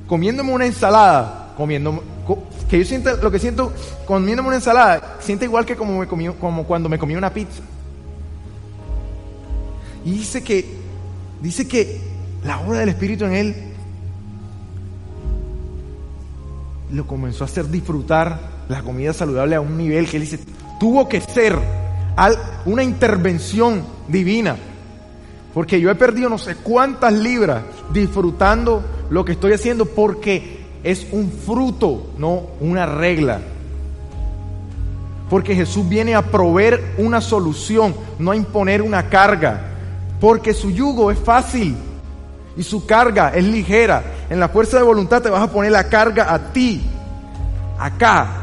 comiéndome 0.08 0.52
una 0.52 0.66
ensalada, 0.66 1.54
comiendo, 1.56 2.04
que 2.70 2.80
yo 2.80 2.86
sienta 2.86 3.16
lo 3.16 3.32
que 3.32 3.40
siento 3.40 3.72
comiéndome 4.06 4.50
una 4.50 4.58
ensalada, 4.58 5.18
sienta 5.22 5.46
igual 5.46 5.66
que 5.66 5.78
como, 5.78 6.00
me 6.00 6.08
comí, 6.08 6.28
como 6.28 6.66
cuando 6.66 6.90
me 6.90 7.00
comí 7.00 7.16
una 7.16 7.34
pizza. 7.34 7.64
Y 10.04 10.12
dice 10.12 10.44
que, 10.44 10.66
dice 11.42 11.66
que 11.66 12.02
la 12.44 12.60
obra 12.60 12.80
del 12.80 12.90
Espíritu 12.90 13.24
en 13.24 13.34
él 13.34 13.56
lo 16.92 17.08
comenzó 17.08 17.46
a 17.46 17.48
hacer 17.48 17.70
disfrutar 17.70 18.53
la 18.70 18.82
comida 18.82 19.14
saludable 19.14 19.56
a 19.56 19.62
un 19.62 19.78
nivel 19.78 20.10
que 20.10 20.18
él 20.18 20.24
dice, 20.24 20.40
tuvo 20.80 21.08
que 21.08 21.22
ser 21.22 21.58
una 22.66 22.84
intervención 22.84 23.84
divina. 24.08 24.56
Porque 25.54 25.80
yo 25.80 25.90
he 25.90 25.96
perdido 25.96 26.30
no 26.30 26.38
sé 26.38 26.56
cuántas 26.56 27.14
libras 27.14 27.64
disfrutando 27.92 28.84
lo 29.10 29.24
que 29.24 29.34
estoy 29.34 29.54
haciendo 29.54 29.86
porque 29.86 30.64
es 30.84 31.08
un 31.12 31.32
fruto, 31.32 32.14
no 32.18 32.48
una 32.60 32.86
regla. 32.86 33.40
Porque 35.30 35.56
Jesús 35.56 35.88
viene 35.88 36.16
a 36.16 36.22
proveer 36.22 36.96
una 36.98 37.22
solución, 37.22 37.96
no 38.20 38.32
a 38.32 38.36
imponer 38.36 38.82
una 38.82 39.10
carga. 39.10 39.70
Porque 40.20 40.54
su 40.54 40.72
yugo 40.72 41.12
es 41.12 41.20
fácil 41.20 41.76
y 42.56 42.64
su 42.64 42.86
carga 42.86 43.30
es 43.30 43.44
ligera. 43.44 44.04
En 44.30 44.40
la 44.40 44.50
fuerza 44.50 44.78
de 44.78 44.84
voluntad 44.84 45.22
te 45.22 45.30
vas 45.30 45.42
a 45.42 45.52
poner 45.52 45.72
la 45.72 45.88
carga 45.88 46.34
a 46.34 46.52
ti. 46.52 46.82
Acá 47.78 48.43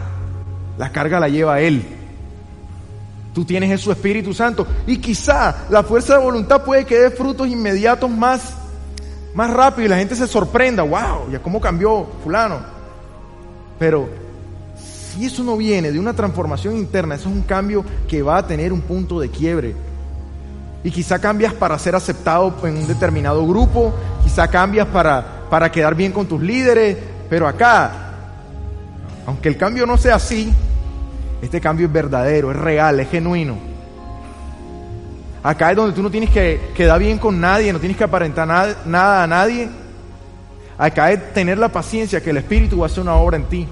la 0.81 0.91
carga 0.91 1.21
la 1.21 1.29
lleva 1.29 1.61
Él. 1.61 1.85
Tú 3.35 3.45
tienes 3.45 3.79
su 3.83 3.93
Espíritu 3.93 4.33
Santo. 4.33 4.67
Y 4.87 4.97
quizá 4.97 5.67
la 5.69 5.83
fuerza 5.83 6.17
de 6.17 6.25
voluntad 6.25 6.65
puede 6.65 6.87
que 6.87 6.99
dé 6.99 7.11
frutos 7.11 7.49
inmediatos 7.49 8.11
más, 8.11 8.55
más 9.35 9.51
rápido 9.51 9.85
y 9.85 9.89
la 9.91 9.99
gente 9.99 10.17
se 10.17 10.27
sorprenda. 10.27 10.83
¡Wow! 10.83 11.31
¿Ya 11.31 11.43
cómo 11.43 11.61
cambió 11.61 12.07
fulano? 12.25 12.61
Pero 13.79 14.09
si 15.13 15.27
eso 15.27 15.45
no 15.45 15.59
viene 15.59 15.93
de 15.93 16.01
una 16.01 16.15
transformación 16.15 16.79
interna, 16.79 17.17
eso 17.17 17.29
es 17.29 17.35
un 17.35 17.43
cambio 17.43 17.85
que 18.09 18.23
va 18.23 18.39
a 18.39 18.47
tener 18.47 18.73
un 18.73 18.81
punto 18.81 19.21
de 19.21 19.29
quiebre. 19.29 19.77
Y 20.83 20.91
quizá 20.91 21.19
cambias 21.19 21.53
para 21.53 21.79
ser 21.79 21.95
aceptado 21.95 22.57
en 22.63 22.79
un 22.79 22.87
determinado 22.87 23.47
grupo, 23.47 23.93
quizá 24.25 24.49
cambias 24.49 24.87
para, 24.87 25.43
para 25.51 25.71
quedar 25.71 25.95
bien 25.95 26.11
con 26.11 26.25
tus 26.25 26.41
líderes, 26.41 26.97
pero 27.29 27.47
acá, 27.47 28.15
aunque 29.27 29.51
el 29.51 29.59
cambio 29.59 29.85
no 29.85 29.99
sea 29.99 30.15
así, 30.15 30.55
este 31.43 31.61
cambio 31.61 31.87
es 31.87 31.93
verdadero, 31.93 32.51
es 32.51 32.57
real, 32.57 33.01
es 33.01 33.11
genuino. 33.11 33.57
Acá 35.43 35.71
es 35.71 35.77
donde 35.77 35.95
tú 35.95 36.03
no 36.03 36.11
tienes 36.11 36.31
que 36.31 36.61
quedar 36.75 36.99
bien 36.99 37.19
con 37.19 37.41
nadie, 37.41 37.73
no 37.73 37.81
tienes 37.81 37.97
que 37.97 38.05
aparentar 38.05 38.47
nada, 38.47 38.77
nada 38.85 39.23
a 39.23 39.27
nadie. 39.27 39.69
Acá 40.77 41.13
es 41.13 41.33
tener 41.33 41.57
la 41.59 41.69
paciencia 41.71 42.23
que 42.23 42.31
el 42.31 42.37
Espíritu 42.37 42.85
hacer 42.85 43.01
una 43.01 43.15
obra 43.15 43.37
en 43.37 43.45
ti. 43.45 43.67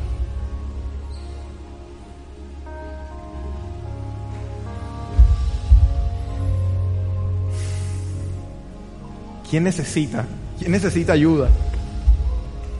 ¿Quién 9.51 9.64
necesita? 9.64 10.27
¿Quién 10.59 10.73
necesita 10.73 11.12
ayuda? 11.14 11.49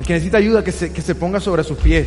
El 0.01 0.07
que 0.07 0.13
necesita 0.13 0.39
ayuda 0.39 0.63
que 0.63 0.73
se, 0.73 0.93
que 0.93 1.01
se 1.01 1.15
ponga 1.15 1.41
sobre 1.41 1.65
sus 1.65 1.79
pies. 1.79 2.07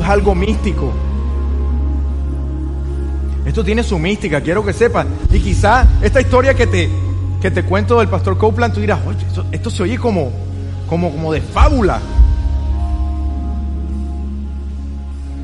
Algo 0.00 0.34
místico. 0.34 0.92
Esto 3.44 3.64
tiene 3.64 3.82
su 3.82 3.98
mística, 3.98 4.40
quiero 4.40 4.64
que 4.64 4.72
sepas. 4.72 5.06
Y 5.30 5.40
quizá 5.40 5.86
esta 6.00 6.20
historia 6.20 6.54
que 6.54 6.66
te, 6.66 6.88
que 7.40 7.50
te 7.50 7.64
cuento 7.64 7.98
del 7.98 8.08
pastor 8.08 8.38
Copeland, 8.38 8.74
tú 8.74 8.80
dirás, 8.80 9.00
oye, 9.06 9.18
esto, 9.50 9.70
se 9.70 9.82
oye 9.82 9.98
como, 9.98 10.30
como, 10.88 11.10
como 11.10 11.32
de 11.32 11.40
fábula. 11.40 12.00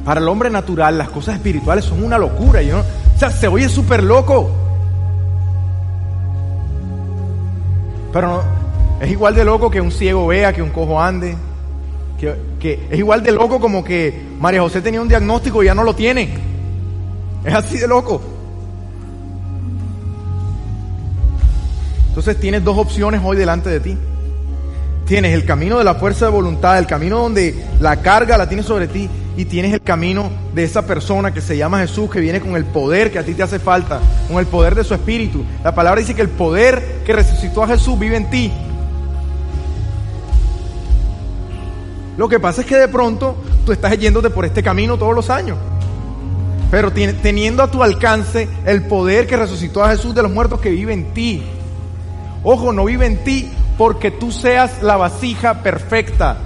Para 0.05 0.21
el 0.21 0.29
hombre 0.29 0.49
natural 0.49 0.97
las 0.97 1.11
cosas 1.11 1.35
espirituales 1.35 1.85
son 1.85 2.03
una 2.03 2.17
locura. 2.17 2.63
¿no? 2.63 2.79
O 2.79 3.19
sea, 3.19 3.31
se 3.31 3.49
oye 3.49 3.69
súper 3.69 4.03
loco. 4.03 4.51
Pero 8.13 8.43
es 9.01 9.11
igual 9.11 9.35
de 9.35 9.45
loco 9.45 9.71
que 9.71 9.81
un 9.81 9.91
ciego 9.91 10.27
vea, 10.29 10.53
que 10.53 10.63
un 10.63 10.71
cojo 10.71 11.01
ande. 11.01 11.37
Que, 12.19 12.87
es 12.91 12.99
igual 12.99 13.23
de 13.23 13.31
loco 13.31 13.61
como 13.61 13.85
que 13.85 14.12
María 14.41 14.61
José 14.61 14.83
tenía 14.83 15.01
un 15.01 15.09
diagnóstico 15.09 15.62
y 15.62 15.66
ya 15.66 15.75
no 15.75 15.85
lo 15.85 15.95
tiene. 15.95 16.29
Es 17.45 17.55
así 17.55 17.79
de 17.79 17.87
loco. 17.87 18.21
Entonces 22.09 22.41
tienes 22.41 22.64
dos 22.64 22.77
opciones 22.77 23.21
hoy 23.25 23.37
delante 23.37 23.71
de 23.71 23.81
ti. 23.81 23.97
Tienes 25.07 25.33
el 25.33 25.45
camino 25.45 25.79
de 25.79 25.85
la 25.85 25.95
fuerza 25.95 26.27
de 26.27 26.33
voluntad, 26.33 26.79
el 26.79 26.87
camino 26.87 27.21
donde 27.21 27.64
la 27.81 28.03
carga 28.03 28.37
la 28.37 28.49
tienes 28.49 28.66
sobre 28.66 28.89
ti 28.89 29.09
y 29.37 29.45
tienes 29.45 29.73
el 29.73 29.81
camino 29.81 30.29
de 30.53 30.64
esa 30.64 30.85
persona 30.85 31.33
que 31.33 31.41
se 31.41 31.57
llama 31.57 31.79
Jesús, 31.79 32.11
que 32.11 32.19
viene 32.19 32.41
con 32.41 32.57
el 32.57 32.64
poder 32.64 33.12
que 33.12 33.21
a 33.21 33.23
ti 33.23 33.35
te 33.35 33.45
hace 33.45 33.61
falta, 33.61 34.01
con 34.27 34.39
el 34.39 34.47
poder 34.47 34.75
de 34.75 34.83
su 34.83 34.95
espíritu. 34.95 35.45
La 35.62 35.75
palabra 35.75 36.01
dice 36.01 36.14
que 36.14 36.23
el 36.23 36.29
poder 36.29 37.03
que 37.07 37.12
resucitó 37.12 37.62
a 37.62 37.69
Jesús 37.69 37.97
vive 37.99 38.16
en 38.16 38.29
ti. 38.31 38.53
Lo 42.19 42.29
que 42.29 42.41
pasa 42.41 42.62
es 42.62 42.66
que 42.66 42.77
de 42.77 42.89
pronto 42.89 43.37
tú 43.64 43.71
estás 43.71 43.97
yéndote 43.97 44.29
por 44.29 44.45
este 44.45 44.61
camino 44.61 44.99
todos 44.99 45.14
los 45.14 45.31
años. 45.31 45.57
Pero 46.69 46.91
teniendo 46.91 47.62
a 47.62 47.71
tu 47.71 47.81
alcance 47.81 48.49
el 48.66 48.83
poder 48.83 49.29
que 49.29 49.37
resucitó 49.37 49.85
a 49.85 49.91
Jesús 49.91 50.16
de 50.16 50.23
los 50.23 50.33
muertos 50.33 50.61
que 50.61 50.71
vive 50.71 50.93
en 50.93 51.14
ti. 51.14 51.45
Ojo, 52.43 52.73
no 52.73 52.85
vive 52.85 53.07
en 53.07 53.23
ti 53.23 53.49
porque 53.79 54.11
tú 54.11 54.33
seas 54.33 54.83
la 54.83 54.97
vasija 54.97 55.62
perfecta. 55.62 56.39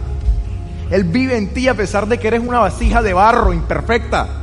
Él 0.91 1.05
vive 1.05 1.39
en 1.39 1.55
ti 1.55 1.69
a 1.69 1.75
pesar 1.75 2.07
de 2.07 2.19
que 2.19 2.29
eres 2.29 2.43
una 2.47 2.59
vasija 2.59 3.01
de 3.01 3.15
barro 3.15 3.55
imperfecta. 3.55 4.42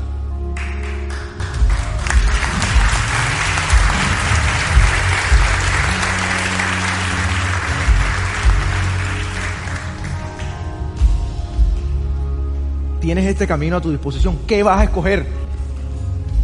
Tienes 12.99 13.25
este 13.25 13.47
camino 13.47 13.77
a 13.77 13.81
tu 13.81 13.91
disposición. 13.91 14.39
¿Qué 14.45 14.61
vas 14.63 14.79
a 14.81 14.83
escoger? 14.85 15.25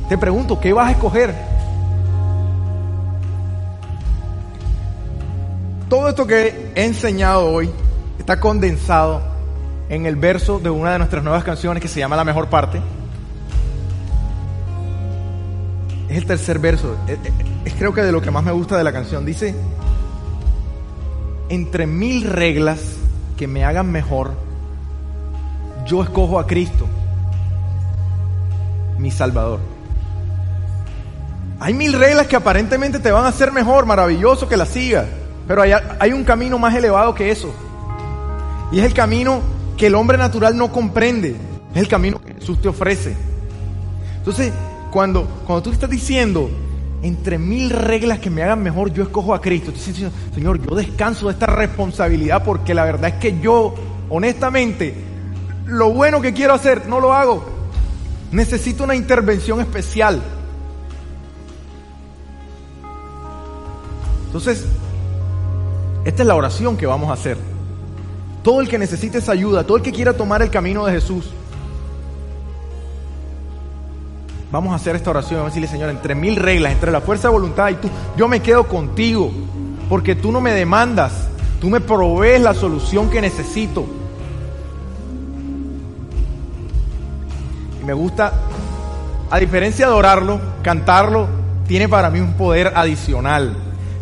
Te 0.07 0.17
pregunto, 0.17 0.59
¿qué 0.59 0.71
vas 0.71 0.87
a 0.87 0.91
escoger? 0.91 1.33
Todo 5.89 6.09
esto 6.09 6.25
que 6.25 6.71
he 6.75 6.85
enseñado 6.85 7.45
hoy 7.45 7.69
está 8.17 8.39
condensado 8.39 9.21
en 9.89 10.05
el 10.05 10.15
verso 10.15 10.59
de 10.59 10.69
una 10.69 10.93
de 10.93 10.97
nuestras 10.99 11.23
nuevas 11.23 11.43
canciones 11.43 11.81
que 11.81 11.87
se 11.87 11.99
llama 11.99 12.15
La 12.15 12.23
mejor 12.23 12.47
parte. 12.47 12.81
Es 16.09 16.17
el 16.17 16.25
tercer 16.25 16.59
verso. 16.59 16.95
Es, 17.65 17.73
creo 17.73 17.93
que 17.93 18.01
de 18.01 18.11
lo 18.11 18.21
que 18.21 18.31
más 18.31 18.43
me 18.43 18.51
gusta 18.51 18.77
de 18.77 18.83
la 18.83 18.93
canción. 18.93 19.25
Dice, 19.25 19.53
entre 21.49 21.87
mil 21.87 22.23
reglas 22.23 22.79
que 23.37 23.47
me 23.47 23.65
hagan 23.65 23.91
mejor, 23.91 24.31
yo 25.85 26.03
escojo 26.03 26.39
a 26.39 26.47
Cristo, 26.47 26.85
mi 28.97 29.11
Salvador. 29.11 29.59
Hay 31.59 31.73
mil 31.73 31.93
reglas 31.93 32.27
que 32.27 32.35
aparentemente 32.35 32.99
te 32.99 33.11
van 33.11 33.25
a 33.25 33.29
hacer 33.29 33.51
mejor, 33.51 33.85
maravilloso 33.85 34.47
que 34.49 34.57
las 34.57 34.69
sigas, 34.69 35.05
pero 35.47 35.61
hay, 35.61 35.71
hay 35.99 36.11
un 36.11 36.23
camino 36.23 36.59
más 36.59 36.75
elevado 36.75 37.13
que 37.13 37.31
eso. 37.31 37.53
Y 38.71 38.79
es 38.79 38.85
el 38.85 38.93
camino 38.93 39.41
que 39.77 39.87
el 39.87 39.95
hombre 39.95 40.17
natural 40.17 40.57
no 40.57 40.71
comprende. 40.71 41.35
Es 41.73 41.81
el 41.81 41.87
camino 41.87 42.19
que 42.21 42.33
Jesús 42.33 42.61
te 42.61 42.67
ofrece. 42.67 43.15
Entonces, 44.17 44.51
cuando, 44.91 45.25
cuando 45.45 45.61
tú 45.61 45.71
estás 45.71 45.89
diciendo, 45.89 46.49
entre 47.03 47.37
mil 47.37 47.69
reglas 47.69 48.19
que 48.19 48.29
me 48.29 48.41
hagan 48.41 48.63
mejor, 48.63 48.91
yo 48.91 49.03
escojo 49.03 49.33
a 49.33 49.41
Cristo. 49.41 49.71
Señor, 50.33 50.59
yo 50.67 50.75
descanso 50.75 51.27
de 51.27 51.33
esta 51.33 51.45
responsabilidad 51.45 52.43
porque 52.43 52.73
la 52.73 52.85
verdad 52.85 53.11
es 53.11 53.15
que 53.15 53.39
yo, 53.39 53.75
honestamente, 54.09 54.93
lo 55.65 55.91
bueno 55.91 56.21
que 56.21 56.33
quiero 56.33 56.53
hacer, 56.53 56.87
no 56.87 56.99
lo 56.99 57.13
hago. 57.13 57.43
Necesito 58.31 58.83
una 58.83 58.95
intervención 58.95 59.59
especial. 59.61 60.21
Entonces, 64.27 64.65
esta 66.03 66.21
es 66.21 66.27
la 66.27 66.35
oración 66.35 66.77
que 66.77 66.85
vamos 66.85 67.09
a 67.09 67.13
hacer. 67.13 67.37
Todo 68.43 68.61
el 68.61 68.69
que 68.69 68.77
necesite 68.77 69.17
esa 69.17 69.31
ayuda, 69.31 69.63
todo 69.63 69.77
el 69.77 69.83
que 69.83 69.91
quiera 69.91 70.13
tomar 70.13 70.41
el 70.41 70.51
camino 70.51 70.85
de 70.85 70.93
Jesús. 70.93 71.31
Vamos 74.51 74.71
a 74.73 74.75
hacer 74.75 74.95
esta 74.95 75.09
oración, 75.09 75.39
vamos 75.39 75.51
a 75.51 75.55
decirle, 75.55 75.67
Señor, 75.67 75.89
entre 75.89 76.13
mil 76.13 76.35
reglas, 76.35 76.71
entre 76.71 76.91
la 76.91 77.01
fuerza 77.01 77.27
de 77.27 77.33
voluntad 77.33 77.69
y 77.69 77.75
tú, 77.75 77.89
yo 78.15 78.27
me 78.27 78.41
quedo 78.41 78.67
contigo, 78.67 79.31
porque 79.89 80.15
tú 80.15 80.31
no 80.31 80.39
me 80.41 80.51
demandas, 80.51 81.27
tú 81.59 81.69
me 81.69 81.81
provees 81.81 82.41
la 82.41 82.53
solución 82.53 83.09
que 83.09 83.21
necesito. 83.21 83.85
Me 87.85 87.93
gusta, 87.93 88.33
a 89.29 89.39
diferencia 89.39 89.87
de 89.87 89.93
orarlo, 89.93 90.39
cantarlo, 90.63 91.27
tiene 91.67 91.87
para 91.87 92.09
mí 92.09 92.19
un 92.19 92.33
poder 92.33 92.73
adicional. 92.75 93.55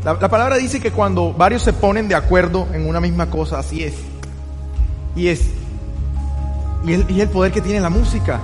La, 0.04 0.14
la 0.14 0.30
palabra 0.30 0.58
dice 0.58 0.80
que 0.80 0.92
cuando 0.92 1.34
varios 1.34 1.62
se 1.62 1.74
ponen 1.74 2.08
de 2.08 2.16
acuerdo 2.16 2.68
en 2.74 2.88
una 2.88 3.00
misma 3.00 3.30
cosa, 3.30 3.60
así 3.60 3.84
es. 3.84 3.94
Y 5.16 5.28
es, 5.28 5.50
y 6.86 6.94
el, 6.94 7.06
y 7.10 7.22
el 7.22 7.30
poder 7.30 7.52
que 7.52 7.62
tiene 7.62 7.80
la 7.80 7.90
música. 7.90 8.40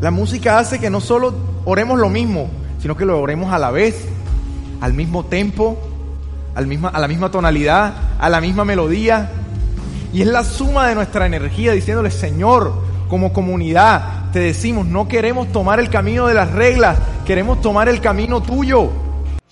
La 0.00 0.10
música 0.10 0.58
hace 0.58 0.78
que 0.78 0.90
no 0.90 1.00
solo 1.00 1.34
oremos 1.64 1.98
lo 1.98 2.08
mismo, 2.08 2.48
sino 2.80 2.96
que 2.96 3.04
lo 3.04 3.20
oremos 3.20 3.52
a 3.52 3.58
la 3.58 3.70
vez, 3.70 4.06
al 4.80 4.92
mismo 4.92 5.24
tempo, 5.24 5.76
al 6.54 6.66
misma, 6.66 6.88
a 6.88 7.00
la 7.00 7.08
misma 7.08 7.30
tonalidad, 7.30 7.94
a 8.18 8.28
la 8.28 8.40
misma 8.40 8.64
melodía. 8.64 9.30
Y 10.12 10.22
es 10.22 10.28
la 10.28 10.44
suma 10.44 10.86
de 10.88 10.94
nuestra 10.94 11.26
energía 11.26 11.72
diciéndole, 11.72 12.10
Señor, 12.10 12.85
como 13.08 13.32
comunidad, 13.32 14.30
te 14.32 14.40
decimos, 14.40 14.86
no 14.86 15.08
queremos 15.08 15.52
tomar 15.52 15.80
el 15.80 15.88
camino 15.90 16.26
de 16.26 16.34
las 16.34 16.50
reglas, 16.50 16.98
queremos 17.24 17.60
tomar 17.60 17.88
el 17.88 18.00
camino 18.00 18.42
tuyo. 18.42 19.05